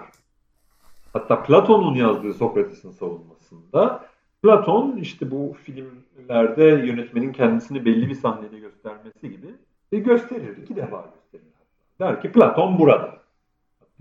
Hatta 1.12 1.42
Platon'un 1.42 1.94
yazdığı 1.94 2.34
Sokrates'in 2.34 2.90
savunmasında 2.90 4.04
Platon 4.42 4.96
işte 4.96 5.30
bu 5.30 5.56
filmlerde 5.62 6.64
yönetmenin 6.64 7.32
kendisini 7.32 7.84
belli 7.84 8.08
bir 8.08 8.14
sahnede 8.14 8.58
göstermesi 8.58 9.30
gibi 9.30 9.54
gösterir. 9.92 10.56
iki 10.56 10.76
defa 10.76 11.04
gösterir. 11.14 11.57
Der 12.00 12.22
ki 12.22 12.32
Platon 12.32 12.78
burada. 12.78 13.18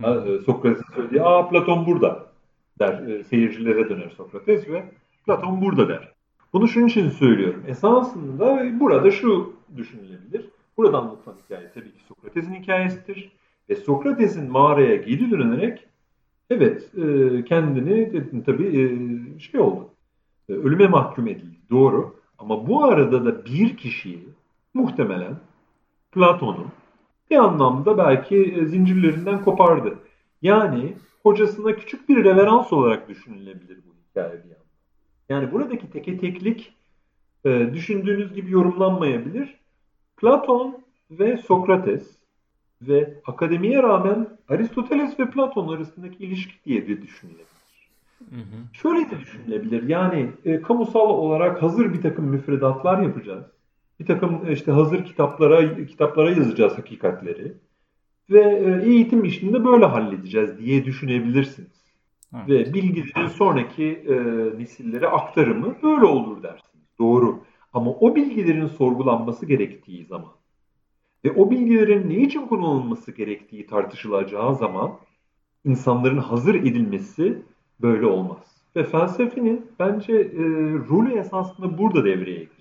E, 0.03 0.39
Sokrates'in 0.45 0.93
söylediği 0.95 1.21
aa 1.21 1.49
Platon 1.49 1.85
burada 1.85 2.25
der. 2.79 3.07
E, 3.07 3.23
seyircilere 3.23 3.89
döner 3.89 4.09
Sokrates 4.09 4.69
ve 4.69 4.85
Platon 5.25 5.61
burada 5.61 5.89
der. 5.89 6.11
Bunu 6.53 6.67
şunun 6.67 6.87
için 6.87 7.09
söylüyorum. 7.09 7.63
Esasında 7.67 8.79
burada 8.79 9.11
şu 9.11 9.53
düşünülebilir. 9.77 10.45
Burada 10.77 10.97
anlatılan 10.97 11.37
hikaye 11.45 11.71
tabii 11.73 11.91
ki 11.91 11.99
Sokrates'in 12.07 12.53
hikayesidir. 12.53 13.31
Ve 13.69 13.75
Sokrates'in 13.75 14.51
mağaraya 14.51 14.95
geri 14.95 15.31
dönerek 15.31 15.87
evet 16.49 16.91
e, 16.97 17.43
kendini 17.45 18.23
tabii 18.45 18.67
e, 18.81 19.39
şey 19.39 19.59
oldu. 19.59 19.89
E, 20.49 20.53
ölüme 20.53 20.87
mahkum 20.87 21.27
edildi. 21.27 21.57
Doğru. 21.69 22.15
Ama 22.37 22.67
bu 22.67 22.83
arada 22.83 23.25
da 23.25 23.45
bir 23.45 23.77
kişiyi 23.77 24.29
muhtemelen 24.73 25.35
Platon'un 26.11 26.67
bir 27.31 27.37
anlamda 27.37 27.97
belki 27.97 28.65
zincirlerinden 28.67 29.43
kopardı. 29.43 29.99
Yani 30.41 30.93
hocasına 31.23 31.75
küçük 31.75 32.09
bir 32.09 32.23
reverans 32.23 32.73
olarak 32.73 33.09
düşünülebilir 33.09 33.77
bu 33.77 34.09
hikaye 34.09 34.33
bir 34.33 34.49
yandan. 34.49 34.67
Yani 35.29 35.51
buradaki 35.51 35.89
teke 35.89 36.17
teklik 36.17 36.73
e, 37.45 37.73
düşündüğünüz 37.73 38.33
gibi 38.33 38.51
yorumlanmayabilir. 38.51 39.57
Platon 40.17 40.77
ve 41.11 41.37
Sokrates 41.37 42.17
ve 42.81 43.13
akademiye 43.25 43.83
rağmen 43.83 44.27
Aristoteles 44.49 45.19
ve 45.19 45.29
Platon 45.29 45.75
arasındaki 45.75 46.23
ilişki 46.23 46.53
diye 46.65 46.87
de 46.87 47.01
düşünülebilir. 47.01 47.47
Hı 48.29 48.35
hı. 48.35 48.73
Şöyle 48.73 49.11
de 49.11 49.19
düşünülebilir. 49.19 49.89
Yani 49.89 50.31
e, 50.45 50.61
kamusal 50.61 51.09
olarak 51.09 51.63
hazır 51.63 51.93
bir 51.93 52.01
takım 52.01 52.25
müfredatlar 52.25 53.01
yapacağız. 53.01 53.45
Bir 53.99 54.05
takım 54.05 54.51
işte 54.51 54.71
hazır 54.71 55.05
kitaplara 55.05 55.85
kitaplara 55.85 56.29
yazacağız 56.29 56.77
hakikatleri 56.77 57.53
ve 58.29 58.41
e, 58.41 58.89
eğitim 58.89 59.23
işini 59.23 59.53
de 59.53 59.65
böyle 59.65 59.85
halledeceğiz 59.85 60.59
diye 60.59 60.85
düşünebilirsiniz. 60.85 61.87
Evet. 62.33 62.49
Ve 62.49 62.73
bilgilerin 62.73 63.27
sonraki 63.27 63.85
e, 63.85 64.15
nesillere 64.59 65.07
aktarımı 65.07 65.75
böyle 65.83 66.05
olur 66.05 66.43
dersiniz. 66.43 66.85
Doğru. 66.99 67.39
Ama 67.73 67.91
o 67.91 68.15
bilgilerin 68.15 68.67
sorgulanması 68.67 69.45
gerektiği 69.45 70.05
zaman 70.05 70.31
ve 71.25 71.31
o 71.31 71.51
bilgilerin 71.51 72.09
ne 72.09 72.15
için 72.15 72.47
kullanılması 72.47 73.11
gerektiği 73.11 73.65
tartışılacağı 73.67 74.55
zaman 74.55 74.91
insanların 75.65 76.17
hazır 76.17 76.55
edilmesi 76.55 77.41
böyle 77.81 78.05
olmaz. 78.05 78.61
Ve 78.75 78.83
felsefenin 78.83 79.65
bence 79.79 80.13
e, 80.13 80.43
rolü 80.89 81.13
esasında 81.13 81.77
burada 81.77 82.05
devreye 82.05 82.39
giriyor. 82.39 82.56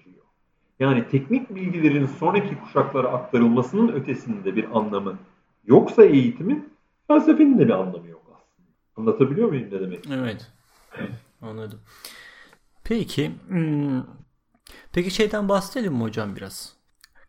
Yani 0.81 1.09
teknik 1.09 1.55
bilgilerin 1.55 2.07
sonraki 2.07 2.59
kuşaklara 2.61 3.09
aktarılmasının 3.09 3.93
ötesinde 3.93 4.57
bir 4.57 4.79
anlamı 4.79 5.19
yoksa 5.67 6.05
eğitimin 6.05 6.73
felsefenin 7.09 7.59
de 7.59 7.65
bir 7.65 7.73
anlamı 7.73 8.09
yok 8.09 8.23
aslında. 8.35 8.69
Anlatabiliyor 8.97 9.49
muyum 9.49 9.67
ne 9.71 9.81
demek? 9.81 10.07
Evet. 10.11 10.53
Anladım. 11.43 11.81
Peki 12.85 13.33
hmm, 13.49 14.03
Peki 14.93 15.11
şeyden 15.11 15.49
bahsedelim 15.49 15.93
mi 15.95 16.03
hocam 16.03 16.37
biraz? 16.37 16.77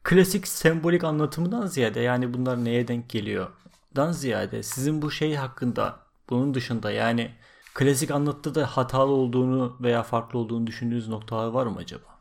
Klasik 0.03 0.47
sembolik 0.47 1.03
anlatımından 1.03 1.65
ziyade 1.65 1.99
yani 1.99 2.33
bunlar 2.33 2.65
neye 2.65 2.87
denk 2.87 3.09
geliyor? 3.09 3.47
Dan 3.95 4.11
ziyade 4.11 4.63
sizin 4.63 5.01
bu 5.01 5.11
şey 5.11 5.35
hakkında 5.35 5.99
bunun 6.29 6.53
dışında 6.53 6.91
yani 6.91 7.31
klasik 7.73 8.11
anlatıda 8.11 8.55
da 8.55 8.65
hatalı 8.65 9.11
olduğunu 9.11 9.77
veya 9.81 10.03
farklı 10.03 10.39
olduğunu 10.39 10.67
düşündüğünüz 10.67 11.07
noktalar 11.07 11.47
var 11.47 11.65
mı 11.65 11.77
acaba? 11.77 12.16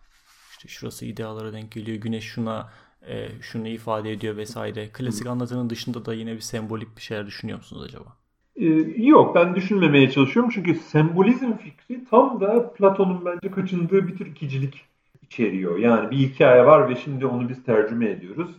Şurası 0.66 1.06
idealara 1.06 1.52
denk 1.52 1.72
geliyor, 1.72 1.98
güneş 1.98 2.24
şuna 2.24 2.70
e, 3.08 3.28
şunu 3.42 3.68
ifade 3.68 4.12
ediyor 4.12 4.36
vesaire. 4.36 4.88
Klasik 4.92 5.26
anlatının 5.26 5.70
dışında 5.70 6.04
da 6.04 6.14
yine 6.14 6.34
bir 6.34 6.40
sembolik 6.40 6.96
bir 6.96 7.02
şeyler 7.02 7.26
düşünüyor 7.26 7.58
musunuz 7.58 7.82
acaba? 7.88 8.16
Ee, 8.56 8.66
yok 8.96 9.34
ben 9.34 9.54
düşünmemeye 9.54 10.10
çalışıyorum 10.10 10.50
çünkü 10.54 10.74
sembolizm 10.74 11.52
fikri 11.52 12.04
tam 12.04 12.40
da 12.40 12.72
Platon'un 12.72 13.24
bence 13.24 13.50
kaçındığı 13.50 14.08
bir 14.08 14.16
tür 14.16 14.26
ikicilik 14.26 14.84
içeriyor. 15.22 15.78
Yani 15.78 16.10
bir 16.10 16.16
hikaye 16.16 16.66
var 16.66 16.88
ve 16.88 16.96
şimdi 16.96 17.26
onu 17.26 17.48
biz 17.48 17.64
tercüme 17.64 18.10
ediyoruz. 18.10 18.50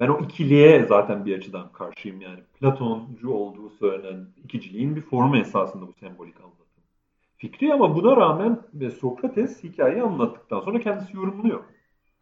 Ben 0.00 0.08
o 0.08 0.20
ikiliğe 0.24 0.86
zaten 0.88 1.26
bir 1.26 1.38
açıdan 1.38 1.72
karşıyım 1.72 2.20
yani. 2.20 2.40
Platoncu 2.60 3.30
olduğu 3.30 3.70
söylenen 3.70 4.26
ikiciliğin 4.44 4.96
bir 4.96 5.02
formu 5.02 5.36
esasında 5.36 5.86
bu 5.86 5.92
sembolik 6.00 6.40
anlatım. 6.40 6.57
Fikri 7.38 7.74
ama 7.74 7.94
buna 7.94 8.16
rağmen 8.16 8.58
Sokrates 9.00 9.64
hikayeyi 9.64 10.02
anlattıktan 10.02 10.60
sonra 10.60 10.80
kendisi 10.80 11.16
yorumluyor. 11.16 11.60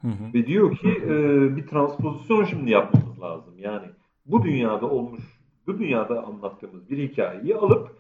Hı 0.01 0.09
hı. 0.09 0.35
Ve 0.35 0.47
diyor 0.47 0.77
ki 0.77 0.89
e, 0.89 1.11
bir 1.57 1.67
transpozisyon 1.67 2.45
şimdi 2.45 2.71
yapmamız 2.71 3.21
lazım. 3.21 3.55
Yani 3.59 3.87
bu 4.27 4.43
dünyada 4.43 4.91
olmuş, 4.91 5.25
bu 5.67 5.79
dünyada 5.79 6.25
anlattığımız 6.25 6.91
bir 6.91 7.09
hikayeyi 7.09 7.57
alıp 7.57 7.97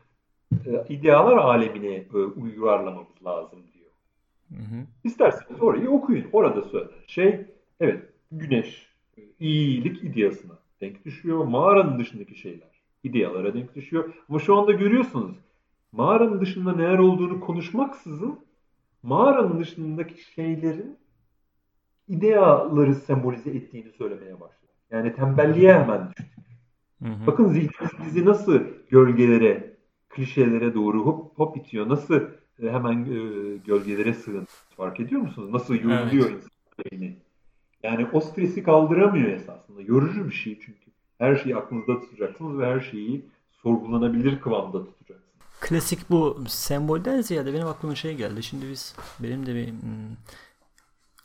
e, 0.67 0.85
idealar 0.89 1.37
alemine 1.37 1.95
e, 1.95 2.17
uyarlamamız 2.17 3.25
lazım 3.25 3.59
Hı 4.49 4.55
hı. 4.55 4.87
İsterseniz 5.05 5.62
orayı 5.62 5.91
okuyun. 5.91 6.27
Orada 6.33 6.62
söylenen 6.62 6.93
şey 7.07 7.47
evet 7.81 8.03
güneş 8.33 8.87
iyilik 9.41 10.05
ideasına 10.05 10.59
denk 10.81 11.05
düşüyor. 11.05 11.45
Mağaranın 11.45 11.99
dışındaki 11.99 12.35
şeyler 12.35 12.69
idealara 13.05 13.55
denk 13.55 13.75
düşüyor. 13.75 14.14
Ama 14.29 14.39
şu 14.39 14.57
anda 14.57 14.73
görüyorsunuz 14.73 15.37
mağaranın 15.93 16.41
dışında 16.41 16.72
neler 16.72 16.99
olduğunu 16.99 17.41
konuşmaksızın 17.41 18.39
mağaranın 19.03 19.61
dışındaki 19.61 20.32
şeylerin 20.34 20.99
ideaları 22.09 22.95
sembolize 22.95 23.51
ettiğini 23.51 23.91
söylemeye 23.91 24.41
başladı. 24.41 24.72
Yani 24.91 25.14
tembelliğe 25.14 25.74
hemen 25.74 26.09
düştük. 26.09 26.26
Hı 27.03 27.09
hı. 27.09 27.26
Bakın 27.26 27.49
zihnimiz 27.49 27.93
bizi 28.07 28.24
nasıl 28.24 28.61
gölgelere, 28.91 29.76
klişelere 30.09 30.74
doğru 30.74 31.07
hop 31.07 31.39
hop 31.39 31.57
itiyor. 31.57 31.89
Nasıl 31.89 32.20
e, 32.62 32.70
hemen 32.70 33.05
e, 33.05 33.57
gölgelere 33.57 34.14
sığın. 34.14 34.47
Fark 34.76 35.01
ediyor 35.01 35.20
musunuz? 35.20 35.51
Nasıl 35.53 35.74
yoruluyor 35.74 36.30
evet. 36.30 36.37
insan 36.37 36.51
beyni? 36.91 37.16
Yani 37.82 38.07
o 38.12 38.20
stresi 38.20 38.62
kaldıramıyor 38.62 39.30
esasında. 39.30 39.82
Yorucu 39.82 40.28
bir 40.28 40.34
şey 40.34 40.59
çünkü. 40.61 40.91
Her 41.18 41.37
şeyi 41.37 41.57
aklınızda 41.57 42.01
tutacaksınız 42.01 42.59
ve 42.59 42.66
her 42.66 42.80
şeyi 42.80 43.26
sorgulanabilir 43.53 44.41
kıvamda 44.41 44.84
tutacaksınız. 44.84 45.26
Klasik 45.61 46.11
bu 46.11 46.45
sembolden 46.49 47.21
ziyade 47.21 47.55
benim 47.55 47.67
aklıma 47.67 47.95
şey 47.95 48.17
geldi. 48.17 48.43
Şimdi 48.43 48.71
biz 48.71 48.95
benim 49.21 49.47
de 49.47 49.55
bir 49.55 49.75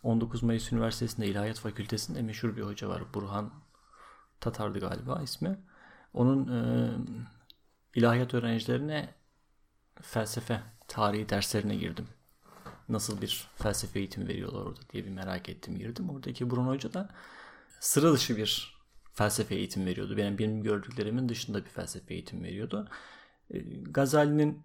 19 0.04 0.42
hmm, 0.42 0.48
Mayıs 0.48 0.72
Üniversitesi'nde 0.72 1.28
İlahiyat 1.28 1.60
Fakültesi'nde 1.60 2.22
meşhur 2.22 2.58
bir 2.58 2.62
hoca 2.62 2.90
var. 2.90 3.04
Burhan 3.14 3.54
Tatar'dı 4.40 4.80
galiba 4.80 5.22
ismi. 5.24 5.60
Onun 6.14 6.48
e, 6.48 6.92
ilahiyat 7.96 8.34
öğrencilerine 8.34 9.14
felsefe 10.02 10.62
tarihi 10.88 11.30
derslerine 11.30 11.76
girdim. 11.76 12.08
Nasıl 12.90 13.22
bir 13.22 13.48
felsefe 13.56 14.00
eğitimi 14.00 14.28
veriyorlar 14.28 14.62
orada 14.62 14.80
diye 14.94 15.06
bir 15.06 15.10
merak 15.10 15.50
ettim 15.50 15.78
girdim. 15.78 16.10
Oradaki 16.10 16.50
Bruno 16.50 16.70
Hoca 16.70 16.94
da 16.94 17.10
sıra 17.80 18.14
dışı 18.14 18.38
bir 18.38 18.82
felsefe 19.14 19.56
eğitim 19.56 19.86
veriyordu. 19.86 20.18
Benim 20.18 20.38
benim 20.38 20.64
gördüklerimin 20.64 21.30
dışında 21.30 21.66
bir 21.66 21.70
felsefe 21.70 22.14
eğitim 22.14 22.44
veriyordu. 22.44 22.90
E, 23.54 23.60
Gazali'nin 23.82 24.64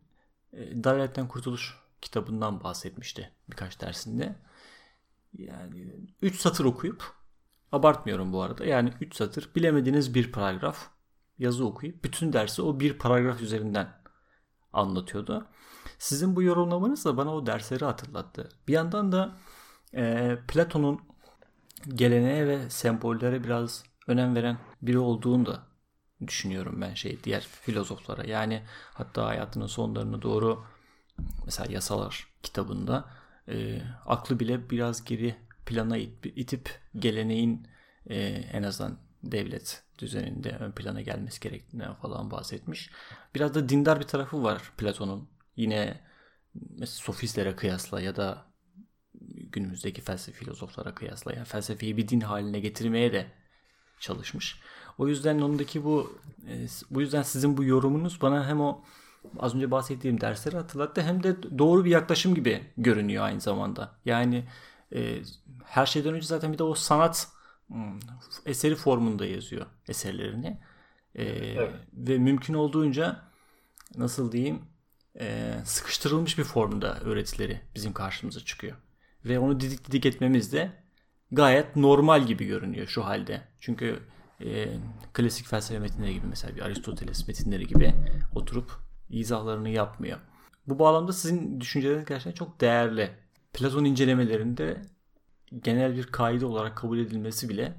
e, 0.53 0.85
Dalaletten 0.85 1.29
Kurtuluş 1.29 1.79
kitabından 2.01 2.65
bahsetmişti 2.65 3.31
birkaç 3.51 3.81
dersinde. 3.81 4.37
Yani 5.39 5.93
3 6.23 6.41
satır 6.41 6.65
okuyup 6.65 7.05
abartmıyorum 7.73 8.33
bu 8.33 8.43
arada. 8.43 8.65
Yani 8.65 8.93
3 9.01 9.17
satır 9.17 9.51
bilemediğiniz 9.57 10.15
bir 10.15 10.33
paragraf 10.33 10.91
yazı 11.39 11.67
okuyup 11.67 12.05
bütün 12.05 12.33
dersi 12.33 12.63
o 12.63 12.81
bir 12.81 12.99
paragraf 12.99 13.43
üzerinden 13.43 13.89
anlatıyordu. 14.73 15.49
Sizin 15.99 16.37
bu 16.37 16.43
yorumlamanız 16.43 17.05
da 17.05 17.17
bana 17.17 17.35
o 17.35 17.47
dersleri 17.47 17.85
hatırlattı. 17.85 18.49
Bir 18.69 18.73
yandan 18.73 19.13
da 19.13 19.37
e, 19.95 20.37
Platon'un 20.49 21.01
geleneğe 21.95 22.47
ve 22.47 22.71
sembollere 22.71 23.45
biraz 23.45 23.85
önem 24.07 24.35
veren 24.35 24.59
biri 24.83 24.99
olduğunu 24.99 25.47
da 25.47 25.67
düşünüyorum 26.27 26.81
ben 26.81 26.95
şey 26.95 27.19
diğer 27.25 27.41
filozoflara. 27.41 28.25
Yani 28.25 28.63
hatta 28.95 29.27
hayatının 29.27 29.67
sonlarına 29.67 30.23
doğru 30.23 30.65
mesela 31.45 31.73
Yasalar 31.73 32.29
kitabında 32.43 33.11
e, 33.49 33.83
aklı 34.07 34.41
bile 34.41 34.71
biraz 34.71 35.05
geri 35.05 35.37
plana 35.67 35.97
it, 35.97 36.27
itip 36.37 36.81
geleneğin 36.99 37.69
e, 38.07 38.19
en 38.53 38.63
azından 38.63 38.99
devlet 39.23 39.83
düzeninde 39.99 40.51
ön 40.51 40.73
plana 40.73 41.01
gelmesi 41.01 41.41
gerektiğinden 41.41 41.95
falan 41.95 42.31
bahsetmiş. 42.31 42.91
Biraz 43.35 43.55
da 43.55 43.69
dindar 43.69 44.01
bir 44.01 44.07
tarafı 44.07 44.43
var 44.43 44.73
Platon'un. 44.79 45.29
Yine 45.57 46.01
mesela 46.55 46.87
sofistlere 46.87 47.57
kıyasla 47.57 48.01
ya 48.01 48.17
da 48.17 48.47
günümüzdeki 49.53 50.01
felsefe 50.01 50.39
filozoflara 50.39 50.95
kıyasla 50.95 51.33
yani 51.33 51.45
felsefeyi 51.45 51.97
bir 51.97 52.09
din 52.09 52.21
haline 52.21 52.61
getirmeye 52.61 53.13
de 53.13 53.27
çalışmış. 54.01 54.61
O 54.99 55.09
yüzden 55.09 55.41
ondaki 55.41 55.85
bu 55.85 56.19
e, 56.49 56.67
bu 56.91 57.01
yüzden 57.01 57.23
sizin 57.23 57.57
bu 57.57 57.65
yorumunuz 57.65 58.23
bana 58.23 58.49
hem 58.49 58.61
o 58.61 58.85
az 59.39 59.55
önce 59.55 59.71
bahsettiğim 59.71 60.21
dersleri 60.21 60.57
hatırlattı 60.57 61.03
hem 61.03 61.23
de 61.23 61.59
doğru 61.59 61.85
bir 61.85 61.91
yaklaşım 61.91 62.35
gibi 62.35 62.63
görünüyor 62.77 63.25
aynı 63.25 63.41
zamanda. 63.41 63.99
Yani 64.05 64.45
e, 64.95 65.19
her 65.65 65.87
şeyden 65.87 66.15
önce 66.15 66.27
zaten 66.27 66.53
bir 66.53 66.59
de 66.59 66.63
o 66.63 66.75
sanat 66.75 67.29
hmm, 67.69 67.99
eseri 68.47 68.75
formunda 68.75 69.27
yazıyor 69.27 69.67
eserlerini. 69.89 70.61
E, 71.15 71.25
evet. 71.25 71.75
Ve 71.93 72.19
mümkün 72.19 72.55
olduğunca 72.55 73.21
nasıl 73.97 74.33
diyeyim 74.33 74.63
e, 75.21 75.55
sıkıştırılmış 75.65 76.39
bir 76.39 76.45
formda 76.45 77.01
öğretileri 77.01 77.61
bizim 77.75 77.93
karşımıza 77.93 78.41
çıkıyor. 78.41 78.77
Ve 79.25 79.39
onu 79.39 79.61
didik 79.61 79.87
didik 79.87 80.07
etmemiz 80.07 80.53
de 80.53 80.73
gayet 81.33 81.77
normal 81.77 82.27
gibi 82.27 82.47
görünüyor 82.47 82.87
şu 82.87 83.05
halde. 83.05 83.43
Çünkü 83.61 84.01
e, 84.41 84.69
klasik 85.13 85.47
felsefe 85.47 85.81
metinleri 85.81 86.15
gibi 86.15 86.27
mesela 86.27 86.57
bir 86.57 86.63
Aristoteles 86.63 87.29
metinleri 87.29 87.67
gibi 87.67 87.95
oturup 88.35 88.73
izahlarını 89.11 89.69
yapmıyor. 89.69 90.19
Bu 90.67 90.79
bağlamda 90.79 91.13
sizin 91.13 91.61
düşünceleriniz 91.61 92.05
gerçekten 92.05 92.33
çok 92.33 92.61
değerli. 92.61 93.11
Platon 93.53 93.85
incelemelerinde 93.85 94.83
genel 95.63 95.97
bir 95.97 96.07
kaide 96.07 96.47
olarak 96.47 96.77
kabul 96.77 96.99
edilmesi 96.99 97.49
bile 97.49 97.75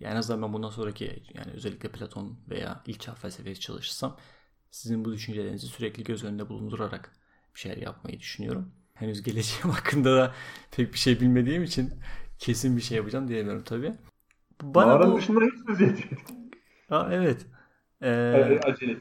yani 0.00 0.12
en 0.12 0.16
azından 0.16 0.42
ben 0.42 0.52
bundan 0.52 0.70
sonraki 0.70 1.22
yani 1.34 1.52
özellikle 1.52 1.88
Platon 1.88 2.38
veya 2.50 2.82
ilk 2.86 3.00
çağ 3.00 3.14
felsefesi 3.14 3.60
çalışırsam 3.60 4.16
sizin 4.70 5.04
bu 5.04 5.12
düşüncelerinizi 5.12 5.66
sürekli 5.66 6.04
göz 6.04 6.24
önünde 6.24 6.48
bulundurarak 6.48 7.12
bir 7.54 7.60
şeyler 7.60 7.76
yapmayı 7.76 8.20
düşünüyorum. 8.20 8.72
Henüz 8.94 9.22
geleceğim 9.22 9.70
hakkında 9.70 10.16
da 10.16 10.34
pek 10.70 10.92
bir 10.92 10.98
şey 10.98 11.20
bilmediğim 11.20 11.64
için 11.64 11.92
kesin 12.38 12.76
bir 12.76 12.82
şey 12.82 12.96
yapacağım 12.96 13.28
diyemiyorum 13.28 13.64
tabii. 13.64 13.94
Bana 14.62 14.86
Mağaranın 14.86 15.12
bu... 15.12 15.18
dışında 15.18 15.44
hiç 15.44 15.54
söz 15.66 15.80
etmedik. 15.80 16.18
Aa, 16.90 17.08
evet. 17.12 17.46
Ee... 18.02 18.60
Acele. 18.64 18.96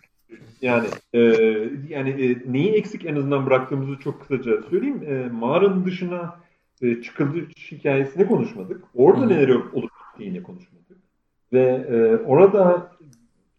Yani 0.61 0.87
e, 1.13 1.19
yani 1.89 2.09
e, 2.09 2.51
neyi 2.51 2.71
eksik 2.71 3.05
en 3.05 3.15
azından 3.15 3.45
bıraktığımızı 3.45 3.99
çok 3.99 4.21
kısaca 4.21 4.61
söyleyeyim. 4.69 5.03
E, 5.07 5.29
mağaranın 5.29 5.85
dışına 5.85 6.39
e, 6.81 7.01
çıkıldı 7.01 7.47
hikayesini 7.71 8.27
konuşmadık. 8.27 8.83
Orada 8.95 9.21
Hı. 9.21 9.29
neler 9.29 9.49
olup 9.49 9.91
bittiğini 10.13 10.43
konuşmadık. 10.43 10.97
Ve 11.53 11.85
e, 11.89 12.25
orada 12.25 12.91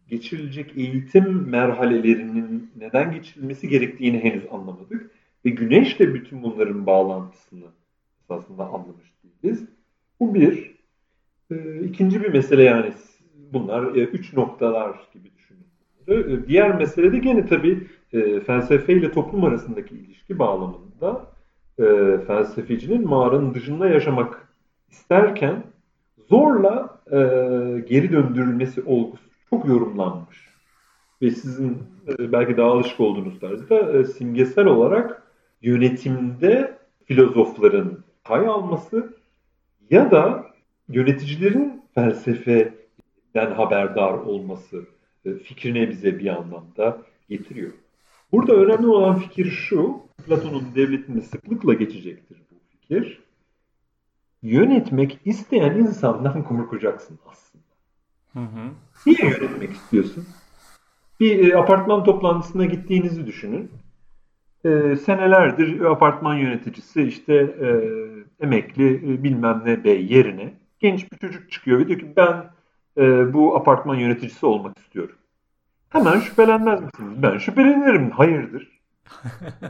geçirilecek 0.09 0.77
eğitim 0.77 1.49
merhalelerinin 1.49 2.71
neden 2.77 3.13
geçirilmesi 3.13 3.69
gerektiğini 3.69 4.25
henüz 4.25 4.43
anlamadık. 4.51 5.11
Ve 5.45 5.51
güneşle 5.51 6.15
bütün 6.15 6.43
bunların 6.43 6.87
bağlantısını 6.87 7.65
aslında 8.29 8.67
anlamış 8.67 9.13
değiliz. 9.43 9.65
Bu 10.21 10.35
bir. 10.35 10.78
E, 11.51 11.81
ikinci 11.81 12.23
bir 12.23 12.29
mesele 12.29 12.63
yani 12.63 12.93
bunlar 13.53 13.95
e, 13.95 14.01
üç 14.01 14.33
noktalar 14.33 15.09
gibi 15.15 15.29
düşünün. 15.37 15.67
E, 16.09 16.47
diğer 16.49 16.75
mesele 16.75 17.13
de 17.13 17.19
gene 17.19 17.47
tabii 17.47 17.87
e, 18.13 18.41
felsefe 18.41 18.93
ile 18.93 19.13
toplum 19.13 19.45
arasındaki 19.45 19.95
ilişki 19.95 20.39
bağlamında 20.39 21.27
e, 21.79 21.85
felsefecinin 22.27 23.09
mağaranın 23.09 23.55
dışında 23.55 23.89
yaşamak 23.89 24.49
isterken 24.91 25.63
zorla 26.29 26.99
geri 27.89 28.13
döndürülmesi 28.13 28.83
olgusu 28.83 29.23
çok 29.51 29.67
yorumlanmış. 29.67 30.49
Ve 31.23 31.31
sizin 31.31 31.79
belki 32.19 32.57
daha 32.57 32.71
alışık 32.71 33.01
olduğunuz 33.01 33.41
tarzda 33.41 34.05
simgesel 34.05 34.67
olarak 34.67 35.23
yönetimde 35.63 36.79
filozofların 37.05 37.99
pay 38.25 38.47
alması 38.47 39.15
ya 39.91 40.11
da 40.11 40.48
yöneticilerin 40.89 41.83
felsefeden 41.95 43.53
haberdar 43.57 44.13
olması 44.13 44.85
e, 45.25 45.35
fikrine 45.35 45.91
bize 45.91 46.19
bir 46.19 46.27
anlamda 46.27 46.99
getiriyor. 47.29 47.73
Burada 48.33 48.55
önemli 48.55 48.87
olan 48.87 49.19
fikir 49.19 49.51
şu, 49.51 50.01
Platon'un 50.27 50.75
devletinde 50.75 51.21
sıklıkla 51.21 51.75
geçecektir 51.75 52.39
bu 52.51 52.55
fikir. 52.71 53.21
Yönetmek 54.43 55.19
isteyen 55.25 55.75
insandan 55.75 56.45
korkacaksın 56.45 57.19
aslında. 57.27 57.65
Hı 58.33 58.41
hı. 58.41 58.71
Niye 59.07 59.31
yönetmek 59.31 59.71
istiyorsun? 59.71 60.27
Bir 61.21 61.53
e, 61.53 61.57
apartman 61.57 62.05
toplantısına 62.05 62.65
gittiğinizi 62.65 63.27
düşünün. 63.27 63.71
E, 64.65 64.97
senelerdir 64.97 65.81
apartman 65.81 66.35
yöneticisi 66.35 67.03
işte 67.03 67.35
e, 67.35 67.69
emekli 68.45 68.95
e, 68.95 69.23
bilmem 69.23 69.63
ne 69.65 69.85
bey 69.85 70.07
yerine 70.07 70.55
genç 70.81 71.13
bir 71.13 71.19
çocuk 71.19 71.53
çıkıyor 71.53 71.79
ve 71.79 71.89
diyor 71.89 72.01
ki 72.01 72.13
ben 72.17 72.51
e, 72.99 73.33
bu 73.33 73.57
apartman 73.57 73.95
yöneticisi 73.95 74.47
olmak 74.47 74.79
istiyorum. 74.79 75.17
Hemen 75.89 76.21
şüphelenmez 76.21 76.81
misiniz? 76.83 77.23
Ben 77.23 77.39
şüphelenirim. 77.39 78.11
Hayırdır? 78.11 78.69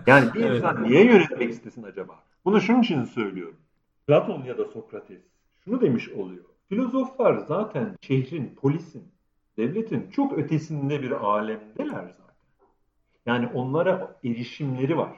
Yani 0.07 0.35
bir 0.35 0.41
insan 0.41 0.77
evet. 0.77 0.89
niye 0.89 1.05
yönetmek 1.05 1.51
istesin 1.51 1.83
acaba? 1.83 2.15
Bunu 2.45 2.61
şunun 2.61 2.83
için 2.83 3.05
söylüyorum. 3.05 3.57
Platon 4.07 4.43
ya 4.43 4.59
da 4.59 4.65
Sokrates 4.65 5.23
şunu 5.65 5.81
demiş 5.81 6.09
oluyor. 6.09 6.45
Filozoflar 6.69 7.37
zaten 7.37 7.97
şehrin, 8.01 8.55
polisin, 8.55 9.09
devletin 9.57 10.11
çok 10.11 10.39
ötesinde 10.39 11.03
bir 11.03 11.11
alemdeler 11.11 11.87
zaten. 11.87 12.35
Yani 13.27 13.47
onlara 13.55 14.17
erişimleri 14.25 14.99
var. 14.99 15.13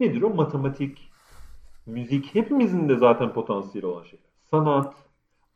Nedir 0.00 0.22
o? 0.22 0.30
Matematik, 0.30 1.10
müzik 1.86 2.34
hepimizin 2.34 2.88
de 2.88 2.96
zaten 2.96 3.32
potansiyeli 3.32 3.86
olan 3.86 4.04
şeyler. 4.04 4.26
Sanat, 4.50 4.94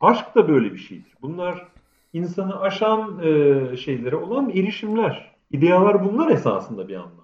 aşk 0.03 0.35
da 0.35 0.47
böyle 0.47 0.73
bir 0.73 0.77
şeydir. 0.77 1.13
Bunlar 1.21 1.67
insanı 2.13 2.59
aşan 2.59 3.19
e, 3.23 3.77
şeylere 3.77 4.15
olan 4.15 4.49
erişimler. 4.49 5.33
İdealar 5.51 6.05
bunlar 6.05 6.29
esasında 6.29 6.87
bir 6.87 6.95
anlamda. 6.95 7.23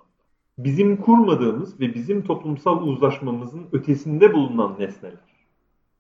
Bizim 0.58 0.98
kurmadığımız 0.98 1.80
ve 1.80 1.94
bizim 1.94 2.24
toplumsal 2.24 2.82
uzlaşmamızın 2.82 3.68
ötesinde 3.72 4.34
bulunan 4.34 4.76
nesneler 4.80 5.20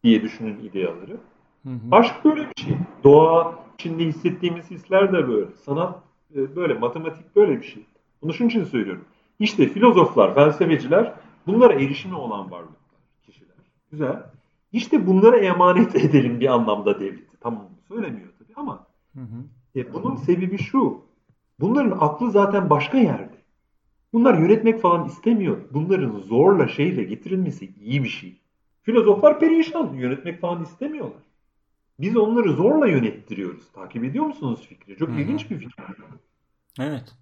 diye 0.03 0.21
düşünün 0.21 0.59
ideaları. 0.59 1.17
Hı 1.63 1.69
hı. 1.69 1.77
Aşk 1.91 2.25
böyle 2.25 2.41
bir 2.41 2.61
şey. 2.63 2.73
Doğa 3.03 3.59
içinde 3.73 4.03
hissettiğimiz 4.05 4.71
hisler 4.71 5.13
de 5.13 5.27
böyle. 5.27 5.47
Sanat 5.65 5.99
e, 6.35 6.55
böyle, 6.55 6.73
matematik 6.73 7.35
böyle 7.35 7.61
bir 7.61 7.65
şey. 7.65 7.85
Bunu 8.21 8.33
şunun 8.33 8.49
için 8.49 8.63
söylüyorum. 8.63 9.05
İşte 9.39 9.67
filozoflar, 9.67 10.35
felsefeciler 10.35 11.13
bunlara 11.47 11.73
erişimi 11.73 12.15
olan 12.15 12.51
varlıklar, 12.51 12.99
kişiler. 13.25 13.55
Güzel. 13.91 14.23
İşte 14.71 15.07
bunlara 15.07 15.37
emanet 15.37 15.95
edelim 15.95 16.39
bir 16.39 16.53
anlamda 16.53 16.99
devleti. 16.99 17.37
Tamam 17.39 17.69
söylemiyor 17.87 18.29
tabii 18.39 18.53
ama 18.55 18.87
hı 19.15 19.21
hı. 19.21 19.79
E, 19.79 19.93
bunun 19.93 20.15
sebebi 20.15 20.57
şu. 20.57 21.01
Bunların 21.59 21.97
aklı 21.99 22.31
zaten 22.31 22.69
başka 22.69 22.97
yerde. 22.97 23.39
Bunlar 24.13 24.37
yönetmek 24.37 24.81
falan 24.81 25.05
istemiyor. 25.05 25.57
Bunların 25.71 26.17
zorla 26.19 26.67
şeyle 26.67 27.03
getirilmesi 27.03 27.73
iyi 27.81 28.03
bir 28.03 28.09
şey. 28.09 28.41
Filozoflar 28.81 29.39
perişan. 29.39 29.93
Yönetmek 29.93 30.41
falan 30.41 30.63
istemiyorlar. 30.63 31.23
Biz 31.99 32.17
onları 32.17 32.53
zorla 32.53 32.87
yönettiriyoruz. 32.87 33.71
Takip 33.71 34.03
ediyor 34.03 34.25
musunuz 34.25 34.65
fikri? 34.69 34.97
Çok 34.97 35.09
Hı-hı. 35.09 35.19
ilginç 35.19 35.51
bir 35.51 35.57
fikir. 35.57 35.85
Evet. 36.79 37.15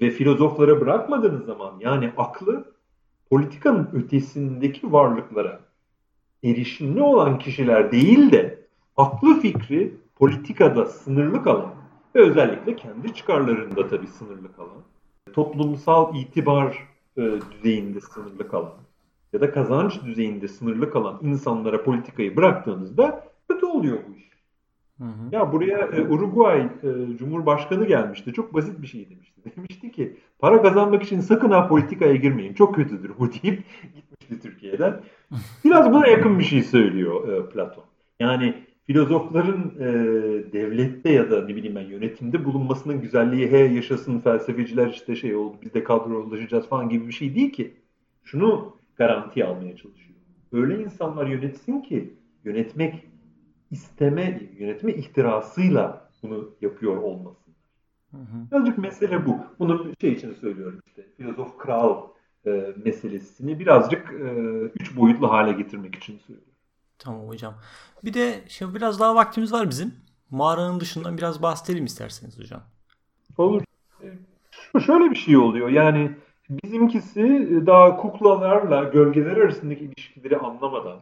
Ve 0.00 0.10
filozoflara 0.10 0.80
bırakmadığınız 0.80 1.44
zaman 1.44 1.74
yani 1.80 2.12
aklı 2.16 2.74
politikanın 3.30 3.88
ötesindeki 3.92 4.92
varlıklara 4.92 5.60
erişimli 6.44 7.02
olan 7.02 7.38
kişiler 7.38 7.92
değil 7.92 8.32
de 8.32 8.58
aklı 8.96 9.40
fikri 9.40 9.94
politikada 10.16 10.86
sınırlı 10.86 11.42
kalan 11.42 11.74
ve 12.14 12.20
özellikle 12.20 12.76
kendi 12.76 13.14
çıkarlarında 13.14 13.88
tabii 13.88 14.06
sınırlı 14.06 14.52
kalan, 14.56 14.82
toplumsal 15.32 16.14
itibar 16.14 16.88
e, 17.16 17.22
düzeyinde 17.52 18.00
sınırlı 18.00 18.48
kalan 18.48 18.74
ya 19.32 19.40
da 19.40 19.50
kazanç 19.52 20.02
düzeyinde 20.04 20.48
sınırlı 20.48 20.90
kalan 20.90 21.18
insanlara 21.22 21.84
politikayı 21.84 22.36
bıraktığınızda 22.36 23.24
kötü 23.48 23.66
oluyor 23.66 23.98
bu 24.08 24.16
iş. 24.16 24.28
Hı 24.98 25.04
hı. 25.04 25.28
Ya 25.32 25.52
buraya 25.52 25.78
e, 25.78 26.08
Uruguay 26.08 26.60
e, 26.60 27.16
Cumhurbaşkanı 27.18 27.86
gelmişti. 27.86 28.32
Çok 28.32 28.54
basit 28.54 28.82
bir 28.82 28.86
şey 28.86 29.10
demişti. 29.10 29.40
Demişti 29.56 29.92
ki 29.92 30.16
para 30.38 30.62
kazanmak 30.62 31.02
için 31.02 31.20
sakın 31.20 31.50
ha 31.50 31.68
politikaya 31.68 32.16
girmeyin. 32.16 32.54
Çok 32.54 32.74
kötüdür 32.74 33.12
bu 33.18 33.32
deyip 33.32 33.64
gitmişti 34.28 34.48
Türkiye'den. 34.48 35.00
Biraz 35.64 35.92
buna 35.92 36.06
yakın 36.06 36.38
bir 36.38 36.44
şey 36.44 36.62
söylüyor 36.62 37.28
e, 37.28 37.48
Platon. 37.48 37.84
Yani 38.20 38.54
filozofların 38.84 39.72
e, 39.78 39.86
devlette 40.52 41.12
ya 41.12 41.30
da 41.30 41.44
ne 41.44 41.56
bileyim 41.56 41.76
ben 41.76 41.82
yönetimde 41.82 42.44
bulunmasının 42.44 43.00
güzelliği 43.00 43.50
he 43.50 43.58
yaşasın 43.58 44.20
felsefeciler 44.20 44.86
işte 44.86 45.16
şey 45.16 45.36
oldu 45.36 45.56
biz 45.62 45.74
de 45.74 45.84
kadrolaşacağız 45.84 46.68
falan 46.68 46.88
gibi 46.88 47.06
bir 47.06 47.12
şey 47.12 47.34
değil 47.34 47.52
ki. 47.52 47.74
Şunu 48.24 48.76
garanti 48.96 49.44
almaya 49.44 49.76
çalışıyor. 49.76 50.18
Öyle 50.52 50.82
insanlar 50.82 51.26
yönetsin 51.26 51.80
ki 51.80 52.14
yönetmek 52.44 52.94
isteme 53.70 54.40
yönetme 54.58 54.92
ihtirasıyla 54.92 56.10
bunu 56.22 56.50
yapıyor 56.60 56.96
olmasın. 56.96 57.54
Birazcık 58.52 58.78
mesele 58.78 59.26
bu. 59.26 59.36
Bunu 59.58 59.92
şey 60.00 60.12
için 60.12 60.32
söylüyorum 60.32 60.80
işte 60.86 61.06
filozof 61.16 61.58
kral 61.58 62.08
e, 62.46 62.74
meselesini 62.84 63.58
birazcık 63.58 64.12
e, 64.12 64.30
üç 64.80 64.96
boyutlu 64.96 65.30
hale 65.30 65.52
getirmek 65.52 65.94
için 65.94 66.18
söylüyorum. 66.18 66.52
Tamam 66.98 67.28
hocam. 67.28 67.54
Bir 68.04 68.14
de 68.14 68.44
şimdi 68.48 68.74
biraz 68.74 69.00
daha 69.00 69.14
vaktimiz 69.14 69.52
var 69.52 69.70
bizim. 69.70 69.94
Mağaranın 70.30 70.80
dışından 70.80 71.18
biraz 71.18 71.42
bahsedelim 71.42 71.84
isterseniz 71.84 72.38
hocam. 72.38 72.62
Olur. 73.38 73.62
Şöyle 74.86 75.10
bir 75.10 75.16
şey 75.16 75.36
oluyor. 75.36 75.68
Yani 75.68 76.10
bizimkisi 76.50 77.22
daha 77.66 77.96
kuklalarla 77.96 78.84
gölgeler 78.84 79.36
arasındaki 79.36 79.84
ilişkileri 79.84 80.36
anlamadan 80.36 80.98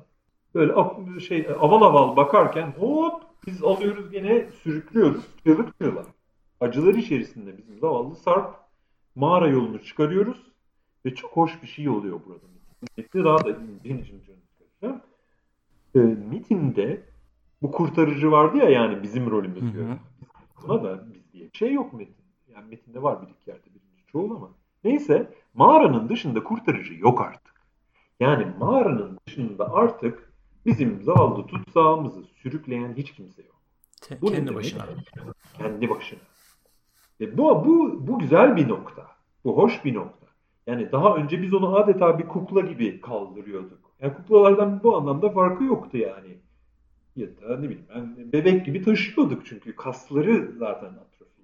böyle 0.54 0.72
şey 1.20 1.46
aval 1.60 1.82
aval 1.82 2.16
bakarken 2.16 2.72
hop 2.78 3.22
biz 3.46 3.64
alıyoruz 3.64 4.10
gene 4.10 4.46
sürüklüyoruz 4.62 5.24
çığlık 5.44 5.78
çığlığa. 5.80 6.06
Acılar 6.60 6.94
içerisinde 6.94 7.58
bizim 7.58 7.78
zavallı 7.78 8.16
Sarp 8.16 8.54
mağara 9.14 9.48
yolunu 9.48 9.82
çıkarıyoruz 9.82 10.36
ve 11.06 11.14
çok 11.14 11.30
hoş 11.36 11.62
bir 11.62 11.66
şey 11.66 11.88
oluyor 11.88 12.20
burada. 12.26 12.46
Metni 12.96 13.24
daha 13.24 13.44
da 13.44 13.50
ince 13.84 14.12
ince 14.12 14.32
çıkaracağım. 14.48 15.02
E, 15.94 15.98
mitinde 16.30 17.02
bu 17.62 17.72
kurtarıcı 17.72 18.30
vardı 18.30 18.56
ya 18.56 18.68
yani 18.68 19.02
bizim 19.02 19.30
rolümüz 19.30 19.62
hı 19.62 19.82
hı. 19.82 19.98
Buna 20.62 20.84
da 20.84 21.06
biz 21.14 21.32
diye 21.32 21.44
bir 21.52 21.58
şey 21.58 21.72
yok 21.72 21.92
metin. 21.92 22.24
Yani 22.54 22.68
metinde 22.68 23.02
var 23.02 23.22
bir 23.22 23.32
iki 23.32 23.50
yerde 23.50 23.66
birinci 23.66 24.06
çoğul 24.12 24.36
ama. 24.36 24.50
Neyse 24.84 25.30
mağaranın 25.54 26.08
dışında 26.08 26.44
kurtarıcı 26.44 26.94
yok 26.94 27.20
artık. 27.20 27.54
Yani 28.20 28.46
mağaranın 28.58 29.18
dışında 29.26 29.72
artık 29.74 30.32
bizim 30.66 31.02
zavallı 31.02 31.46
tutsağımızı 31.46 32.24
sürükleyen 32.24 32.94
hiç 32.96 33.12
kimse 33.12 33.42
yok. 33.42 33.56
Te, 34.00 34.20
bu 34.22 34.26
kendi 34.26 34.54
başına. 34.54 34.86
Kendi 35.58 35.90
başına. 35.90 36.20
Ve 37.20 37.38
bu, 37.38 37.66
bu, 37.66 38.06
bu 38.06 38.18
güzel 38.18 38.56
bir 38.56 38.68
nokta. 38.68 39.06
Bu 39.44 39.56
hoş 39.56 39.84
bir 39.84 39.94
nokta. 39.94 40.15
Yani 40.66 40.92
daha 40.92 41.16
önce 41.16 41.42
biz 41.42 41.54
onu 41.54 41.76
adeta 41.76 42.18
bir 42.18 42.28
kukla 42.28 42.60
gibi 42.60 43.00
kaldırıyorduk. 43.00 43.78
Yani 44.00 44.14
kuklalardan 44.14 44.80
bu 44.82 44.96
anlamda 44.96 45.30
farkı 45.30 45.64
yoktu 45.64 45.96
yani. 45.96 46.38
Ya 47.16 47.26
da 47.26 47.56
ne 47.56 47.62
bileyim 47.62 47.86
ben 47.94 48.32
bebek 48.32 48.66
gibi 48.66 48.82
taşıyorduk 48.82 49.46
çünkü 49.46 49.76
kasları 49.76 50.52
zaten 50.58 50.88
atrofi. 50.88 51.42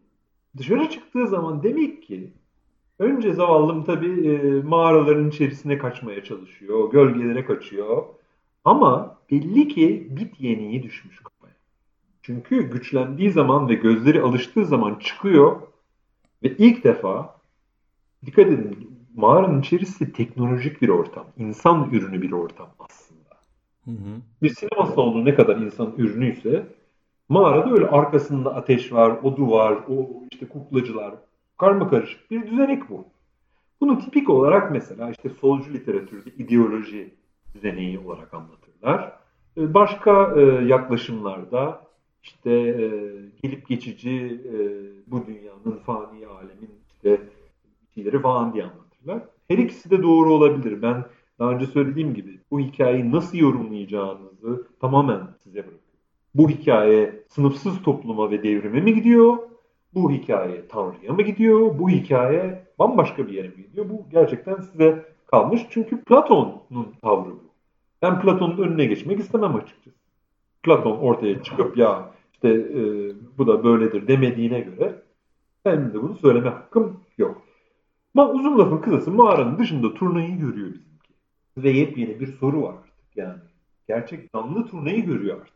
Dışarı 0.59 0.91
çıktığı 0.91 1.29
zaman 1.29 1.63
demek 1.63 2.03
ki 2.03 2.33
önce 2.99 3.33
zavallım 3.33 3.85
tabii 3.85 4.29
e, 4.29 4.63
mağaraların 4.63 5.29
içerisine 5.29 5.79
kaçmaya 5.79 6.25
çalışıyor, 6.25 6.91
gölgelere 6.91 7.45
kaçıyor. 7.45 8.05
Ama 8.65 9.19
belli 9.31 9.69
ki 9.69 10.09
bit 10.11 10.41
yeniği 10.41 10.83
düşmüş 10.83 11.19
kafaya. 11.19 11.57
Çünkü 12.23 12.71
güçlendiği 12.71 13.31
zaman 13.31 13.69
ve 13.69 13.75
gözleri 13.75 14.23
alıştığı 14.23 14.67
zaman 14.67 14.95
çıkıyor 14.95 15.61
ve 16.43 16.57
ilk 16.57 16.85
defa 16.85 17.41
dikkat 18.27 18.47
edin 18.47 18.92
mağaranın 19.17 19.61
içerisi 19.61 20.13
teknolojik 20.13 20.83
bir 20.83 20.89
ortam. 20.89 21.27
insan 21.37 21.91
ürünü 21.91 22.23
bir 22.23 22.33
ortam 22.33 22.69
aslında. 22.79 23.31
Hı 23.85 23.91
hı. 23.91 24.21
Bir 24.43 24.49
sinema 24.49 24.87
salonu 24.87 25.25
ne 25.25 25.35
kadar 25.35 25.57
insan 25.57 25.95
ürünüyse 25.99 26.67
mağarada 27.29 27.73
öyle 27.73 27.87
arkasında 27.87 28.55
ateş 28.55 28.93
var, 28.93 29.19
o 29.23 29.37
duvar, 29.37 29.73
o 29.89 30.09
işte 30.33 30.49
kuklacılar, 30.49 31.15
karma 31.59 31.91
karışık 31.91 32.31
bir 32.31 32.51
düzenek 32.51 32.91
bu. 32.91 33.05
Bunu 33.81 33.99
tipik 33.99 34.31
olarak 34.31 34.73
mesela 34.73 35.11
işte 35.11 35.29
solcu 35.29 35.73
literatürde 35.73 36.31
ideoloji 36.31 37.15
düzeneği 37.55 37.99
olarak 37.99 38.35
anlatırlar. 38.35 39.13
Ee, 39.57 39.75
başka 39.75 40.35
e, 40.37 40.41
yaklaşımlarda 40.67 41.83
işte 42.23 42.51
e, 42.51 42.89
gelip 43.43 43.69
geçici 43.69 44.43
e, 44.53 44.57
bu 45.07 45.27
dünyanın 45.27 45.79
fani 45.87 46.27
alemin 46.27 46.71
işte 46.95 47.21
şeyleri 47.95 48.21
falan 48.21 48.53
diye 48.53 48.65
anlatırlar. 48.65 48.82
Her 49.49 49.59
ikisi 49.59 49.91
de 49.91 50.03
doğru 50.03 50.33
olabilir. 50.33 50.83
Ben 50.83 51.05
daha 51.39 51.51
önce 51.51 51.67
söylediğim 51.67 52.15
gibi 52.15 52.41
bu 52.51 52.61
hikayeyi 52.61 53.13
nasıl 53.13 53.39
yorumlayacağınızı 53.39 54.67
tamamen 54.81 55.21
size 55.43 55.59
bırakıyorum. 55.59 55.83
Bu 56.35 56.49
hikaye 56.49 57.25
sınıfsız 57.29 57.83
topluma 57.83 58.31
ve 58.31 58.43
devrime 58.43 58.81
mi 58.81 58.95
gidiyor? 58.95 59.39
Bu 59.95 60.11
hikaye 60.11 60.69
Tanrı'ya 60.69 61.13
mı 61.13 61.23
gidiyor? 61.23 61.79
Bu 61.79 61.91
hikaye 61.91 62.65
bambaşka 62.79 63.27
bir 63.27 63.33
yere 63.33 63.49
mi 63.49 63.57
gidiyor? 63.57 63.87
Bu 63.91 64.07
gerçekten 64.11 64.57
size 64.57 65.05
kalmış. 65.27 65.67
Çünkü 65.71 66.05
Platon'un 66.05 66.89
tavrı 67.03 67.31
bu. 67.31 67.53
Ben 68.03 68.21
Platon'un 68.21 68.59
önüne 68.59 68.85
geçmek 68.85 69.21
istemem 69.21 69.57
açıkçası. 69.57 69.97
Platon 70.63 70.97
ortaya 70.97 71.43
çıkıp 71.43 71.77
ya 71.77 72.11
işte 72.33 72.49
e, 72.49 72.81
bu 73.39 73.47
da 73.47 73.65
böyledir 73.65 74.09
demediğine 74.09 74.61
göre 74.61 75.03
benim 75.65 75.95
de 75.95 76.03
bunu 76.03 76.15
söyleme 76.15 76.49
hakkım 76.49 77.01
yok. 77.19 77.43
Ama 78.15 78.31
uzun 78.31 78.59
lafın 78.59 78.79
kısası 78.79 79.11
mağaranın 79.11 79.59
dışında 79.59 79.95
turnayı 79.95 80.39
görüyor 80.39 80.67
bizimki. 80.67 81.15
Ve 81.57 81.71
yepyeni 81.71 82.21
bir 82.21 82.27
soru 82.27 82.63
var 82.63 82.75
artık 82.75 83.17
yani. 83.17 83.39
Gerçek 83.89 84.33
canlı 84.33 84.67
turnayı 84.67 85.05
görüyor 85.05 85.41
artık. 85.41 85.55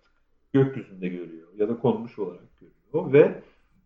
Gökyüzünde 0.53 1.09
görüyor 1.09 1.49
ya 1.57 1.69
da 1.69 1.79
konmuş 1.79 2.19
olarak 2.19 2.61
görüyor 2.61 3.13
ve 3.13 3.43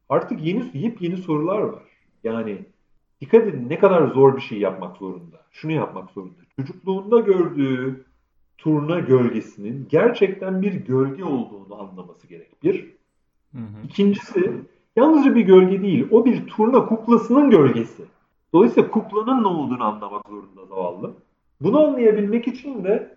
artık 0.09 0.45
yeni 0.45 0.71
yepyeni 0.75 1.17
sorular 1.17 1.61
var. 1.61 1.83
Yani 2.25 2.59
dikkat 3.21 3.47
edin 3.47 3.69
ne 3.69 3.79
kadar 3.79 4.09
zor 4.09 4.37
bir 4.37 4.41
şey 4.41 4.59
yapmak 4.59 4.97
zorunda. 4.97 5.37
Şunu 5.51 5.73
yapmak 5.73 6.11
zorunda. 6.11 6.41
Çocukluğunda 6.57 7.21
gördüğü 7.21 8.05
turna 8.59 9.01
gölgesinin 9.01 9.87
gerçekten 9.91 10.63
bir 10.63 10.73
gölge 10.73 11.25
olduğunu 11.25 11.81
anlaması 11.81 12.27
gerek. 12.27 12.63
Bir. 12.63 12.95
Hı 13.53 13.59
hı. 13.59 13.85
İkincisi 13.85 14.53
yalnızca 14.97 15.35
bir 15.35 15.41
gölge 15.41 15.83
değil. 15.83 16.07
O 16.11 16.25
bir 16.25 16.47
turna 16.47 16.87
kuklasının 16.87 17.51
gölgesi. 17.51 18.03
Dolayısıyla 18.53 18.91
kuklanın 18.91 19.43
ne 19.43 19.47
olduğunu 19.47 19.85
anlamak 19.85 20.29
zorunda 20.29 20.67
zavallı. 20.67 21.15
Bunu 21.61 21.87
anlayabilmek 21.87 22.49
için 22.49 22.85
de 22.85 23.17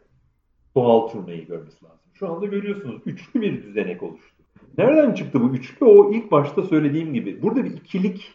doğal 0.76 1.08
turnayı 1.08 1.48
görmesi 1.48 1.86
lazım. 1.86 2.00
Şu 2.14 2.30
anda 2.30 2.46
görüyorsunuz 2.46 3.02
üçlü 3.06 3.42
bir 3.42 3.64
düzenek 3.64 4.04
oluştu. 4.04 4.44
Nereden 4.78 5.14
çıktı 5.14 5.42
bu 5.42 5.56
üçlü? 5.56 5.86
O 5.86 6.12
ilk 6.12 6.32
başta 6.32 6.64
söylediğim 6.64 7.14
gibi. 7.14 7.42
Burada 7.42 7.66
bir 7.66 7.72
ikilik, 7.72 8.32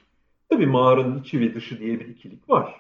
tabii 0.49 0.67
mağaranın 0.67 1.19
içi 1.19 1.41
ve 1.41 1.55
dışı 1.55 1.81
diye 1.81 2.01
bir 2.01 2.09
ikilik 2.09 2.51
var. 2.51 2.75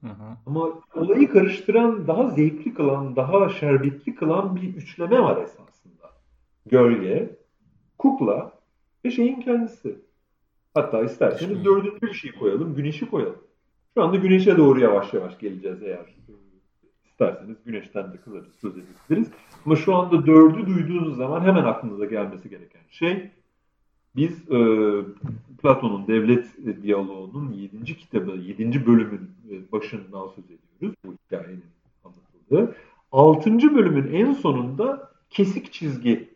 Hı 0.00 0.06
hı. 0.06 0.36
Ama 0.46 0.68
olayı 0.94 1.28
karıştıran, 1.28 2.06
daha 2.06 2.30
zevkli 2.30 2.74
kılan, 2.74 3.16
daha 3.16 3.48
şerbetli 3.48 4.14
kılan 4.14 4.56
bir 4.56 4.74
üçleme 4.74 5.20
var 5.22 5.42
esasında. 5.42 6.10
Gölge, 6.66 7.36
kukla 7.98 8.52
ve 9.04 9.10
şeyin 9.10 9.40
kendisi. 9.40 9.98
Hatta 10.74 11.02
isterseniz 11.02 11.64
dördüncü 11.64 12.02
bir 12.02 12.14
şey 12.14 12.32
koyalım, 12.32 12.74
güneşi 12.74 13.10
koyalım. 13.10 13.42
Şu 13.94 14.02
anda 14.02 14.16
güneşe 14.16 14.56
doğru 14.56 14.80
yavaş 14.80 15.14
yavaş 15.14 15.38
geleceğiz 15.38 15.82
eğer 15.82 16.14
isterseniz 17.04 17.56
güneşten 17.64 18.12
de 18.12 18.16
kısaca 18.16 18.50
söz 18.60 18.72
edebiliriz. 18.72 19.32
Ama 19.66 19.76
şu 19.76 19.94
anda 19.94 20.26
dördü 20.26 20.66
duyduğunuz 20.66 21.16
zaman 21.16 21.40
hemen 21.40 21.64
aklınıza 21.64 22.04
gelmesi 22.04 22.50
gereken 22.50 22.82
şey 22.90 23.30
biz 24.16 24.50
e, 24.50 24.58
Platon'un 25.62 26.06
devlet 26.06 26.46
diyaloğunun 26.82 27.52
7. 27.52 27.96
kitabı, 27.96 28.30
7. 28.30 28.86
bölümün 28.86 29.30
e, 29.50 29.72
başından 29.72 30.28
söz 30.28 30.44
ediyoruz. 30.44 30.98
Bu 31.04 31.14
hikayenin 31.26 31.64
anlatıldığı. 32.04 32.76
6. 33.12 33.74
bölümün 33.74 34.12
en 34.12 34.32
sonunda 34.32 35.10
kesik 35.30 35.72
çizgi 35.72 36.28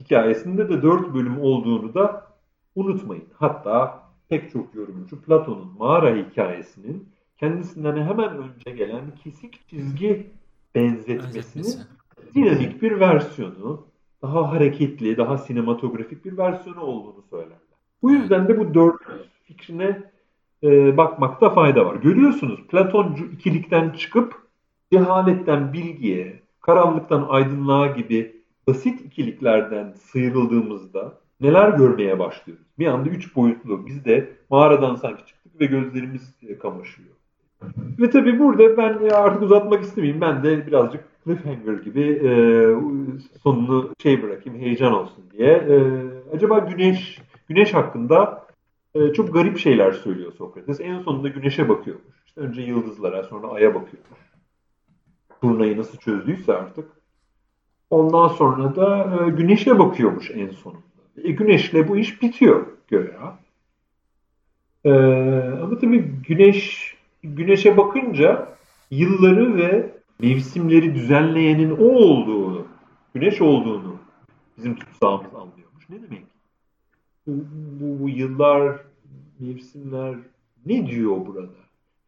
hikayesinde 0.00 0.68
de 0.68 0.82
4 0.82 1.14
bölüm 1.14 1.40
olduğunu 1.40 1.94
da 1.94 2.26
unutmayın. 2.74 3.24
Hatta 3.34 4.05
pek 4.28 4.50
çok 4.50 4.74
yorumcu 4.74 5.22
Platon'un 5.22 5.72
mağara 5.78 6.16
hikayesinin 6.16 7.08
kendisinden 7.38 7.96
hemen 7.96 8.38
önce 8.38 8.70
gelen 8.70 9.04
kesik 9.24 9.68
çizgi 9.68 10.26
benzetmesinin 10.74 11.80
dinamik 12.34 12.82
bir 12.82 13.00
versiyonu, 13.00 13.86
daha 14.22 14.52
hareketli, 14.52 15.16
daha 15.16 15.38
sinematografik 15.38 16.24
bir 16.24 16.38
versiyonu 16.38 16.80
olduğunu 16.80 17.22
söylerler. 17.30 17.58
Bu 18.02 18.12
yüzden 18.12 18.48
de 18.48 18.58
bu 18.58 18.74
dört 18.74 19.02
fikrine 19.44 20.02
e, 20.62 20.96
bakmakta 20.96 21.50
fayda 21.50 21.86
var. 21.86 21.96
Görüyorsunuz 21.96 22.66
Platoncu 22.66 23.24
ikilikten 23.24 23.90
çıkıp 23.90 24.34
cehaletten 24.92 25.72
bilgiye, 25.72 26.40
karanlıktan 26.60 27.26
aydınlığa 27.28 27.86
gibi 27.86 28.42
basit 28.66 29.00
ikiliklerden 29.00 29.92
sıyrıldığımızda 29.92 31.18
neler 31.40 31.68
görmeye 31.68 32.18
başlıyoruz? 32.18 32.66
Bir 32.78 32.86
anda 32.86 33.08
üç 33.08 33.36
boyutlu. 33.36 33.86
Biz 33.86 34.04
de 34.04 34.30
mağaradan 34.50 34.94
sanki 34.94 35.26
çıktık 35.26 35.60
ve 35.60 35.66
gözlerimiz 35.66 36.34
e, 36.48 36.58
kamaşıyor. 36.58 37.08
Ve 37.98 38.10
tabii 38.10 38.38
burada 38.38 38.76
ben 38.76 39.08
artık 39.08 39.42
uzatmak 39.42 39.82
istemeyeyim. 39.82 40.20
Ben 40.20 40.42
de 40.42 40.66
birazcık 40.66 41.04
cliffhanger 41.24 41.72
gibi 41.72 42.02
e, 42.02 42.30
sonunu 43.42 43.90
şey 44.02 44.22
bırakayım, 44.22 44.58
heyecan 44.60 44.92
olsun 44.92 45.24
diye. 45.32 45.48
E, 45.48 45.76
acaba 46.34 46.58
güneş 46.58 47.18
güneş 47.48 47.74
hakkında 47.74 48.46
e, 48.94 49.12
çok 49.12 49.34
garip 49.34 49.58
şeyler 49.58 49.92
söylüyor 49.92 50.32
Sokrates. 50.32 50.80
En 50.80 50.98
sonunda 50.98 51.28
güneşe 51.28 51.68
bakıyormuş. 51.68 52.14
İşte 52.26 52.40
önce 52.40 52.62
yıldızlara, 52.62 53.24
sonra 53.24 53.48
aya 53.48 53.68
bakıyormuş. 53.68 54.20
Turnayı 55.40 55.78
nasıl 55.78 55.98
çözdüyse 55.98 56.52
artık. 56.52 56.88
Ondan 57.90 58.28
sonra 58.28 58.76
da 58.76 59.16
e, 59.26 59.30
güneşe 59.30 59.78
bakıyormuş 59.78 60.30
en 60.30 60.50
sonunda. 60.50 60.85
E, 61.22 61.30
güneşle 61.30 61.88
bu 61.88 61.96
iş 61.96 62.22
bitiyor 62.22 62.66
göya. 62.88 63.38
E, 64.84 64.90
ama 65.62 65.78
tabii 65.78 65.98
güneş 66.28 66.96
güneşe 67.22 67.76
bakınca 67.76 68.48
yılları 68.90 69.56
ve 69.56 69.92
mevsimleri 70.20 70.94
düzenleyenin 70.94 71.70
o 71.70 71.84
olduğunu, 71.84 72.66
güneş 73.14 73.40
olduğunu 73.40 73.96
bizim 74.56 74.76
tutsağımız 74.76 75.34
anlıyormuş. 75.34 75.88
Ne 75.88 76.02
demek? 76.02 76.22
Bu, 77.26 77.32
bu, 77.80 78.02
bu 78.02 78.08
yıllar, 78.08 78.78
mevsimler 79.38 80.16
ne 80.66 80.86
diyor 80.86 81.26
burada? 81.26 81.52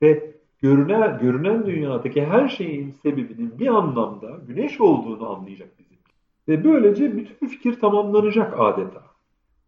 Ve 0.02 0.30
görünen, 0.62 1.18
görünen 1.18 1.66
dünyadaki 1.66 2.24
her 2.24 2.48
şeyin 2.48 2.92
sebebinin 2.92 3.58
bir 3.58 3.66
anlamda 3.66 4.40
güneş 4.48 4.80
olduğunu 4.80 5.30
anlayacak 5.30 5.68
bizim. 5.78 5.87
Ve 6.48 6.64
böylece 6.64 7.16
bütün 7.16 7.46
fikir 7.46 7.80
tamamlanacak 7.80 8.54
adeta. 8.60 9.02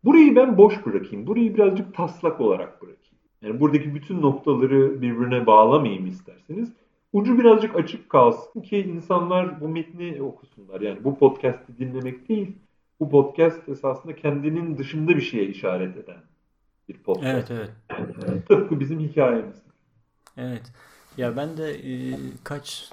Burayı 0.05 0.37
ben 0.37 0.59
boş 0.59 0.87
bırakayım. 0.87 1.27
Burayı 1.27 1.55
birazcık 1.55 1.95
taslak 1.95 2.41
olarak 2.41 2.83
bırakayım. 2.83 3.01
Yani 3.43 3.61
buradaki 3.61 3.95
bütün 3.95 4.23
noktaları 4.23 5.03
birbirine 5.03 5.47
bağlamayayım 5.47 6.07
isterseniz. 6.07 6.73
Ucu 7.13 7.39
birazcık 7.39 7.77
açık 7.77 8.11
kalsın 8.11 8.61
ki 8.61 8.79
insanlar 8.79 9.61
bu 9.61 9.69
metni 9.69 10.23
okusunlar. 10.23 10.81
Yani 10.81 11.05
bu 11.05 11.19
podcast'i 11.19 11.79
dinlemek 11.79 12.29
değil, 12.29 12.57
bu 13.01 13.11
podcast 13.11 13.69
esasında 13.69 14.17
kendinin 14.17 14.79
dışında 14.79 15.17
bir 15.17 15.21
şeye 15.21 15.47
işaret 15.47 15.97
eden 15.97 16.21
bir 16.89 16.99
podcast. 16.99 17.51
Evet, 17.51 17.71
evet. 17.89 18.49
Tıpkı 18.49 18.81
bizim 18.81 19.01
hikayemiz. 19.01 19.63
Evet. 20.37 20.73
Ya 21.17 21.37
ben 21.37 21.57
de 21.57 21.71
e, 21.71 22.17
kaç 22.45 22.93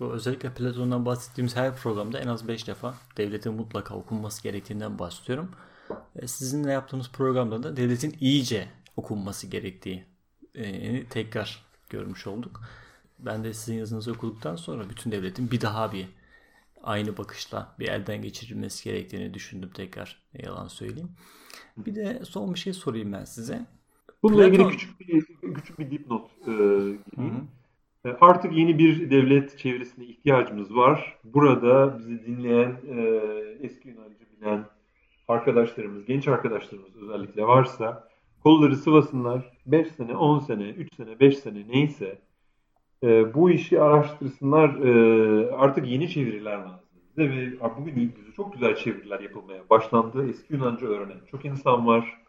bu 0.00 0.12
özellikle 0.12 0.54
Platon'dan 0.54 1.06
bahsettiğimiz 1.06 1.56
her 1.56 1.76
programda 1.76 2.20
en 2.20 2.26
az 2.26 2.48
5 2.48 2.66
defa 2.66 2.94
devletin 3.16 3.54
mutlaka 3.54 3.94
okunması 3.94 4.42
gerektiğinden 4.42 4.98
bahsediyorum. 4.98 5.50
E, 6.16 6.26
sizinle 6.26 6.72
yaptığımız 6.72 7.10
programda 7.10 7.62
da 7.62 7.76
devletin 7.76 8.16
iyice 8.20 8.68
okunması 8.96 9.46
gerektiği 9.46 10.04
tekrar 11.10 11.64
görmüş 11.90 12.26
olduk. 12.26 12.60
Ben 13.18 13.44
de 13.44 13.54
sizin 13.54 13.78
yazınızı 13.78 14.12
okuduktan 14.12 14.56
sonra 14.56 14.90
bütün 14.90 15.12
devletin 15.12 15.50
bir 15.50 15.60
daha 15.60 15.92
bir 15.92 16.08
aynı 16.82 17.16
bakışla 17.16 17.74
bir 17.78 17.88
elden 17.88 18.22
geçirilmesi 18.22 18.84
gerektiğini 18.84 19.34
düşündüm 19.34 19.70
tekrar. 19.74 20.22
Ne 20.34 20.42
yalan 20.44 20.68
söyleyeyim. 20.68 21.10
Bir 21.76 21.94
de 21.94 22.22
son 22.24 22.54
bir 22.54 22.58
şey 22.58 22.72
sorayım 22.72 23.12
ben 23.12 23.24
size. 23.24 23.66
Bununla 24.22 24.50
Platon... 24.50 24.52
ilgili 24.52 24.70
küçük 24.70 25.00
bir 25.00 25.54
küçük 25.54 25.78
bir 25.78 25.90
dipnot 25.90 26.30
e, 26.30 26.44
gireyim. 26.46 27.36
E, 27.36 27.59
artık 28.20 28.52
yeni 28.52 28.78
bir 28.78 29.10
devlet 29.10 29.58
çevresine 29.58 30.04
ihtiyacımız 30.04 30.76
var. 30.76 31.18
Burada 31.24 31.98
bizi 31.98 32.26
dinleyen, 32.26 32.76
e, 32.88 33.20
eski 33.60 33.88
Yunancı 33.88 34.24
bilen 34.40 34.64
arkadaşlarımız, 35.28 36.04
genç 36.04 36.28
arkadaşlarımız 36.28 36.96
özellikle 36.96 37.42
varsa 37.42 38.08
kolları 38.42 38.76
sıvasınlar. 38.76 39.52
5 39.66 39.88
sene, 39.88 40.16
10 40.16 40.38
sene, 40.38 40.68
3 40.68 40.94
sene, 40.94 41.20
5 41.20 41.38
sene 41.38 41.68
neyse 41.68 42.18
e, 43.02 43.34
bu 43.34 43.50
işi 43.50 43.80
araştırsınlar. 43.80 44.68
E, 44.68 45.50
artık 45.50 45.88
yeni 45.88 46.08
çeviriler 46.08 46.58
lazım 46.58 46.80
bize 47.16 47.30
ve 47.30 47.60
bugün 47.78 48.14
çok 48.36 48.52
güzel 48.52 48.76
çeviriler 48.76 49.20
yapılmaya 49.20 49.60
başlandı. 49.70 50.28
Eski 50.28 50.54
Yunanca 50.54 50.86
öğrenen 50.86 51.20
çok 51.30 51.44
insan 51.44 51.86
var. 51.86 52.20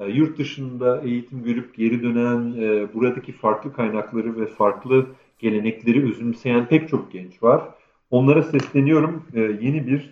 E, 0.00 0.06
yurt 0.06 0.38
dışında 0.38 1.00
eğitim 1.00 1.42
görüp 1.42 1.74
geri 1.74 2.02
dönen, 2.02 2.62
e, 2.62 2.94
buradaki 2.94 3.32
farklı 3.32 3.72
kaynakları 3.72 4.40
ve 4.40 4.46
farklı 4.46 5.06
gelenekleri 5.38 6.08
özümseyen 6.08 6.68
pek 6.68 6.88
çok 6.88 7.12
genç 7.12 7.42
var. 7.42 7.62
Onlara 8.10 8.42
sesleniyorum. 8.42 9.22
E, 9.34 9.40
yeni 9.40 9.86
bir 9.86 10.10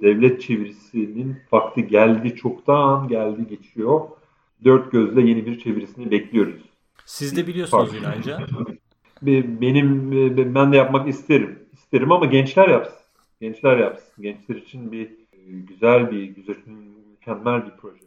devlet 0.00 0.42
çevirisinin 0.42 1.36
vakti 1.52 1.86
geldi, 1.86 2.36
çoktan 2.36 3.08
geldi, 3.08 3.46
geçiyor. 3.48 4.00
Dört 4.64 4.92
gözle 4.92 5.22
yeni 5.22 5.46
bir 5.46 5.58
çevirisini 5.58 6.10
bekliyoruz. 6.10 6.62
Siz 7.04 7.36
de 7.36 7.46
biliyorsunuz 7.46 7.94
Yunanca. 7.94 8.46
Benim 9.60 10.10
ben 10.54 10.72
de 10.72 10.76
yapmak 10.76 11.08
isterim. 11.08 11.58
İsterim 11.72 12.12
ama 12.12 12.26
gençler 12.26 12.68
yapsın. 12.68 12.98
Gençler 13.40 13.76
yapsın. 13.76 14.22
Gençler 14.22 14.56
için 14.56 14.92
bir 14.92 15.10
güzel 15.46 16.10
bir 16.10 16.22
güzel 16.22 16.56
mükemmel 17.10 17.66
bir 17.66 17.72
proje. 17.80 18.05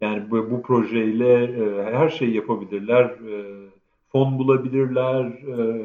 Yani 0.00 0.30
bu, 0.30 0.50
bu 0.50 0.62
projeyle 0.62 1.42
e, 1.44 1.94
her 1.94 2.08
şeyi 2.08 2.34
yapabilirler. 2.34 3.04
E, 3.04 3.68
fon 4.12 4.38
bulabilirler. 4.38 5.24
E, 5.24 5.84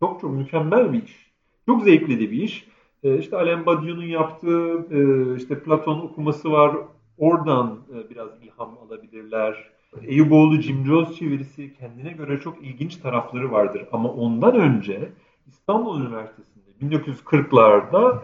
çok 0.00 0.20
çok 0.20 0.30
mükemmel 0.32 0.92
bir 0.92 1.02
iş. 1.02 1.32
Çok 1.66 1.82
zevkli 1.82 2.20
de 2.20 2.30
bir 2.30 2.42
iş. 2.42 2.68
E, 3.02 3.18
işte 3.18 3.36
Alain 3.36 3.66
Badiou'nun 3.66 4.06
yaptığı 4.06 4.86
e, 4.90 5.36
işte 5.36 5.62
Platon 5.62 6.00
okuması 6.00 6.52
var. 6.52 6.76
Oradan 7.18 7.78
e, 7.94 8.10
biraz 8.10 8.28
ilham 8.42 8.78
alabilirler. 8.86 9.72
Eyüboğlu 10.02 10.60
Jones 10.60 11.16
çevirisi 11.16 11.74
kendine 11.74 12.12
göre 12.12 12.40
çok 12.40 12.62
ilginç 12.64 12.96
tarafları 12.96 13.52
vardır. 13.52 13.86
Ama 13.92 14.12
ondan 14.12 14.54
önce 14.54 15.12
İstanbul 15.46 16.00
Üniversitesi'nde 16.00 16.96
1940'larda 16.96 18.18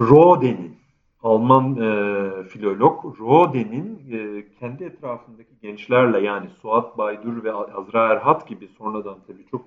Rode'nin 0.00 0.79
Alman 1.22 1.76
e, 1.76 2.44
filolog 2.44 3.20
Rode'nin 3.20 4.02
e, 4.12 4.44
kendi 4.60 4.84
etrafındaki 4.84 5.50
gençlerle 5.62 6.20
yani 6.20 6.48
Suat 6.62 6.98
Baydur 6.98 7.44
ve 7.44 7.52
Azra 7.52 8.08
Erhat 8.08 8.48
gibi 8.48 8.68
sonradan 8.68 9.18
tabii 9.26 9.46
çok 9.50 9.64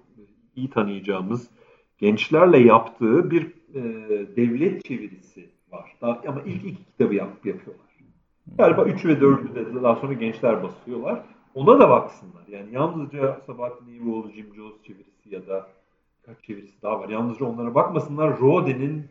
iyi 0.56 0.70
tanıyacağımız 0.70 1.50
gençlerle 1.98 2.58
yaptığı 2.58 3.32
bir 3.32 3.44
e, 3.74 3.82
devlet 4.36 4.86
çevirisi 4.86 5.50
var. 5.72 5.96
Daha, 6.02 6.22
ama 6.28 6.42
ilk 6.42 6.66
iki 6.66 6.86
kitabı 6.86 7.16
yap, 7.16 7.46
yapıyorlar. 7.46 7.84
Galiba 8.58 8.86
3 8.86 9.06
ve 9.06 9.14
4'ü 9.14 9.56
de 9.56 9.84
daha 9.84 9.96
sonra 9.96 10.14
gençler 10.14 10.64
basıyorlar. 10.64 11.22
Ona 11.56 11.80
da 11.80 11.90
baksınlar. 11.90 12.48
Yani 12.48 12.74
yalnızca 12.74 13.42
Sabahattin 13.46 13.88
İyioğlu, 13.88 14.32
Jim 14.32 14.56
Jones 14.56 14.84
çevirisi 14.84 15.36
ya 15.36 15.48
da 15.48 15.68
kaç 16.26 16.44
çevirisi 16.44 16.82
daha 16.82 17.00
var. 17.00 17.10
Yalnızca 17.10 17.46
onlara 17.46 17.76
bakmasınlar. 17.76 18.40
Rode'nin 18.40 19.06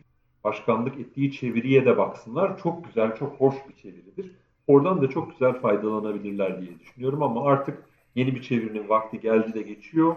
başkanlık 0.45 1.01
ettiği 1.01 1.33
çeviriye 1.33 1.87
de 1.87 1.99
baksınlar. 1.99 2.59
Çok 2.59 2.85
güzel, 2.85 3.17
çok 3.17 3.41
hoş 3.41 3.55
bir 3.69 3.83
çeviridir. 3.83 4.31
Oradan 4.67 5.03
da 5.03 5.11
çok 5.11 5.31
güzel 5.31 5.61
faydalanabilirler 5.61 6.61
diye 6.61 6.81
düşünüyorum 6.81 7.23
ama 7.23 7.45
artık 7.45 7.83
yeni 8.15 8.35
bir 8.35 8.43
çevirinin 8.43 8.89
vakti 8.89 9.21
geldi 9.21 9.55
de 9.55 9.63
geçiyor. 9.63 10.17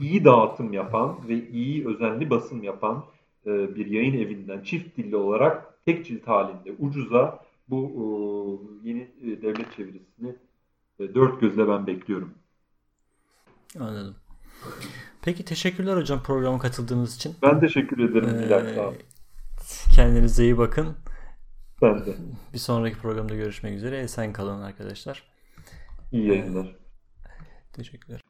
İyi 0.00 0.24
dağıtım 0.24 0.72
yapan 0.72 1.18
ve 1.28 1.48
iyi 1.48 1.86
özenli 1.86 2.30
basım 2.30 2.62
yapan 2.62 3.04
e, 3.46 3.76
bir 3.76 3.86
yayın 3.86 4.18
evinden 4.18 4.60
çift 4.62 4.96
dilli 4.96 5.16
olarak 5.16 5.84
tek 5.84 6.06
cilt 6.06 6.28
halinde 6.28 6.72
ucuza 6.78 7.44
bu 7.68 7.90
e, 8.84 8.88
yeni 8.88 9.00
e, 9.00 9.42
devlet 9.42 9.72
çevirisini 9.76 10.34
dört 10.98 11.40
gözle 11.40 11.68
ben 11.68 11.86
bekliyorum. 11.86 12.34
Anladım. 13.80 14.14
Peki 15.22 15.44
teşekkürler 15.44 15.96
hocam 15.96 16.22
programa 16.22 16.58
katıldığınız 16.58 17.16
için. 17.16 17.34
Ben 17.42 17.60
teşekkür 17.60 18.10
ederim. 18.10 18.28
Ee. 18.28 19.13
Kendinize 19.94 20.44
iyi 20.44 20.58
bakın. 20.58 20.96
Ben 21.82 22.06
de. 22.06 22.16
Bir 22.52 22.58
sonraki 22.58 22.98
programda 22.98 23.34
görüşmek 23.34 23.74
üzere. 23.74 23.98
Esen 23.98 24.32
kalın 24.32 24.62
arkadaşlar. 24.62 25.22
İyi 26.12 26.28
yayınlar. 26.28 26.76
Teşekkürler. 27.72 28.20